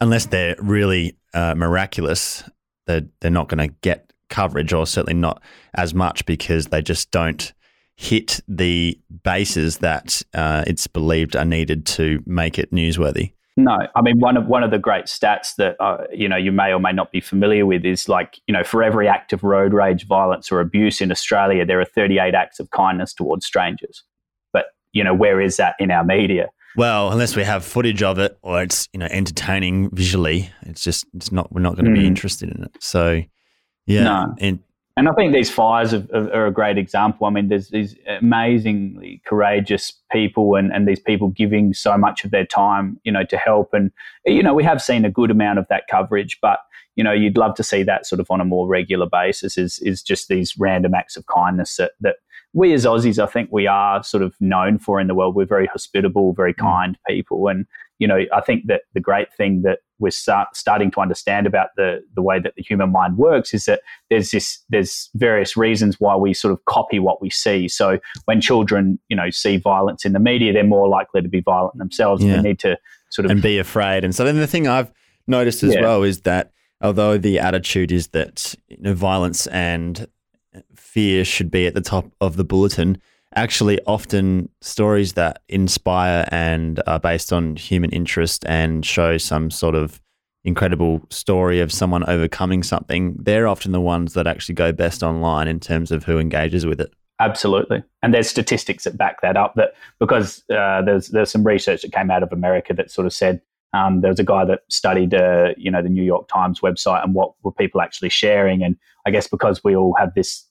unless 0.00 0.26
they're 0.26 0.56
really 0.58 1.16
uh, 1.34 1.54
miraculous, 1.54 2.44
they're 2.86 3.06
they're 3.20 3.30
not 3.30 3.48
going 3.48 3.66
to 3.68 3.74
get 3.80 4.12
coverage, 4.28 4.72
or 4.72 4.86
certainly 4.86 5.18
not 5.18 5.42
as 5.74 5.94
much 5.94 6.26
because 6.26 6.66
they 6.66 6.82
just 6.82 7.10
don't 7.10 7.52
hit 7.96 8.40
the 8.46 8.96
bases 9.24 9.78
that 9.78 10.22
uh, 10.32 10.62
it's 10.68 10.86
believed 10.86 11.34
are 11.34 11.44
needed 11.44 11.84
to 11.84 12.22
make 12.26 12.56
it 12.56 12.70
newsworthy. 12.70 13.32
No, 13.58 13.76
I 13.96 14.02
mean 14.02 14.20
one 14.20 14.36
of 14.36 14.46
one 14.46 14.62
of 14.62 14.70
the 14.70 14.78
great 14.78 15.06
stats 15.06 15.56
that 15.56 15.74
uh, 15.80 16.04
you 16.12 16.28
know 16.28 16.36
you 16.36 16.52
may 16.52 16.72
or 16.72 16.78
may 16.78 16.92
not 16.92 17.10
be 17.10 17.20
familiar 17.20 17.66
with 17.66 17.84
is 17.84 18.08
like 18.08 18.38
you 18.46 18.52
know 18.52 18.62
for 18.62 18.84
every 18.84 19.08
act 19.08 19.32
of 19.32 19.42
road 19.42 19.72
rage, 19.72 20.06
violence, 20.06 20.52
or 20.52 20.60
abuse 20.60 21.00
in 21.00 21.10
Australia, 21.10 21.66
there 21.66 21.80
are 21.80 21.84
38 21.84 22.34
acts 22.34 22.60
of 22.60 22.70
kindness 22.70 23.12
towards 23.12 23.44
strangers. 23.44 24.04
But 24.52 24.66
you 24.92 25.02
know 25.02 25.12
where 25.12 25.40
is 25.40 25.56
that 25.56 25.74
in 25.80 25.90
our 25.90 26.04
media? 26.04 26.50
Well, 26.76 27.10
unless 27.10 27.34
we 27.34 27.42
have 27.42 27.64
footage 27.64 28.00
of 28.00 28.20
it 28.20 28.38
or 28.42 28.62
it's 28.62 28.88
you 28.92 29.00
know 29.00 29.08
entertaining 29.10 29.90
visually, 29.90 30.50
it's 30.62 30.84
just 30.84 31.04
it's 31.14 31.32
not 31.32 31.52
we're 31.52 31.60
not 31.60 31.74
going 31.74 31.86
to 31.86 31.90
mm. 31.90 31.98
be 31.98 32.06
interested 32.06 32.50
in 32.50 32.62
it. 32.62 32.70
So 32.78 33.22
yeah, 33.86 34.04
no. 34.04 34.34
and 34.38 34.60
And 34.98 35.08
I 35.08 35.12
think 35.12 35.32
these 35.32 35.48
fires 35.48 35.94
are, 35.94 36.04
are, 36.12 36.46
a 36.46 36.50
great 36.50 36.76
example. 36.76 37.28
I 37.28 37.30
mean, 37.30 37.46
there's 37.46 37.68
these 37.68 37.94
amazingly 38.20 39.22
courageous 39.24 39.92
people 40.10 40.56
and, 40.56 40.72
and 40.72 40.88
these 40.88 40.98
people 40.98 41.28
giving 41.28 41.72
so 41.72 41.96
much 41.96 42.24
of 42.24 42.32
their 42.32 42.44
time, 42.44 42.98
you 43.04 43.12
know, 43.12 43.22
to 43.22 43.36
help. 43.36 43.72
And, 43.72 43.92
you 44.26 44.42
know, 44.42 44.54
we 44.54 44.64
have 44.64 44.82
seen 44.82 45.04
a 45.04 45.10
good 45.10 45.30
amount 45.30 45.60
of 45.60 45.68
that 45.68 45.84
coverage, 45.88 46.38
but, 46.42 46.58
you 46.96 47.04
know, 47.04 47.12
you'd 47.12 47.36
love 47.36 47.54
to 47.54 47.62
see 47.62 47.84
that 47.84 48.06
sort 48.06 48.18
of 48.18 48.28
on 48.28 48.40
a 48.40 48.44
more 48.44 48.66
regular 48.66 49.06
basis 49.06 49.56
is, 49.56 49.78
is 49.84 50.02
just 50.02 50.26
these 50.26 50.58
random 50.58 50.94
acts 50.94 51.16
of 51.16 51.24
kindness 51.26 51.76
that, 51.76 51.92
that 52.00 52.16
we 52.52 52.72
as 52.72 52.84
Aussies, 52.84 53.22
I 53.22 53.26
think 53.26 53.50
we 53.52 53.68
are 53.68 54.02
sort 54.02 54.24
of 54.24 54.34
known 54.40 54.80
for 54.80 55.00
in 55.00 55.06
the 55.06 55.14
world. 55.14 55.36
We're 55.36 55.46
very 55.46 55.66
hospitable, 55.66 56.32
very 56.32 56.54
mm. 56.54 56.58
kind 56.58 56.98
people. 57.06 57.46
And, 57.46 57.66
you 57.98 58.06
know, 58.06 58.24
I 58.32 58.40
think 58.40 58.66
that 58.66 58.82
the 58.94 59.00
great 59.00 59.32
thing 59.34 59.62
that 59.62 59.80
we're 59.98 60.10
start, 60.10 60.54
starting 60.54 60.90
to 60.92 61.00
understand 61.00 61.46
about 61.46 61.70
the 61.76 62.00
the 62.14 62.22
way 62.22 62.38
that 62.38 62.54
the 62.56 62.62
human 62.62 62.92
mind 62.92 63.18
works 63.18 63.52
is 63.52 63.64
that 63.64 63.80
there's 64.10 64.30
this 64.30 64.62
there's 64.68 65.10
various 65.14 65.56
reasons 65.56 65.98
why 65.98 66.14
we 66.14 66.32
sort 66.32 66.52
of 66.52 66.64
copy 66.66 66.98
what 66.98 67.20
we 67.20 67.30
see. 67.30 67.66
So 67.66 67.98
when 68.26 68.40
children, 68.40 68.98
you 69.08 69.16
know, 69.16 69.30
see 69.30 69.56
violence 69.56 70.04
in 70.04 70.12
the 70.12 70.20
media, 70.20 70.52
they're 70.52 70.64
more 70.64 70.88
likely 70.88 71.22
to 71.22 71.28
be 71.28 71.40
violent 71.40 71.78
themselves. 71.78 72.22
Yeah. 72.22 72.34
And 72.34 72.44
they 72.44 72.48
need 72.50 72.60
to 72.60 72.78
sort 73.10 73.26
of 73.26 73.32
and 73.32 73.42
be 73.42 73.58
afraid. 73.58 74.04
And 74.04 74.14
so 74.14 74.24
then 74.24 74.36
the 74.36 74.46
thing 74.46 74.68
I've 74.68 74.92
noticed 75.26 75.62
as 75.64 75.74
yeah. 75.74 75.82
well 75.82 76.04
is 76.04 76.20
that 76.20 76.52
although 76.80 77.18
the 77.18 77.40
attitude 77.40 77.90
is 77.90 78.08
that 78.08 78.54
you 78.68 78.78
know, 78.78 78.94
violence 78.94 79.48
and 79.48 80.06
fear 80.74 81.24
should 81.24 81.50
be 81.50 81.66
at 81.66 81.74
the 81.74 81.80
top 81.80 82.06
of 82.20 82.36
the 82.36 82.44
bulletin 82.44 83.00
actually 83.34 83.80
often 83.86 84.48
stories 84.60 85.12
that 85.14 85.42
inspire 85.48 86.26
and 86.30 86.82
are 86.86 87.00
based 87.00 87.32
on 87.32 87.56
human 87.56 87.90
interest 87.90 88.44
and 88.46 88.84
show 88.84 89.18
some 89.18 89.50
sort 89.50 89.74
of 89.74 90.00
incredible 90.44 91.02
story 91.10 91.60
of 91.60 91.72
someone 91.72 92.08
overcoming 92.08 92.62
something, 92.62 93.16
they're 93.18 93.46
often 93.46 93.72
the 93.72 93.80
ones 93.80 94.14
that 94.14 94.26
actually 94.26 94.54
go 94.54 94.72
best 94.72 95.02
online 95.02 95.48
in 95.48 95.60
terms 95.60 95.92
of 95.92 96.04
who 96.04 96.18
engages 96.18 96.66
with 96.66 96.80
it. 96.80 96.92
Absolutely, 97.20 97.82
and 98.02 98.14
there's 98.14 98.30
statistics 98.30 98.84
that 98.84 98.96
back 98.96 99.20
that 99.22 99.36
up. 99.36 99.54
That 99.56 99.72
because 99.98 100.44
uh, 100.50 100.82
there's 100.82 101.08
there's 101.08 101.30
some 101.30 101.42
research 101.44 101.82
that 101.82 101.92
came 101.92 102.12
out 102.12 102.22
of 102.22 102.32
America 102.32 102.72
that 102.74 102.92
sort 102.92 103.08
of 103.08 103.12
said 103.12 103.40
um, 103.72 104.02
there 104.02 104.10
was 104.10 104.20
a 104.20 104.24
guy 104.24 104.44
that 104.44 104.60
studied 104.68 105.14
uh, 105.14 105.48
you 105.56 105.68
know 105.68 105.82
the 105.82 105.88
New 105.88 106.04
York 106.04 106.28
Times 106.28 106.60
website 106.60 107.02
and 107.02 107.14
what 107.14 107.32
were 107.42 107.50
people 107.50 107.80
actually 107.80 108.08
sharing, 108.08 108.62
and 108.62 108.76
I 109.04 109.10
guess 109.10 109.26
because 109.26 109.64
we 109.64 109.74
all 109.74 109.96
have 109.98 110.14
this 110.14 110.47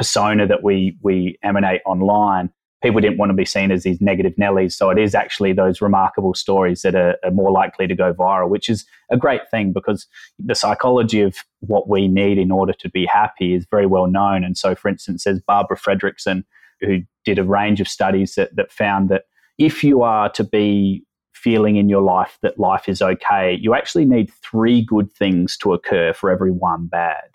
persona 0.00 0.46
that 0.46 0.62
we 0.62 0.96
we 1.02 1.38
emanate 1.42 1.82
online, 1.84 2.50
people 2.82 3.02
didn't 3.02 3.18
want 3.18 3.28
to 3.28 3.34
be 3.34 3.44
seen 3.44 3.70
as 3.70 3.82
these 3.82 4.00
negative 4.00 4.32
Nellies. 4.36 4.72
So 4.72 4.88
it 4.88 4.98
is 4.98 5.14
actually 5.14 5.52
those 5.52 5.82
remarkable 5.82 6.32
stories 6.32 6.80
that 6.80 6.94
are, 6.94 7.18
are, 7.22 7.30
more 7.30 7.50
likely 7.50 7.86
to 7.86 7.94
go 7.94 8.14
viral, 8.14 8.48
which 8.48 8.70
is 8.70 8.86
a 9.10 9.18
great 9.18 9.42
thing 9.50 9.74
because 9.74 10.06
the 10.38 10.54
psychology 10.54 11.20
of 11.20 11.36
what 11.58 11.86
we 11.86 12.08
need 12.08 12.38
in 12.38 12.50
order 12.50 12.72
to 12.72 12.88
be 12.88 13.04
happy 13.04 13.52
is 13.52 13.66
very 13.70 13.84
well 13.84 14.06
known. 14.06 14.42
And 14.42 14.56
so, 14.56 14.74
for 14.74 14.88
instance, 14.88 15.24
there's 15.24 15.42
Barbara 15.42 15.76
Fredrickson, 15.76 16.44
who 16.80 17.00
did 17.26 17.38
a 17.38 17.44
range 17.44 17.82
of 17.82 17.86
studies 17.86 18.36
that, 18.36 18.56
that 18.56 18.72
found 18.72 19.10
that 19.10 19.24
if 19.58 19.84
you 19.84 20.00
are 20.00 20.30
to 20.30 20.44
be 20.44 21.04
feeling 21.34 21.76
in 21.76 21.90
your 21.90 22.00
life 22.00 22.38
that 22.40 22.58
life 22.58 22.88
is 22.88 23.02
okay, 23.02 23.58
you 23.60 23.74
actually 23.74 24.06
need 24.06 24.32
three 24.42 24.80
good 24.80 25.12
things 25.12 25.58
to 25.58 25.74
occur 25.74 26.14
for 26.14 26.30
every 26.30 26.50
one 26.50 26.86
bad. 26.86 27.28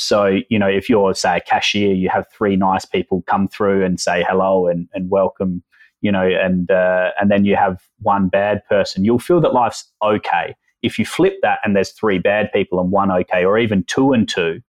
So, 0.00 0.38
you 0.48 0.58
know, 0.58 0.66
if 0.66 0.88
you're, 0.88 1.14
say, 1.14 1.36
a 1.36 1.40
cashier, 1.40 1.92
you 1.92 2.08
have 2.08 2.26
three 2.32 2.56
nice 2.56 2.86
people 2.86 3.22
come 3.26 3.46
through 3.46 3.84
and 3.84 4.00
say 4.00 4.24
hello 4.26 4.66
and, 4.66 4.88
and 4.94 5.10
welcome, 5.10 5.62
you 6.00 6.10
know, 6.10 6.26
and, 6.26 6.70
uh, 6.70 7.10
and 7.20 7.30
then 7.30 7.44
you 7.44 7.54
have 7.54 7.82
one 7.98 8.28
bad 8.28 8.64
person, 8.66 9.04
you'll 9.04 9.18
feel 9.18 9.42
that 9.42 9.52
life's 9.52 9.92
okay. 10.02 10.56
If 10.82 10.98
you 10.98 11.04
flip 11.04 11.34
that 11.42 11.58
and 11.62 11.76
there's 11.76 11.90
three 11.90 12.18
bad 12.18 12.50
people 12.50 12.80
and 12.80 12.90
one 12.90 13.12
okay, 13.12 13.44
or 13.44 13.58
even 13.58 13.84
two 13.84 14.12
and 14.12 14.26
two, 14.26 14.62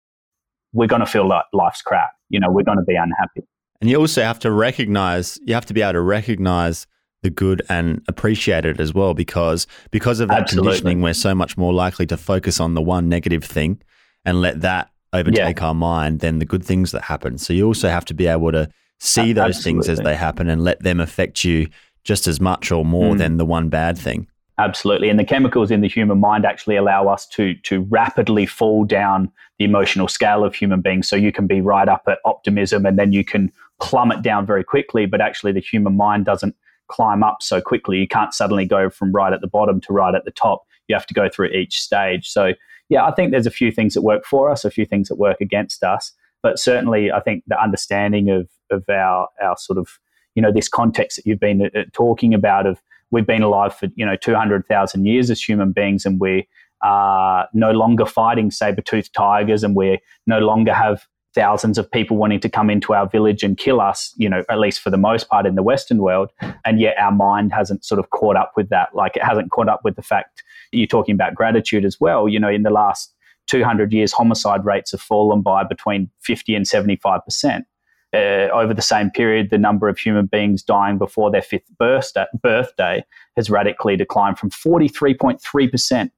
we're 0.74 0.88
going 0.88 1.00
to 1.00 1.06
feel 1.06 1.26
like 1.26 1.46
life's 1.54 1.82
crap. 1.82 2.12
You 2.30 2.42
know, 2.42 2.50
we're 2.50 2.64
going 2.64 2.80
to 2.80 2.84
be 2.86 2.96
unhappy. 2.96 3.48
And 3.80 3.90
you 3.90 3.96
also 3.98 4.24
have 4.24 4.40
to 4.40 4.52
recognize, 4.52 5.40
you 5.46 5.54
have 5.54 5.66
to 5.68 5.74
be 5.74 5.82
able 5.82 5.94
to 5.94 6.02
recognize 6.02 6.88
the 7.24 7.30
good 7.30 7.62
and 7.70 8.02
appreciate 8.10 8.66
it 8.66 8.82
as 8.82 8.94
well 8.94 9.14
because 9.14 9.66
because 9.92 10.20
of 10.20 10.28
that 10.28 10.42
Absolutely. 10.42 10.72
conditioning 10.72 11.02
we're 11.02 11.14
so 11.14 11.36
much 11.36 11.56
more 11.56 11.72
likely 11.72 12.08
to 12.08 12.18
focus 12.18 12.60
on 12.60 12.74
the 12.74 12.82
one 12.82 13.08
negative 13.08 13.44
thing 13.44 13.80
and 14.26 14.42
let 14.42 14.62
that 14.62 14.91
overtake 15.14 15.58
yeah. 15.58 15.68
our 15.68 15.74
mind 15.74 16.20
than 16.20 16.40
the 16.40 16.46
good 16.46 16.64
things 16.64 16.92
that 16.92 17.02
happen. 17.04 17.38
So 17.38 17.54
you 17.54 17.66
also 17.66 17.90
have 17.90 18.06
to 18.06 18.14
be 18.14 18.28
able 18.28 18.52
to 18.52 18.70
see 19.00 19.34
those 19.34 19.58
Absolutely. 19.58 19.64
things 19.64 19.90
as 19.90 20.00
they 20.00 20.16
happen 20.16 20.50
and 20.50 20.64
let 20.64 20.82
them 20.84 21.00
affect 21.00 21.44
you 21.44 21.68
just 22.04 22.28
as 22.28 22.40
much 22.40 22.72
or 22.72 22.86
more 22.86 23.16
mm. 23.16 23.18
than 23.18 23.38
the 23.38 23.46
one 23.46 23.70
bad 23.70 23.98
thing. 23.98 24.28
Absolutely. 24.58 25.10
And 25.10 25.20
the 25.20 25.24
chemicals 25.24 25.72
in 25.72 25.82
the 25.82 25.88
human 25.88 26.20
mind 26.20 26.46
actually 26.46 26.76
allow 26.76 27.08
us 27.08 27.26
to 27.30 27.56
to 27.56 27.82
rapidly 27.84 28.46
fall 28.46 28.86
down 28.86 29.32
the 29.58 29.66
emotional 29.66 30.08
scale 30.08 30.44
of 30.44 30.54
human 30.54 30.82
beings. 30.82 31.10
So 31.10 31.16
you 31.16 31.32
can 31.32 31.48
be 31.48 31.62
right 31.62 31.90
up 31.90 32.04
at 32.08 32.20
optimism 32.26 32.86
and 32.86 33.00
then 33.00 33.12
you 33.12 33.26
can 33.26 33.52
plummet 33.82 34.22
down 34.22 34.46
very 34.46 34.64
quickly, 34.64 35.08
but 35.08 35.20
actually 35.20 35.52
the 35.52 35.62
human 35.62 35.98
mind 35.98 36.26
doesn't 36.26 36.56
climb 36.90 37.24
up 37.24 37.38
so 37.42 37.60
quickly. 37.60 37.98
You 37.98 38.08
can't 38.08 38.34
suddenly 38.34 38.66
go 38.66 38.90
from 38.90 39.12
right 39.12 39.34
at 39.34 39.42
the 39.42 39.48
bottom 39.48 39.82
to 39.82 39.94
right 39.94 40.14
at 40.14 40.26
the 40.26 40.32
top. 40.32 40.64
You 40.88 40.96
have 40.96 41.08
to 41.08 41.14
go 41.14 41.28
through 41.28 41.48
each 41.48 41.82
stage. 41.82 42.30
So 42.30 42.54
yeah, 42.92 43.06
I 43.06 43.12
think 43.12 43.32
there's 43.32 43.48
a 43.48 43.52
few 43.52 43.72
things 43.72 43.94
that 43.94 44.02
work 44.02 44.26
for 44.26 44.52
us, 44.52 44.66
a 44.66 44.70
few 44.70 44.86
things 44.86 45.08
that 45.08 45.16
work 45.16 45.40
against 45.40 45.82
us. 45.82 46.12
But 46.44 46.60
certainly, 46.60 47.10
I 47.10 47.22
think 47.22 47.44
the 47.48 47.60
understanding 47.60 48.30
of 48.30 48.50
of 48.70 48.84
our 48.90 49.30
our 49.42 49.56
sort 49.58 49.80
of 49.80 49.98
you 50.36 50.42
know 50.42 50.52
this 50.52 50.68
context 50.68 51.16
that 51.16 51.26
you've 51.26 51.40
been 51.40 51.62
uh, 51.62 51.80
uh 51.80 51.84
talking 51.94 52.34
about 52.34 52.68
of 52.68 52.82
we've 53.10 53.26
been 53.26 53.44
alive 53.44 53.74
for 53.74 53.88
you 53.96 54.06
know 54.06 54.18
two 54.18 54.36
hundred 54.36 54.68
thousand 54.68 55.06
years 55.06 55.32
as 55.32 55.42
human 55.42 55.72
beings, 55.72 56.06
and 56.06 56.20
we 56.20 56.50
are 56.84 57.48
no 57.54 57.72
longer 57.72 58.06
fighting 58.06 58.52
saber 58.52 58.82
toothed 58.82 59.14
tigers, 59.16 59.64
and 59.64 59.74
we 59.74 59.98
no 60.28 60.40
longer 60.40 60.74
have 60.74 61.08
thousands 61.34 61.78
of 61.78 61.90
people 61.90 62.18
wanting 62.18 62.42
to 62.42 62.50
come 62.50 62.70
into 62.70 62.94
our 62.94 63.08
village 63.08 63.42
and 63.42 63.58
kill 63.58 63.80
us, 63.80 64.14
you 64.18 64.28
know, 64.28 64.44
at 64.50 64.60
least 64.60 64.82
for 64.82 64.90
the 64.90 64.98
most 64.98 65.30
part 65.30 65.46
in 65.46 65.56
the 65.56 65.64
Western 65.64 66.00
world. 66.00 66.30
And 66.66 66.78
yet 66.78 66.98
our 67.00 67.14
mind 67.14 67.54
hasn't 67.54 67.86
sort 67.86 68.00
of 68.00 68.10
caught 68.10 68.36
up 68.36 68.52
with 68.58 68.68
that. 68.68 68.94
Like 68.94 69.16
it 69.16 69.24
hasn't 69.24 69.50
caught 69.50 69.70
up 69.70 69.80
with 69.86 69.96
the 69.96 70.02
fact 70.02 70.44
you're 70.72 70.88
talking 70.88 71.16
about 71.16 71.36
gratitude 71.36 71.86
as 71.86 72.00
well. 72.00 72.28
You 72.28 72.40
know, 72.40 72.50
in 72.50 72.64
the 72.64 72.70
last 72.70 73.14
200 73.48 73.92
years, 73.92 74.12
homicide 74.14 74.66
rates 74.66 74.92
have 74.92 75.02
fallen 75.02 75.42
by 75.42 75.64
between 75.64 76.10
50 76.22 76.56
and 76.56 76.66
75%. 76.66 77.66
Uh, 78.14 78.50
over 78.52 78.74
the 78.74 78.82
same 78.82 79.10
period, 79.10 79.50
the 79.52 79.58
number 79.58 79.88
of 79.88 79.98
human 79.98 80.26
beings 80.26 80.62
dying 80.62 80.98
before 80.98 81.32
their 81.32 81.42
fifth 81.42 81.72
birthday, 81.78 83.04
has 83.38 83.50
radically 83.50 83.96
declined 83.96 84.38
from 84.38 84.50
43.3% 84.50 86.12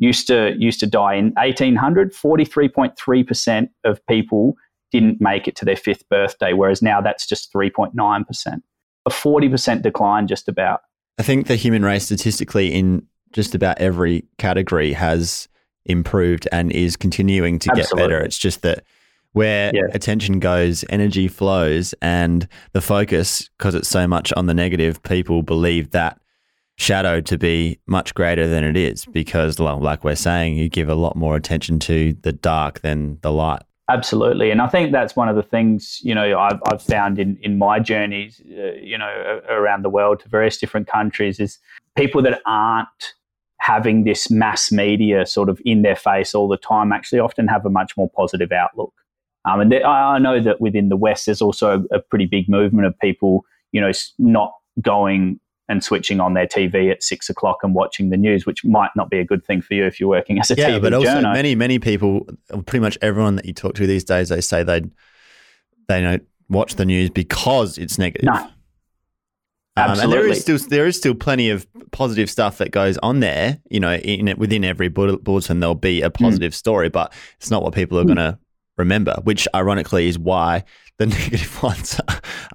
used 0.00 0.26
to 0.26 0.54
used 0.58 0.80
to 0.80 0.86
die 0.86 1.14
in 1.14 1.26
1800 1.34 2.12
43.3% 2.12 3.68
of 3.84 4.04
people 4.06 4.56
didn't 4.90 5.20
make 5.20 5.46
it 5.46 5.54
to 5.56 5.64
their 5.64 5.76
fifth 5.76 6.08
birthday 6.08 6.52
whereas 6.52 6.82
now 6.82 7.00
that's 7.00 7.26
just 7.26 7.52
3.9% 7.52 8.62
a 9.06 9.10
40% 9.10 9.82
decline 9.82 10.26
just 10.26 10.48
about 10.48 10.80
i 11.18 11.22
think 11.22 11.46
the 11.46 11.56
human 11.56 11.84
race 11.84 12.06
statistically 12.06 12.72
in 12.72 13.06
just 13.32 13.54
about 13.54 13.78
every 13.78 14.24
category 14.38 14.92
has 14.92 15.48
improved 15.86 16.48
and 16.52 16.72
is 16.72 16.96
continuing 16.96 17.58
to 17.58 17.70
Absolutely. 17.70 17.96
get 17.96 18.04
better 18.04 18.20
it's 18.20 18.38
just 18.38 18.62
that 18.62 18.84
where 19.32 19.70
yeah. 19.74 19.82
attention 19.92 20.40
goes, 20.40 20.84
energy 20.90 21.28
flows, 21.28 21.94
and 22.02 22.48
the 22.72 22.80
focus, 22.80 23.48
because 23.58 23.74
it's 23.74 23.88
so 23.88 24.06
much 24.06 24.32
on 24.36 24.46
the 24.46 24.54
negative, 24.54 25.02
people 25.02 25.42
believe 25.42 25.90
that 25.90 26.18
shadow 26.76 27.20
to 27.20 27.36
be 27.36 27.78
much 27.86 28.14
greater 28.14 28.48
than 28.48 28.64
it 28.64 28.76
is 28.76 29.04
because, 29.06 29.58
like 29.58 30.02
we're 30.02 30.16
saying, 30.16 30.56
you 30.56 30.68
give 30.68 30.88
a 30.88 30.94
lot 30.94 31.14
more 31.14 31.36
attention 31.36 31.78
to 31.78 32.14
the 32.22 32.32
dark 32.32 32.80
than 32.80 33.18
the 33.22 33.30
light. 33.30 33.62
Absolutely, 33.88 34.50
and 34.50 34.62
I 34.62 34.68
think 34.68 34.92
that's 34.92 35.16
one 35.16 35.28
of 35.28 35.36
the 35.36 35.42
things 35.42 36.00
you 36.02 36.14
know 36.14 36.38
I've, 36.38 36.60
I've 36.70 36.82
found 36.82 37.18
in 37.18 37.36
in 37.42 37.58
my 37.58 37.80
journeys, 37.80 38.40
uh, 38.40 38.72
you 38.80 38.96
know, 38.96 39.40
around 39.48 39.82
the 39.82 39.90
world 39.90 40.20
to 40.20 40.28
various 40.28 40.58
different 40.58 40.86
countries 40.86 41.40
is 41.40 41.58
people 41.96 42.22
that 42.22 42.40
aren't 42.46 43.14
having 43.60 44.04
this 44.04 44.30
mass 44.30 44.72
media 44.72 45.26
sort 45.26 45.48
of 45.48 45.60
in 45.64 45.82
their 45.82 45.96
face 45.96 46.34
all 46.34 46.48
the 46.48 46.56
time 46.56 46.92
actually 46.92 47.20
often 47.20 47.46
have 47.46 47.64
a 47.66 47.70
much 47.70 47.96
more 47.96 48.10
positive 48.16 48.50
outlook. 48.52 48.92
Um, 49.44 49.60
and 49.60 49.74
I 49.74 50.18
know 50.18 50.40
that 50.42 50.60
within 50.60 50.88
the 50.88 50.96
West, 50.96 51.26
there's 51.26 51.40
also 51.40 51.84
a, 51.90 52.00
pretty 52.00 52.26
big 52.26 52.48
movement 52.48 52.86
of 52.86 52.98
people, 52.98 53.44
you 53.72 53.80
know, 53.80 53.92
not 54.18 54.52
going 54.80 55.40
and 55.68 55.84
switching 55.84 56.20
on 56.20 56.34
their 56.34 56.46
TV 56.46 56.90
at 56.90 57.02
six 57.02 57.30
o'clock 57.30 57.58
and 57.62 57.74
watching 57.74 58.10
the 58.10 58.16
news, 58.16 58.44
which 58.44 58.64
might 58.64 58.90
not 58.96 59.08
be 59.08 59.18
a 59.18 59.24
good 59.24 59.44
thing 59.44 59.62
for 59.62 59.74
you 59.74 59.86
if 59.86 60.00
you're 60.00 60.08
working 60.08 60.40
as 60.40 60.50
a 60.50 60.56
yeah, 60.56 60.70
TV 60.70 60.82
but 60.82 60.92
also 60.92 61.08
journo. 61.08 61.32
many 61.32 61.54
many 61.54 61.78
people, 61.78 62.26
pretty 62.66 62.80
much 62.80 62.98
everyone 63.00 63.36
that 63.36 63.44
you 63.44 63.52
talk 63.52 63.74
to 63.74 63.86
these 63.86 64.02
days, 64.02 64.30
they 64.30 64.40
say 64.40 64.62
they 64.62 64.80
they 65.86 66.00
don't 66.00 66.26
watch 66.48 66.74
the 66.74 66.84
news 66.84 67.08
because 67.08 67.78
it's 67.78 67.98
negative. 67.98 68.26
No. 68.26 68.50
Um, 69.80 69.98
and 69.98 70.12
there 70.12 70.26
is 70.26 70.40
still 70.40 70.58
there 70.68 70.86
is 70.86 70.96
still 70.96 71.14
plenty 71.14 71.50
of 71.50 71.66
positive 71.90 72.30
stuff 72.30 72.58
that 72.58 72.70
goes 72.70 72.98
on 72.98 73.20
there. 73.20 73.58
You 73.70 73.80
know, 73.80 73.94
in 73.94 74.28
it, 74.28 74.38
within 74.38 74.64
every 74.64 74.88
bulletin 74.88 75.60
there'll 75.60 75.74
be 75.74 76.02
a 76.02 76.08
hmm. 76.08 76.24
positive 76.24 76.52
mm. 76.52 76.56
story, 76.56 76.88
but 76.88 77.12
it's 77.36 77.50
not 77.50 77.62
what 77.62 77.74
people 77.74 77.98
are 77.98 78.04
mm. 78.04 78.08
going 78.08 78.16
to 78.16 78.38
remember. 78.76 79.16
Which, 79.24 79.46
ironically, 79.54 80.08
is 80.08 80.18
why 80.18 80.64
the 80.98 81.06
negative 81.06 81.62
ones 81.62 82.00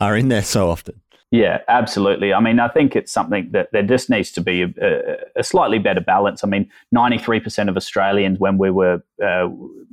are 0.01 0.15
in 0.15 0.29
there 0.29 0.43
so 0.43 0.69
often. 0.69 1.01
Yeah, 1.31 1.59
absolutely. 1.67 2.33
I 2.33 2.39
mean, 2.39 2.59
I 2.59 2.69
think 2.69 2.95
it's 2.95 3.11
something 3.11 3.49
that 3.51 3.69
there 3.73 3.83
just 3.83 4.09
needs 4.09 4.31
to 4.33 4.41
be 4.41 4.61
a, 4.61 5.17
a 5.35 5.43
slightly 5.43 5.79
better 5.79 5.99
balance. 5.99 6.43
I 6.43 6.47
mean, 6.47 6.69
93% 6.95 7.67
of 7.67 7.75
Australians, 7.75 8.39
when 8.39 8.57
we 8.57 8.69
were, 8.69 9.03
uh, 9.21 9.49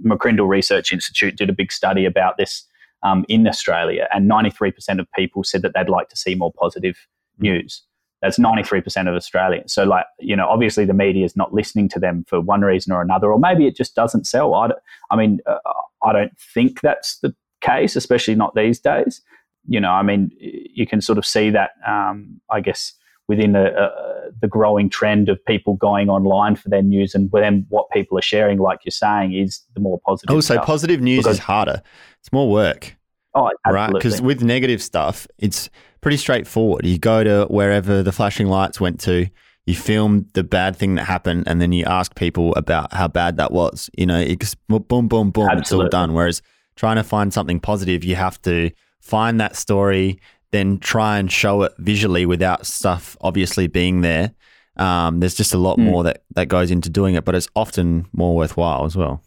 McCrindle 0.07 0.49
Research 0.49 0.93
Institute 0.93 1.37
did 1.37 1.51
a 1.51 1.53
big 1.53 1.73
study 1.73 2.05
about 2.05 2.37
this 2.37 2.65
um, 3.03 3.25
in 3.29 3.49
Australia, 3.49 4.07
and 4.15 4.31
93% 4.31 5.01
of 5.01 5.11
people 5.17 5.43
said 5.43 5.63
that 5.63 5.73
they'd 5.75 5.89
like 5.89 6.09
to 6.11 6.17
see 6.17 6.35
more 6.35 6.53
positive. 6.53 7.09
News. 7.39 7.83
That's 8.21 8.39
93% 8.39 9.09
of 9.09 9.15
Australians. 9.15 9.73
So, 9.73 9.83
like, 9.83 10.07
you 10.21 10.37
know, 10.37 10.49
obviously 10.49 10.85
the 10.85 10.95
media 10.95 11.25
is 11.25 11.37
not 11.37 11.53
listening 11.53 11.89
to 11.91 11.99
them 11.99 12.25
for 12.29 12.41
one 12.41 12.61
reason 12.61 12.93
or 12.93 13.03
another, 13.03 13.33
or 13.33 13.39
maybe 13.39 13.67
it 13.67 13.75
just 13.75 13.97
doesn't 13.97 14.27
sell. 14.27 14.55
I, 14.55 14.71
I 15.11 15.17
mean, 15.17 15.41
uh, 15.45 15.59
I 16.05 16.13
don't 16.13 16.39
think 16.39 16.81
that's 16.83 17.19
the 17.19 17.35
case, 17.61 17.97
especially 17.97 18.37
not 18.37 18.55
these 18.55 18.79
days 18.79 19.23
you 19.67 19.81
know, 19.81 19.91
I 19.91 20.03
mean, 20.03 20.31
you 20.39 20.87
can 20.87 21.01
sort 21.01 21.19
of 21.19 21.27
see 21.27 21.51
that, 21.51 21.71
um, 21.87 22.41
I 22.51 22.61
guess, 22.61 22.93
within 23.29 23.53
the, 23.53 23.73
uh, 23.73 24.31
the 24.41 24.49
growing 24.49 24.91
trend 24.91 25.29
of 25.29 25.45
people 25.45 25.75
going 25.75 26.09
online 26.09 26.57
for 26.57 26.69
their 26.69 26.83
news 26.83 27.15
and 27.15 27.31
then 27.31 27.67
what 27.69 27.89
people 27.91 28.19
are 28.19 28.23
sharing, 28.23 28.59
like 28.59 28.81
you're 28.85 28.91
saying, 28.91 29.33
is 29.33 29.61
the 29.75 29.81
more 29.81 30.01
positive. 30.05 30.35
Also, 30.35 30.55
stuff. 30.55 30.67
positive 30.67 31.01
news 31.01 31.25
because, 31.25 31.37
is 31.37 31.45
harder. 31.45 31.83
It's 32.21 32.33
more 32.33 32.51
work. 32.51 32.97
Oh, 33.35 33.51
absolutely. 33.65 33.75
right. 33.75 33.93
Because 33.93 34.23
with 34.23 34.43
negative 34.43 34.83
stuff, 34.83 35.27
it's 35.39 35.71
pretty 36.01 36.17
straightforward. 36.17 36.85
You 36.85 36.99
go 36.99 37.25
to 37.25 37.47
wherever 37.49 38.03
the 38.03 38.13
flashing 38.13 38.49
lights 38.49 38.81
went 38.81 39.01
to, 39.01 39.29
you 39.67 39.75
film 39.75 40.27
the 40.35 40.43
bad 40.43 40.77
thing 40.77 40.97
that 40.97 41.05
happened, 41.05 41.45
and 41.47 41.61
then 41.61 41.73
you 41.73 41.85
ask 41.85 42.15
people 42.15 42.55
about 42.55 42.93
how 42.93 43.09
bad 43.09 43.37
that 43.37 43.53
was. 43.53 43.89
You 43.97 44.07
know, 44.07 44.19
it's 44.19 44.55
boom, 44.69 44.83
boom, 44.89 45.09
boom, 45.09 45.49
absolutely. 45.49 45.61
it's 45.61 45.73
all 45.73 45.89
done. 45.89 46.13
Whereas 46.15 46.43
trying 46.77 46.97
to 46.97 47.05
find 47.05 47.33
something 47.33 47.61
positive, 47.61 48.05
you 48.05 48.17
have 48.17 48.41
to 48.43 48.71
find 49.01 49.41
that 49.41 49.57
story, 49.57 50.19
then 50.51 50.79
try 50.79 51.19
and 51.19 51.31
show 51.31 51.63
it 51.63 51.73
visually 51.79 52.27
without 52.27 52.67
stuff 52.67 53.17
obviously 53.21 53.67
being 53.67 54.01
there. 54.01 54.33
Um, 54.77 55.21
there's 55.21 55.35
just 55.35 55.55
a 55.55 55.59
lot 55.59 55.79
mm. 55.79 55.85
more 55.85 56.03
that, 56.05 56.25
that 56.35 56.49
goes 56.49 56.71
into 56.71 56.89
doing 56.89 57.15
it, 57.15 57.25
but 57.25 57.35
it's 57.35 57.49
often 57.55 58.07
more 58.13 58.35
worthwhile 58.35 58.85
as 58.85 58.97
well. 58.97 59.23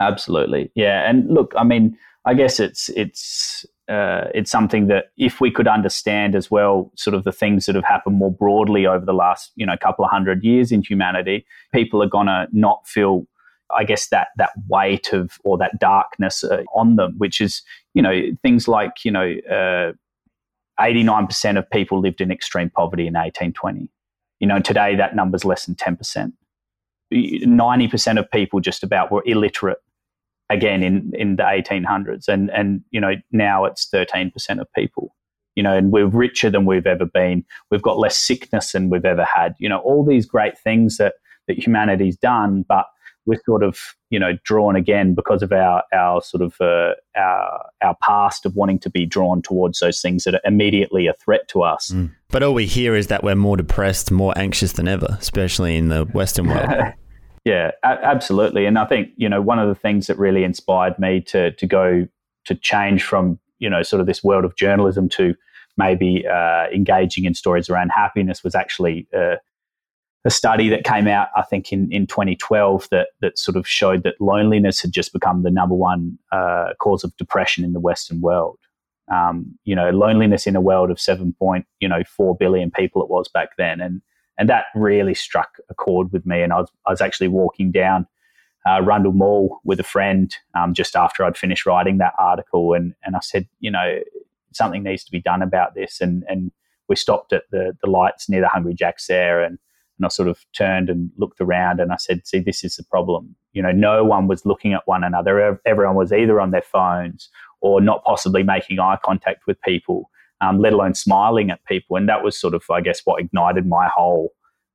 Absolutely, 0.00 0.70
yeah. 0.74 1.08
And 1.08 1.28
look, 1.28 1.52
I 1.56 1.64
mean, 1.64 1.96
I 2.24 2.34
guess 2.34 2.60
it's 2.60 2.88
it's 2.90 3.64
uh, 3.88 4.28
it's 4.34 4.50
something 4.50 4.86
that 4.86 5.06
if 5.16 5.40
we 5.40 5.50
could 5.50 5.66
understand 5.66 6.34
as 6.36 6.50
well, 6.50 6.92
sort 6.96 7.14
of 7.14 7.24
the 7.24 7.32
things 7.32 7.66
that 7.66 7.74
have 7.74 7.84
happened 7.84 8.16
more 8.16 8.32
broadly 8.32 8.86
over 8.86 9.04
the 9.04 9.14
last 9.14 9.52
you 9.56 9.64
know 9.64 9.76
couple 9.76 10.04
of 10.04 10.10
hundred 10.10 10.44
years 10.44 10.70
in 10.70 10.82
humanity, 10.82 11.46
people 11.72 12.02
are 12.02 12.08
gonna 12.08 12.46
not 12.52 12.86
feel 12.86 13.26
I 13.74 13.84
guess 13.84 14.08
that 14.08 14.28
that 14.36 14.50
weight 14.68 15.12
of 15.12 15.38
or 15.44 15.56
that 15.58 15.78
darkness 15.78 16.44
uh, 16.44 16.62
on 16.74 16.96
them, 16.96 17.14
which 17.16 17.40
is 17.40 17.62
you 17.94 18.02
know 18.02 18.20
things 18.42 18.68
like 18.68 19.04
you 19.04 19.10
know 19.10 19.94
nine 20.78 21.26
percent 21.26 21.56
of 21.58 21.68
people 21.70 22.00
lived 22.00 22.20
in 22.20 22.30
extreme 22.30 22.70
poverty 22.70 23.06
in 23.06 23.16
eighteen 23.16 23.52
twenty. 23.52 23.88
You 24.40 24.46
know 24.46 24.60
today 24.60 24.94
that 24.96 25.16
number's 25.16 25.44
less 25.44 25.66
than 25.66 25.74
ten 25.74 25.96
percent. 25.96 26.34
Ninety 27.10 27.88
percent 27.88 28.18
of 28.18 28.30
people 28.30 28.60
just 28.60 28.82
about 28.82 29.10
were 29.10 29.22
illiterate 29.24 29.78
again 30.50 30.82
in 30.82 31.12
in 31.14 31.36
the 31.36 31.48
eighteen 31.48 31.84
hundreds, 31.84 32.28
and 32.28 32.50
and 32.50 32.82
you 32.90 33.00
know 33.00 33.14
now 33.32 33.64
it's 33.64 33.88
thirteen 33.88 34.30
percent 34.30 34.60
of 34.60 34.66
people. 34.74 35.14
You 35.56 35.62
know, 35.64 35.76
and 35.76 35.90
we're 35.90 36.06
richer 36.06 36.48
than 36.48 36.64
we've 36.64 36.86
ever 36.86 37.04
been. 37.04 37.44
We've 37.70 37.82
got 37.82 37.98
less 37.98 38.16
sickness 38.16 38.72
than 38.72 38.88
we've 38.88 39.04
ever 39.04 39.24
had. 39.24 39.54
You 39.58 39.68
know, 39.68 39.78
all 39.78 40.04
these 40.04 40.26
great 40.26 40.58
things 40.58 40.96
that 40.98 41.14
that 41.48 41.58
humanity's 41.58 42.16
done, 42.16 42.64
but 42.68 42.86
we're 43.26 43.40
sort 43.44 43.62
of 43.62 43.78
you 44.10 44.18
know 44.18 44.32
drawn 44.44 44.76
again 44.76 45.14
because 45.14 45.42
of 45.42 45.52
our 45.52 45.82
our 45.92 46.22
sort 46.22 46.42
of 46.42 46.60
uh, 46.60 46.94
our 47.16 47.66
our 47.82 47.96
past 48.02 48.46
of 48.46 48.54
wanting 48.56 48.78
to 48.80 48.90
be 48.90 49.06
drawn 49.06 49.42
towards 49.42 49.78
those 49.80 50.00
things 50.00 50.24
that 50.24 50.34
are 50.34 50.40
immediately 50.44 51.06
a 51.06 51.14
threat 51.14 51.48
to 51.48 51.62
us. 51.62 51.90
Mm. 51.90 52.10
But 52.28 52.42
all 52.42 52.54
we 52.54 52.66
hear 52.66 52.94
is 52.94 53.08
that 53.08 53.22
we're 53.22 53.34
more 53.34 53.56
depressed, 53.56 54.10
more 54.10 54.32
anxious 54.36 54.72
than 54.72 54.88
ever, 54.88 55.16
especially 55.18 55.76
in 55.76 55.88
the 55.88 56.04
Western 56.04 56.48
world. 56.48 56.68
yeah, 57.44 57.70
a- 57.82 58.04
absolutely. 58.04 58.66
And 58.66 58.78
I 58.78 58.86
think 58.86 59.10
you 59.16 59.28
know 59.28 59.40
one 59.40 59.58
of 59.58 59.68
the 59.68 59.74
things 59.74 60.06
that 60.06 60.18
really 60.18 60.44
inspired 60.44 60.98
me 60.98 61.20
to 61.22 61.52
to 61.52 61.66
go 61.66 62.06
to 62.46 62.54
change 62.54 63.02
from 63.02 63.38
you 63.58 63.70
know 63.70 63.82
sort 63.82 64.00
of 64.00 64.06
this 64.06 64.22
world 64.24 64.44
of 64.44 64.56
journalism 64.56 65.08
to 65.10 65.34
maybe 65.76 66.26
uh, 66.26 66.66
engaging 66.74 67.24
in 67.24 67.34
stories 67.34 67.70
around 67.70 67.90
happiness 67.90 68.44
was 68.44 68.54
actually 68.54 69.06
uh, 69.16 69.36
a 70.24 70.30
study 70.30 70.68
that 70.68 70.84
came 70.84 71.08
out, 71.08 71.28
I 71.34 71.42
think, 71.42 71.72
in, 71.72 71.90
in 71.90 72.06
2012 72.06 72.88
that, 72.90 73.08
that 73.20 73.38
sort 73.38 73.56
of 73.56 73.66
showed 73.66 74.02
that 74.02 74.20
loneliness 74.20 74.82
had 74.82 74.92
just 74.92 75.12
become 75.12 75.42
the 75.42 75.50
number 75.50 75.74
one 75.74 76.18
uh, 76.30 76.70
cause 76.78 77.04
of 77.04 77.16
depression 77.16 77.64
in 77.64 77.72
the 77.72 77.80
Western 77.80 78.20
world. 78.20 78.58
Um, 79.10 79.58
you 79.64 79.74
know, 79.74 79.90
loneliness 79.90 80.46
in 80.46 80.56
a 80.56 80.60
world 80.60 80.90
of 80.90 81.00
seven 81.00 81.34
point, 81.38 81.66
you 81.80 81.88
know, 81.88 82.02
four 82.04 82.36
billion 82.36 82.70
people 82.70 83.02
it 83.02 83.08
was 83.08 83.28
back 83.28 83.56
then, 83.56 83.80
and 83.80 84.02
and 84.40 84.48
that 84.48 84.64
really 84.74 85.14
struck 85.14 85.58
a 85.68 85.74
chord 85.74 86.10
with 86.12 86.24
me. 86.24 86.42
And 86.42 86.52
I 86.52 86.60
was 86.60 86.72
I 86.86 86.90
was 86.90 87.00
actually 87.00 87.28
walking 87.28 87.70
down 87.70 88.06
uh, 88.68 88.80
Rundle 88.82 89.12
Mall 89.12 89.60
with 89.64 89.78
a 89.78 89.84
friend 89.84 90.34
um, 90.58 90.74
just 90.74 90.96
after 90.96 91.22
I'd 91.22 91.36
finished 91.36 91.66
writing 91.66 91.98
that 91.98 92.14
article, 92.18 92.72
and 92.72 92.94
and 93.04 93.14
I 93.14 93.20
said, 93.20 93.46
you 93.60 93.70
know, 93.70 94.00
something 94.52 94.82
needs 94.82 95.04
to 95.04 95.12
be 95.12 95.20
done 95.20 95.42
about 95.42 95.74
this, 95.74 96.00
and 96.00 96.24
and 96.26 96.50
we 96.88 96.96
stopped 96.96 97.32
at 97.32 97.44
the 97.52 97.76
the 97.82 97.90
lights 97.90 98.28
near 98.28 98.40
the 98.40 98.48
Hungry 98.48 98.74
Jacks 98.74 99.06
there, 99.06 99.44
and 99.44 99.58
and 99.98 100.06
I 100.06 100.08
sort 100.08 100.30
of 100.30 100.42
turned 100.56 100.88
and 100.88 101.10
looked 101.18 101.42
around 101.42 101.78
and 101.78 101.92
I 101.92 101.96
said, 101.96 102.26
see, 102.26 102.38
this 102.38 102.64
is 102.64 102.76
the 102.76 102.84
problem. 102.84 103.36
You 103.52 103.60
know, 103.60 103.70
no 103.70 104.02
one 104.02 104.28
was 104.28 104.46
looking 104.46 104.72
at 104.72 104.86
one 104.86 105.04
another. 105.04 105.60
Everyone 105.66 105.94
was 105.94 106.10
either 106.10 106.40
on 106.40 106.52
their 106.52 106.62
phones 106.62 107.28
or 107.60 107.82
not 107.82 108.02
possibly 108.04 108.42
making 108.42 108.78
eye 108.78 108.96
contact 109.04 109.46
with 109.46 109.60
people, 109.60 110.10
um, 110.40 110.58
let 110.60 110.72
alone 110.72 110.94
smiling 110.94 111.50
at 111.50 111.64
people. 111.64 111.96
And 111.96 112.08
that 112.08 112.22
was 112.22 112.38
sort 112.38 112.54
of, 112.54 112.62
I 112.70 112.80
guess, 112.80 113.00
what 113.04 113.20
ignited 113.20 113.66
my 113.66 113.88
whole 113.94 114.32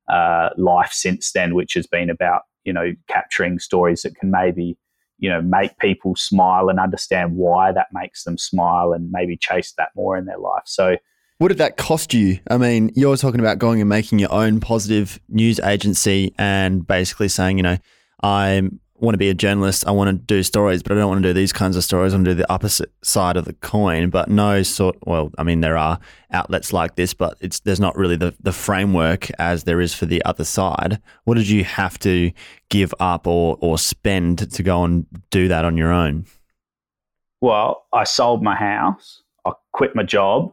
uh, 0.08 0.50
life 0.56 0.92
since 0.92 1.32
then, 1.32 1.54
which 1.54 1.74
has 1.74 1.86
been 1.86 2.10
about, 2.10 2.42
you 2.64 2.72
know, 2.72 2.92
capturing 3.08 3.58
stories 3.58 4.02
that 4.02 4.16
can 4.16 4.30
maybe, 4.30 4.76
you 5.18 5.28
know, 5.28 5.42
make 5.42 5.78
people 5.78 6.14
smile 6.16 6.68
and 6.68 6.78
understand 6.78 7.34
why 7.34 7.72
that 7.72 7.88
makes 7.92 8.24
them 8.24 8.38
smile 8.38 8.92
and 8.92 9.10
maybe 9.10 9.36
chase 9.36 9.72
that 9.78 9.90
more 9.96 10.16
in 10.16 10.26
their 10.26 10.38
life. 10.38 10.62
So, 10.64 10.96
what 11.38 11.48
did 11.48 11.58
that 11.58 11.76
cost 11.76 12.14
you? 12.14 12.38
I 12.48 12.56
mean, 12.56 12.90
you're 12.94 13.16
talking 13.18 13.40
about 13.40 13.58
going 13.58 13.80
and 13.80 13.90
making 13.90 14.18
your 14.20 14.32
own 14.32 14.58
positive 14.58 15.20
news 15.28 15.60
agency 15.60 16.34
and 16.38 16.86
basically 16.86 17.28
saying, 17.28 17.58
you 17.58 17.62
know, 17.62 17.76
I 18.22 18.70
want 18.98 19.14
to 19.14 19.18
be 19.18 19.28
a 19.28 19.34
journalist. 19.34 19.86
I 19.86 19.90
want 19.90 20.08
to 20.08 20.24
do 20.24 20.42
stories, 20.42 20.82
but 20.82 20.92
I 20.92 20.94
don't 20.96 21.08
want 21.08 21.22
to 21.22 21.28
do 21.28 21.32
these 21.32 21.52
kinds 21.52 21.76
of 21.76 21.84
stories. 21.84 22.12
I 22.12 22.16
want 22.16 22.26
to 22.26 22.30
do 22.32 22.38
the 22.38 22.52
opposite 22.52 22.90
side 23.02 23.36
of 23.36 23.44
the 23.44 23.52
coin. 23.54 24.10
But 24.10 24.28
no 24.28 24.62
sort. 24.62 24.96
Well, 25.06 25.30
I 25.38 25.42
mean, 25.42 25.60
there 25.60 25.76
are 25.76 25.98
outlets 26.32 26.72
like 26.72 26.96
this, 26.96 27.14
but 27.14 27.36
it's 27.40 27.60
there's 27.60 27.80
not 27.80 27.96
really 27.96 28.16
the 28.16 28.34
the 28.40 28.52
framework 28.52 29.30
as 29.38 29.64
there 29.64 29.80
is 29.80 29.94
for 29.94 30.06
the 30.06 30.24
other 30.24 30.44
side. 30.44 31.00
What 31.24 31.34
did 31.34 31.48
you 31.48 31.64
have 31.64 31.98
to 32.00 32.32
give 32.68 32.94
up 33.00 33.26
or 33.26 33.58
or 33.60 33.78
spend 33.78 34.50
to 34.52 34.62
go 34.62 34.84
and 34.84 35.06
do 35.30 35.48
that 35.48 35.64
on 35.64 35.76
your 35.76 35.92
own? 35.92 36.26
Well, 37.40 37.86
I 37.92 38.04
sold 38.04 38.42
my 38.42 38.56
house. 38.56 39.22
I 39.44 39.52
quit 39.72 39.94
my 39.94 40.02
job 40.02 40.52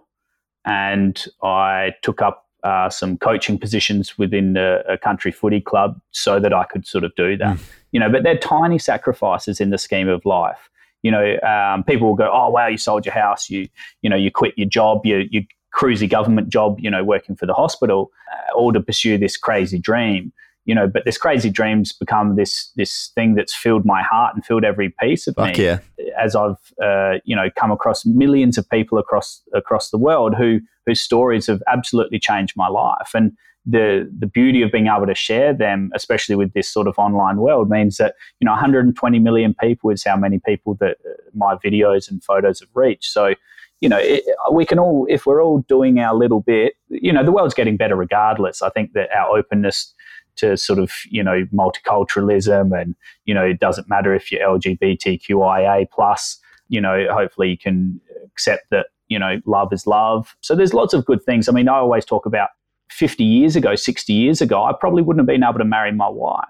and 0.65 1.25
I 1.41 1.93
took 2.01 2.21
up 2.21 2.47
uh, 2.63 2.89
some 2.89 3.17
coaching 3.17 3.57
positions 3.57 4.17
within 4.17 4.55
a, 4.55 4.81
a, 4.87 4.97
country 4.97 5.31
footy 5.31 5.59
club 5.59 5.99
so 6.11 6.39
that 6.39 6.53
I 6.53 6.63
could 6.63 6.87
sort 6.87 7.03
of 7.03 7.13
do 7.15 7.35
that. 7.37 7.57
Mm. 7.57 7.63
You 7.93 8.01
know, 8.01 8.09
but 8.09 8.23
they're 8.23 8.37
tiny 8.37 8.77
sacrifices 8.77 9.61
in 9.61 9.69
the 9.69 9.77
scheme 9.77 10.09
of 10.09 10.25
life. 10.25 10.69
You 11.01 11.11
know, 11.11 11.37
um, 11.39 11.85
people 11.85 12.09
will 12.09 12.15
go, 12.15 12.29
"Oh, 12.31 12.49
wow, 12.49 12.67
you 12.67 12.77
sold 12.77 13.05
your 13.05 13.13
house, 13.13 13.49
you 13.49 13.69
you 14.01 14.09
know, 14.09 14.17
you 14.17 14.31
quit 14.31 14.53
your 14.57 14.67
job, 14.67 15.05
you 15.05 15.27
you 15.31 15.45
cruisy 15.73 16.09
government 16.09 16.49
job, 16.49 16.77
you 16.81 16.91
know, 16.91 17.03
working 17.03 17.37
for 17.37 17.45
the 17.45 17.53
hospital, 17.53 18.11
uh, 18.31 18.57
all 18.57 18.73
to 18.73 18.81
pursue 18.81 19.17
this 19.17 19.37
crazy 19.37 19.79
dream." 19.79 20.33
you 20.65 20.73
know, 20.73 20.87
but 20.87 21.03
this 21.05 21.17
crazy 21.17 21.49
dreams 21.49 21.91
become 21.91 22.35
this 22.35 22.71
this 22.75 23.11
thing 23.15 23.35
that's 23.35 23.53
filled 23.53 23.85
my 23.85 24.01
heart 24.01 24.33
and 24.33 24.45
filled 24.45 24.63
every 24.63 24.93
piece 24.99 25.27
of 25.27 25.35
Fuck 25.35 25.57
me. 25.57 25.65
Yeah. 25.65 25.79
As 26.17 26.35
I've 26.35 26.55
uh, 26.81 27.15
you 27.25 27.35
know 27.35 27.49
come 27.57 27.71
across 27.71 28.05
millions 28.05 28.57
of 28.57 28.69
people 28.69 28.97
across 28.97 29.41
across 29.53 29.89
the 29.89 29.97
world 29.97 30.35
who 30.35 30.59
whose 30.85 31.01
stories 31.01 31.47
have 31.47 31.61
absolutely 31.67 32.19
changed 32.19 32.55
my 32.55 32.67
life, 32.67 33.11
and 33.13 33.33
the 33.65 34.11
the 34.17 34.27
beauty 34.27 34.61
of 34.61 34.71
being 34.71 34.87
able 34.87 35.05
to 35.05 35.15
share 35.15 35.53
them, 35.53 35.91
especially 35.95 36.35
with 36.35 36.53
this 36.53 36.69
sort 36.69 36.87
of 36.87 36.97
online 36.97 37.37
world, 37.37 37.69
means 37.69 37.97
that 37.97 38.15
you 38.39 38.45
know 38.45 38.51
120 38.51 39.19
million 39.19 39.55
people 39.59 39.89
is 39.89 40.03
how 40.03 40.17
many 40.17 40.39
people 40.39 40.75
that 40.75 40.97
uh, 41.05 41.13
my 41.33 41.55
videos 41.55 42.09
and 42.09 42.23
photos 42.23 42.59
have 42.59 42.69
reached. 42.73 43.11
So 43.11 43.35
you 43.79 43.89
know, 43.89 43.99
it, 43.99 44.23
we 44.49 44.65
can 44.65 44.79
all, 44.79 45.05
if 45.09 45.25
we're 45.25 45.43
all 45.43 45.59
doing 45.67 45.99
our 45.99 46.15
little 46.15 46.39
bit, 46.39 46.75
you 46.87 47.11
know, 47.11 47.21
the 47.21 47.33
world's 47.33 47.53
getting 47.53 47.75
better 47.75 47.97
regardless. 47.97 48.61
I 48.61 48.69
think 48.69 48.93
that 48.93 49.11
our 49.11 49.37
openness 49.37 49.93
to 50.35 50.57
sort 50.57 50.79
of 50.79 50.91
you 51.09 51.23
know 51.23 51.45
multiculturalism 51.53 52.79
and 52.79 52.95
you 53.25 53.33
know 53.33 53.43
it 53.43 53.59
doesn't 53.59 53.87
matter 53.89 54.15
if 54.15 54.31
you're 54.31 54.41
LGBTQIA 54.41 55.87
plus 55.91 56.39
you 56.69 56.81
know 56.81 57.05
hopefully 57.11 57.49
you 57.49 57.57
can 57.57 57.99
accept 58.25 58.69
that 58.71 58.87
you 59.09 59.19
know 59.19 59.39
love 59.45 59.71
is 59.71 59.85
love 59.85 60.35
so 60.41 60.55
there's 60.55 60.73
lots 60.73 60.93
of 60.93 61.05
good 61.05 61.23
things 61.23 61.47
I 61.47 61.51
mean 61.51 61.69
I 61.69 61.75
always 61.75 62.05
talk 62.05 62.25
about 62.25 62.49
50 62.93 63.23
years 63.23 63.55
ago 63.55 63.75
60 63.75 64.13
years 64.13 64.41
ago 64.41 64.63
I 64.63 64.73
probably 64.73 65.01
wouldn't 65.01 65.21
have 65.21 65.27
been 65.27 65.43
able 65.43 65.59
to 65.59 65.65
marry 65.65 65.91
my 65.91 66.09
wife 66.09 66.45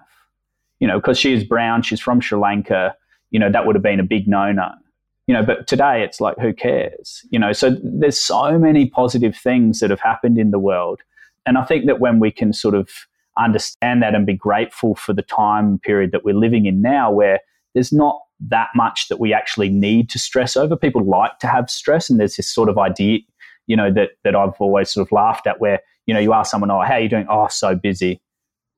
you 0.80 0.86
know 0.86 0.98
because 0.98 1.18
she 1.18 1.32
is 1.32 1.44
brown 1.44 1.82
she's 1.82 2.00
from 2.00 2.20
Sri 2.20 2.38
Lanka 2.38 2.94
you 3.30 3.40
know 3.40 3.50
that 3.50 3.66
would 3.66 3.74
have 3.74 3.82
been 3.82 4.00
a 4.00 4.04
big 4.04 4.28
no 4.28 4.52
no 4.52 4.70
you 5.26 5.34
know, 5.34 5.42
but 5.42 5.66
today 5.66 6.02
it's 6.02 6.20
like, 6.20 6.38
who 6.38 6.52
cares? 6.52 7.24
You 7.30 7.38
know, 7.38 7.52
so 7.52 7.76
there's 7.82 8.20
so 8.20 8.58
many 8.58 8.90
positive 8.90 9.36
things 9.36 9.80
that 9.80 9.90
have 9.90 10.00
happened 10.00 10.38
in 10.38 10.50
the 10.50 10.58
world. 10.58 11.00
And 11.46 11.56
I 11.56 11.64
think 11.64 11.86
that 11.86 12.00
when 12.00 12.20
we 12.20 12.30
can 12.30 12.52
sort 12.52 12.74
of 12.74 12.90
understand 13.38 14.02
that 14.02 14.14
and 14.14 14.26
be 14.26 14.34
grateful 14.34 14.94
for 14.94 15.12
the 15.12 15.22
time 15.22 15.78
period 15.78 16.12
that 16.12 16.24
we're 16.24 16.34
living 16.34 16.66
in 16.66 16.82
now, 16.82 17.10
where 17.10 17.40
there's 17.72 17.92
not 17.92 18.20
that 18.48 18.68
much 18.74 19.08
that 19.08 19.18
we 19.18 19.32
actually 19.32 19.70
need 19.70 20.10
to 20.10 20.18
stress 20.18 20.56
over. 20.56 20.76
People 20.76 21.04
like 21.04 21.38
to 21.38 21.46
have 21.46 21.70
stress, 21.70 22.10
and 22.10 22.20
there's 22.20 22.36
this 22.36 22.48
sort 22.48 22.68
of 22.68 22.76
idea, 22.76 23.20
you 23.66 23.76
know, 23.76 23.92
that 23.92 24.10
that 24.24 24.34
I've 24.34 24.54
always 24.58 24.90
sort 24.90 25.06
of 25.06 25.12
laughed 25.12 25.46
at, 25.46 25.60
where 25.60 25.80
you 26.06 26.14
know 26.14 26.20
you 26.20 26.32
ask 26.32 26.50
someone, 26.50 26.70
"Oh, 26.70 26.80
how 26.80 26.94
are 26.94 27.00
you 27.00 27.08
doing?" 27.08 27.26
"Oh, 27.28 27.48
so 27.48 27.74
busy," 27.74 28.20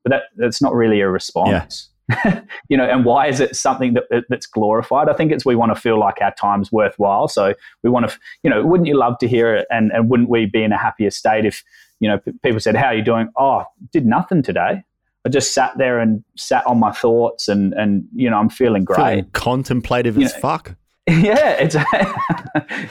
but 0.03 0.11
that 0.11 0.23
that's 0.35 0.61
not 0.61 0.73
really 0.73 1.01
a 1.01 1.09
response. 1.09 1.89
Yeah. 1.89 1.93
you 2.69 2.77
know, 2.77 2.85
and 2.85 3.03
why 3.03 3.27
is 3.27 3.39
it 3.39 3.55
something 3.55 3.93
that, 3.93 4.25
that's 4.29 4.45
glorified? 4.45 5.09
I 5.09 5.13
think 5.13 5.31
it's 5.31 5.45
we 5.45 5.55
want 5.55 5.75
to 5.75 5.81
feel 5.81 5.99
like 5.99 6.21
our 6.21 6.33
time's 6.35 6.71
worthwhile. 6.71 7.27
So 7.27 7.53
we 7.83 7.89
want 7.89 8.09
to, 8.09 8.17
you 8.43 8.49
know, 8.49 8.65
wouldn't 8.65 8.87
you 8.87 8.97
love 8.97 9.17
to 9.19 9.27
hear 9.27 9.53
it? 9.53 9.67
And, 9.69 9.91
and 9.91 10.09
wouldn't 10.09 10.29
we 10.29 10.45
be 10.45 10.63
in 10.63 10.71
a 10.71 10.77
happier 10.77 11.09
state 11.09 11.45
if, 11.45 11.63
you 11.99 12.07
know, 12.07 12.19
p- 12.19 12.31
people 12.43 12.59
said, 12.59 12.75
"How 12.75 12.87
are 12.87 12.95
you 12.95 13.03
doing?" 13.03 13.29
Oh, 13.37 13.65
did 13.91 14.05
nothing 14.05 14.41
today. 14.41 14.83
I 15.25 15.29
just 15.29 15.53
sat 15.53 15.77
there 15.77 15.99
and 15.99 16.23
sat 16.37 16.65
on 16.65 16.79
my 16.79 16.91
thoughts, 16.93 17.49
and 17.49 17.73
and 17.73 18.05
you 18.15 18.29
know, 18.29 18.37
I'm 18.37 18.49
feeling 18.49 18.85
great. 18.85 18.97
Feeling 18.97 19.29
contemplative 19.33 20.17
you 20.17 20.25
as 20.25 20.33
know, 20.33 20.39
fuck. 20.39 20.75
Yeah, 21.17 21.51
exactly. 21.51 21.99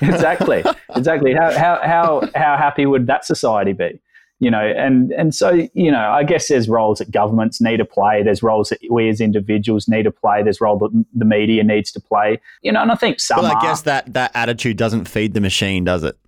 exactly. 0.08 0.64
exactly. 0.94 1.34
How, 1.34 1.52
how 1.52 1.80
how 1.82 2.30
how 2.34 2.56
happy 2.56 2.86
would 2.86 3.06
that 3.08 3.26
society 3.26 3.74
be? 3.74 4.00
you 4.38 4.50
know 4.50 4.60
and 4.60 5.12
and 5.12 5.34
so 5.34 5.66
you 5.72 5.90
know 5.90 6.10
i 6.10 6.22
guess 6.22 6.48
there's 6.48 6.68
roles 6.68 6.98
that 6.98 7.10
governments 7.10 7.60
need 7.60 7.78
to 7.78 7.84
play 7.84 8.22
there's 8.22 8.42
roles 8.42 8.68
that 8.68 8.78
we 8.90 9.08
as 9.08 9.20
individuals 9.20 9.88
need 9.88 10.02
to 10.02 10.10
play 10.10 10.42
there's 10.42 10.60
role 10.60 10.78
that 10.78 11.04
the 11.14 11.24
media 11.24 11.64
needs 11.64 11.90
to 11.90 12.00
play 12.00 12.40
you 12.62 12.70
know 12.70 12.82
and 12.82 12.92
i 12.92 12.94
think 12.94 13.18
some 13.18 13.38
well 13.42 13.46
i 13.46 13.54
are, 13.54 13.62
guess 13.62 13.82
that 13.82 14.12
that 14.12 14.30
attitude 14.34 14.76
doesn't 14.76 15.06
feed 15.06 15.34
the 15.34 15.40
machine 15.40 15.84
does 15.84 16.04
it 16.04 16.18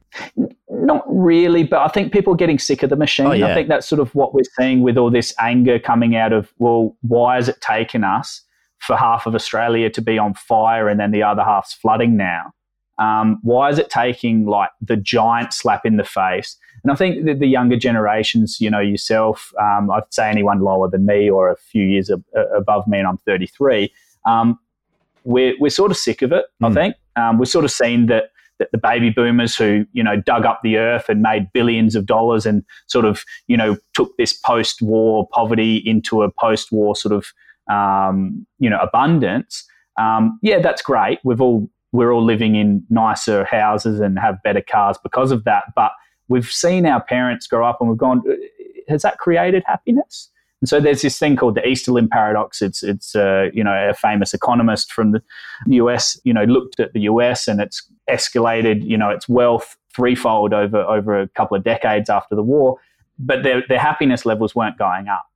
not 0.70 1.04
really 1.06 1.64
but 1.64 1.80
i 1.80 1.88
think 1.88 2.12
people 2.12 2.32
are 2.32 2.36
getting 2.36 2.58
sick 2.58 2.82
of 2.82 2.88
the 2.88 2.96
machine 2.96 3.26
oh, 3.26 3.32
yeah. 3.32 3.48
i 3.48 3.54
think 3.54 3.68
that's 3.68 3.86
sort 3.86 4.00
of 4.00 4.14
what 4.14 4.32
we're 4.32 4.42
seeing 4.58 4.80
with 4.80 4.96
all 4.96 5.10
this 5.10 5.34
anger 5.38 5.78
coming 5.78 6.16
out 6.16 6.32
of 6.32 6.52
well 6.58 6.96
why 7.02 7.36
has 7.36 7.48
it 7.48 7.60
taken 7.60 8.04
us 8.04 8.42
for 8.78 8.96
half 8.96 9.26
of 9.26 9.34
australia 9.34 9.90
to 9.90 10.02
be 10.02 10.18
on 10.18 10.34
fire 10.34 10.88
and 10.88 10.98
then 11.00 11.10
the 11.10 11.22
other 11.22 11.42
half's 11.42 11.72
flooding 11.72 12.16
now 12.16 12.52
um, 12.98 13.38
why 13.42 13.70
is 13.70 13.78
it 13.78 13.90
taking 13.90 14.46
like 14.46 14.70
the 14.80 14.96
giant 14.96 15.52
slap 15.52 15.86
in 15.86 15.98
the 15.98 16.04
face 16.04 16.56
and 16.84 16.92
I 16.92 16.94
think 16.94 17.24
the, 17.24 17.34
the 17.34 17.46
younger 17.46 17.76
generations, 17.76 18.60
you 18.60 18.70
know, 18.70 18.80
yourself, 18.80 19.52
um, 19.60 19.90
I'd 19.90 20.02
say 20.10 20.30
anyone 20.30 20.60
lower 20.60 20.88
than 20.88 21.06
me 21.06 21.28
or 21.28 21.50
a 21.50 21.56
few 21.56 21.84
years 21.84 22.10
ab- 22.10 22.24
above 22.56 22.86
me, 22.86 22.98
and 22.98 23.06
I'm 23.06 23.18
33, 23.18 23.92
um, 24.24 24.58
we're, 25.24 25.54
we're 25.58 25.70
sort 25.70 25.90
of 25.90 25.96
sick 25.96 26.22
of 26.22 26.32
it, 26.32 26.46
mm. 26.62 26.70
I 26.70 26.74
think. 26.74 26.96
Um, 27.16 27.38
we've 27.38 27.48
sort 27.48 27.64
of 27.64 27.70
seen 27.70 28.06
that 28.06 28.30
that 28.58 28.72
the 28.72 28.78
baby 28.78 29.08
boomers 29.08 29.54
who 29.56 29.86
you 29.92 30.02
know 30.02 30.16
dug 30.20 30.44
up 30.44 30.58
the 30.64 30.78
earth 30.78 31.08
and 31.08 31.22
made 31.22 31.52
billions 31.52 31.94
of 31.94 32.06
dollars 32.06 32.44
and 32.44 32.64
sort 32.88 33.04
of 33.04 33.24
you 33.46 33.56
know 33.56 33.76
took 33.94 34.16
this 34.16 34.32
post-war 34.32 35.28
poverty 35.32 35.76
into 35.76 36.22
a 36.22 36.30
post-war 36.32 36.96
sort 36.96 37.14
of 37.14 37.32
um, 37.68 38.46
you 38.58 38.70
know 38.70 38.78
abundance. 38.78 39.64
Um, 39.98 40.38
yeah, 40.42 40.60
that's 40.60 40.82
great. 40.82 41.18
We've 41.24 41.40
all 41.40 41.68
we're 41.92 42.12
all 42.12 42.24
living 42.24 42.54
in 42.54 42.84
nicer 42.90 43.44
houses 43.44 44.00
and 44.00 44.18
have 44.18 44.42
better 44.42 44.60
cars 44.60 44.98
because 45.02 45.30
of 45.32 45.44
that. 45.44 45.64
But 45.74 45.92
we've 46.28 46.50
seen 46.50 46.86
our 46.86 47.02
parents 47.02 47.46
grow 47.46 47.66
up 47.66 47.78
and 47.80 47.88
we've 47.88 47.98
gone, 47.98 48.22
has 48.88 49.02
that 49.02 49.18
created 49.18 49.62
happiness? 49.66 50.30
And 50.60 50.68
so 50.68 50.80
there's 50.80 51.02
this 51.02 51.18
thing 51.18 51.36
called 51.36 51.54
the 51.54 51.60
Easterlin 51.60 52.10
paradox. 52.10 52.60
It's 52.62 52.82
it's 52.82 53.14
uh, 53.14 53.48
you 53.52 53.62
know 53.62 53.72
a 53.72 53.94
famous 53.94 54.34
economist 54.34 54.92
from 54.92 55.12
the 55.12 55.22
US 55.66 56.20
you 56.24 56.32
know 56.32 56.44
looked 56.44 56.80
at 56.80 56.92
the 56.92 57.02
US 57.02 57.46
and 57.46 57.60
it's 57.60 57.88
escalated 58.10 58.84
you 58.84 58.96
know 58.96 59.10
its 59.10 59.28
wealth 59.28 59.76
threefold 59.94 60.52
over 60.52 60.78
over 60.78 61.20
a 61.20 61.28
couple 61.28 61.56
of 61.56 61.62
decades 61.62 62.10
after 62.10 62.34
the 62.34 62.42
war, 62.42 62.78
but 63.20 63.44
their 63.44 63.62
their 63.68 63.78
happiness 63.78 64.26
levels 64.26 64.56
weren't 64.56 64.76
going 64.78 65.06
up. 65.06 65.26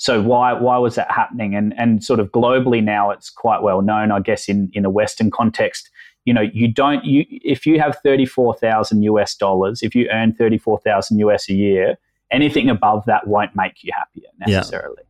So 0.00 0.22
why 0.22 0.52
why 0.52 0.78
was 0.78 0.94
that 0.94 1.10
happening? 1.10 1.54
And 1.54 1.78
and 1.78 2.02
sort 2.02 2.20
of 2.20 2.30
globally 2.32 2.82
now 2.82 3.10
it's 3.10 3.30
quite 3.30 3.62
well 3.62 3.82
known, 3.82 4.10
I 4.10 4.20
guess, 4.20 4.48
in 4.48 4.70
in 4.72 4.84
a 4.84 4.90
Western 4.90 5.30
context 5.30 5.90
you 6.24 6.34
know, 6.34 6.42
you 6.52 6.72
don't 6.72 7.04
you 7.04 7.24
if 7.28 7.66
you 7.66 7.80
have 7.80 7.98
thirty 8.02 8.26
four 8.26 8.54
thousand 8.54 9.02
US 9.02 9.34
dollars, 9.34 9.82
if 9.82 9.94
you 9.94 10.08
earn 10.10 10.34
thirty 10.34 10.58
four 10.58 10.78
thousand 10.78 11.18
US 11.18 11.48
a 11.48 11.54
year, 11.54 11.98
anything 12.30 12.68
above 12.68 13.04
that 13.06 13.26
won't 13.26 13.56
make 13.56 13.82
you 13.82 13.90
happier 13.94 14.28
necessarily. 14.38 14.96
Yeah. 14.98 15.04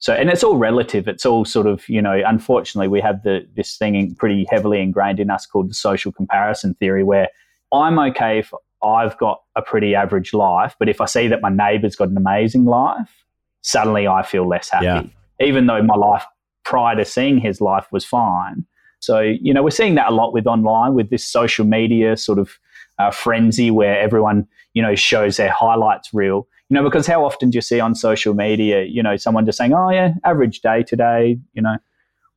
So, 0.00 0.14
and 0.14 0.30
it's 0.30 0.44
all 0.44 0.56
relative. 0.56 1.08
It's 1.08 1.26
all 1.26 1.44
sort 1.44 1.66
of, 1.66 1.88
you 1.88 2.00
know, 2.00 2.22
unfortunately, 2.24 2.88
we 2.88 3.00
have 3.00 3.22
the 3.22 3.46
this 3.54 3.76
thing 3.76 4.14
pretty 4.14 4.46
heavily 4.48 4.80
ingrained 4.80 5.20
in 5.20 5.30
us 5.30 5.44
called 5.44 5.70
the 5.70 5.74
social 5.74 6.12
comparison 6.12 6.74
theory, 6.74 7.04
where 7.04 7.28
I'm 7.72 7.98
okay 7.98 8.38
if 8.38 8.52
I've 8.82 9.18
got 9.18 9.42
a 9.56 9.62
pretty 9.62 9.94
average 9.94 10.32
life, 10.32 10.76
but 10.78 10.88
if 10.88 11.00
I 11.00 11.06
see 11.06 11.28
that 11.28 11.42
my 11.42 11.50
neighbour's 11.50 11.96
got 11.96 12.08
an 12.08 12.16
amazing 12.16 12.64
life, 12.64 13.24
suddenly 13.62 14.06
I 14.06 14.22
feel 14.22 14.46
less 14.46 14.70
happy, 14.70 14.84
yeah. 14.86 15.02
even 15.40 15.66
though 15.66 15.82
my 15.82 15.96
life 15.96 16.24
prior 16.64 16.96
to 16.96 17.04
seeing 17.04 17.38
his 17.38 17.60
life 17.60 17.86
was 17.92 18.04
fine. 18.04 18.64
So, 19.00 19.20
you 19.20 19.54
know, 19.54 19.62
we're 19.62 19.70
seeing 19.70 19.94
that 19.94 20.10
a 20.10 20.14
lot 20.14 20.32
with 20.32 20.46
online, 20.46 20.94
with 20.94 21.10
this 21.10 21.24
social 21.24 21.64
media 21.64 22.16
sort 22.16 22.38
of 22.38 22.58
uh, 22.98 23.10
frenzy 23.10 23.70
where 23.70 23.98
everyone, 23.98 24.46
you 24.74 24.82
know, 24.82 24.94
shows 24.94 25.36
their 25.36 25.50
highlights 25.50 26.12
reel. 26.12 26.46
You 26.68 26.74
know, 26.74 26.84
because 26.84 27.06
how 27.06 27.24
often 27.24 27.50
do 27.50 27.56
you 27.56 27.62
see 27.62 27.80
on 27.80 27.94
social 27.94 28.34
media, 28.34 28.82
you 28.82 29.02
know, 29.02 29.16
someone 29.16 29.46
just 29.46 29.56
saying, 29.56 29.72
oh, 29.72 29.88
yeah, 29.88 30.14
average 30.24 30.60
day 30.60 30.82
today, 30.82 31.38
you 31.54 31.62
know, 31.62 31.78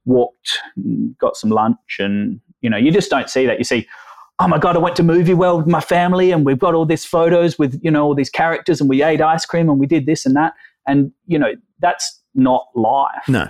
walked, 0.05 0.59
got 1.17 1.35
some 1.35 1.49
lunch, 1.49 1.97
and, 1.99 2.39
you 2.61 2.69
know, 2.69 2.77
you 2.77 2.91
just 2.91 3.09
don't 3.09 3.29
see 3.29 3.45
that. 3.45 3.57
You 3.57 3.65
see, 3.65 3.87
oh 4.39 4.47
my 4.47 4.57
God, 4.57 4.75
I 4.75 4.79
went 4.79 4.95
to 4.95 5.03
Movie 5.03 5.33
World 5.33 5.63
with 5.63 5.67
my 5.67 5.81
family 5.81 6.31
and 6.31 6.45
we've 6.45 6.57
got 6.57 6.73
all 6.73 6.85
these 6.85 7.05
photos 7.05 7.59
with, 7.59 7.79
you 7.83 7.91
know, 7.91 8.05
all 8.05 8.15
these 8.15 8.29
characters 8.29 8.79
and 8.79 8.89
we 8.89 9.03
ate 9.03 9.21
ice 9.21 9.45
cream 9.45 9.69
and 9.69 9.79
we 9.79 9.85
did 9.85 10.05
this 10.05 10.25
and 10.25 10.35
that. 10.35 10.53
And, 10.87 11.11
you 11.25 11.37
know, 11.37 11.53
that's 11.79 12.21
not 12.35 12.67
life. 12.75 13.27
No. 13.27 13.47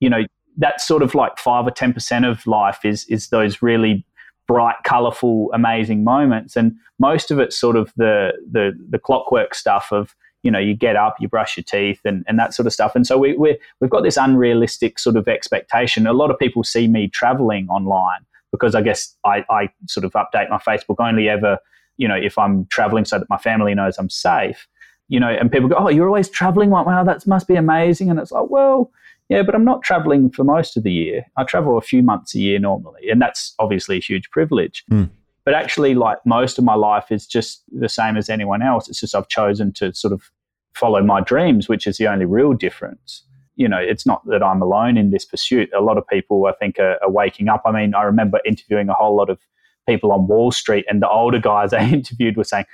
You 0.00 0.10
know, 0.10 0.22
that's 0.56 0.86
sort 0.86 1.02
of 1.02 1.14
like 1.14 1.38
five 1.38 1.66
or 1.66 1.70
ten 1.70 1.92
percent 1.92 2.24
of 2.24 2.46
life 2.46 2.84
is 2.84 3.04
is 3.06 3.28
those 3.28 3.62
really 3.62 4.04
bright, 4.46 4.76
colourful, 4.84 5.50
amazing 5.54 6.04
moments, 6.04 6.56
and 6.56 6.74
most 6.98 7.30
of 7.30 7.38
it's 7.38 7.58
sort 7.58 7.76
of 7.76 7.92
the 7.96 8.32
the 8.50 8.72
the 8.90 8.98
clockwork 8.98 9.54
stuff 9.54 9.88
of 9.92 10.14
you 10.42 10.50
know 10.50 10.58
you 10.58 10.74
get 10.74 10.96
up, 10.96 11.16
you 11.20 11.28
brush 11.28 11.56
your 11.56 11.64
teeth, 11.64 12.00
and 12.04 12.24
and 12.28 12.38
that 12.38 12.54
sort 12.54 12.66
of 12.66 12.72
stuff. 12.72 12.94
And 12.94 13.06
so 13.06 13.16
we 13.16 13.36
we 13.36 13.58
we've 13.80 13.90
got 13.90 14.02
this 14.02 14.16
unrealistic 14.16 14.98
sort 14.98 15.16
of 15.16 15.28
expectation. 15.28 16.06
A 16.06 16.12
lot 16.12 16.30
of 16.30 16.38
people 16.38 16.64
see 16.64 16.88
me 16.88 17.08
traveling 17.08 17.68
online 17.68 18.26
because 18.50 18.74
I 18.74 18.82
guess 18.82 19.16
I, 19.24 19.44
I 19.48 19.70
sort 19.88 20.04
of 20.04 20.12
update 20.12 20.50
my 20.50 20.58
Facebook 20.58 20.96
only 20.98 21.28
ever 21.28 21.58
you 21.96 22.06
know 22.08 22.16
if 22.16 22.36
I'm 22.36 22.66
traveling 22.66 23.04
so 23.04 23.18
that 23.18 23.30
my 23.30 23.38
family 23.38 23.74
knows 23.74 23.96
I'm 23.98 24.10
safe. 24.10 24.68
You 25.12 25.20
know, 25.20 25.28
and 25.28 25.52
people 25.52 25.68
go, 25.68 25.76
"Oh, 25.78 25.90
you're 25.90 26.06
always 26.06 26.30
traveling? 26.30 26.70
Wow, 26.70 27.04
that 27.04 27.26
must 27.26 27.46
be 27.46 27.56
amazing." 27.56 28.08
And 28.08 28.18
it's 28.18 28.32
like, 28.32 28.48
well, 28.48 28.90
yeah, 29.28 29.42
but 29.42 29.54
I'm 29.54 29.64
not 29.64 29.82
traveling 29.82 30.30
for 30.30 30.42
most 30.42 30.74
of 30.74 30.84
the 30.84 30.92
year. 30.92 31.26
I 31.36 31.44
travel 31.44 31.76
a 31.76 31.82
few 31.82 32.02
months 32.02 32.34
a 32.34 32.38
year 32.38 32.58
normally, 32.58 33.10
and 33.10 33.20
that's 33.20 33.54
obviously 33.58 33.98
a 33.98 34.00
huge 34.00 34.30
privilege. 34.30 34.84
Mm. 34.90 35.10
But 35.44 35.52
actually, 35.52 35.94
like 35.94 36.18
most 36.24 36.56
of 36.56 36.64
my 36.64 36.74
life 36.74 37.12
is 37.12 37.26
just 37.26 37.62
the 37.78 37.90
same 37.90 38.16
as 38.16 38.30
anyone 38.30 38.62
else. 38.62 38.88
It's 38.88 39.00
just 39.00 39.14
I've 39.14 39.28
chosen 39.28 39.70
to 39.74 39.92
sort 39.92 40.14
of 40.14 40.30
follow 40.74 41.02
my 41.02 41.20
dreams, 41.20 41.68
which 41.68 41.86
is 41.86 41.98
the 41.98 42.06
only 42.06 42.24
real 42.24 42.54
difference. 42.54 43.22
You 43.56 43.68
know, 43.68 43.78
it's 43.78 44.06
not 44.06 44.22
that 44.28 44.42
I'm 44.42 44.62
alone 44.62 44.96
in 44.96 45.10
this 45.10 45.26
pursuit. 45.26 45.68
A 45.76 45.82
lot 45.82 45.98
of 45.98 46.06
people, 46.06 46.46
I 46.46 46.52
think, 46.52 46.78
are, 46.78 46.96
are 47.02 47.10
waking 47.10 47.48
up. 47.48 47.62
I 47.66 47.70
mean, 47.72 47.94
I 47.94 48.04
remember 48.04 48.40
interviewing 48.46 48.88
a 48.88 48.94
whole 48.94 49.14
lot 49.14 49.28
of 49.28 49.38
people 49.86 50.10
on 50.10 50.26
Wall 50.26 50.52
Street, 50.52 50.86
and 50.88 51.02
the 51.02 51.08
older 51.08 51.38
guys 51.38 51.72
I 51.74 51.84
interviewed 51.84 52.38
were 52.38 52.44
saying, 52.44 52.64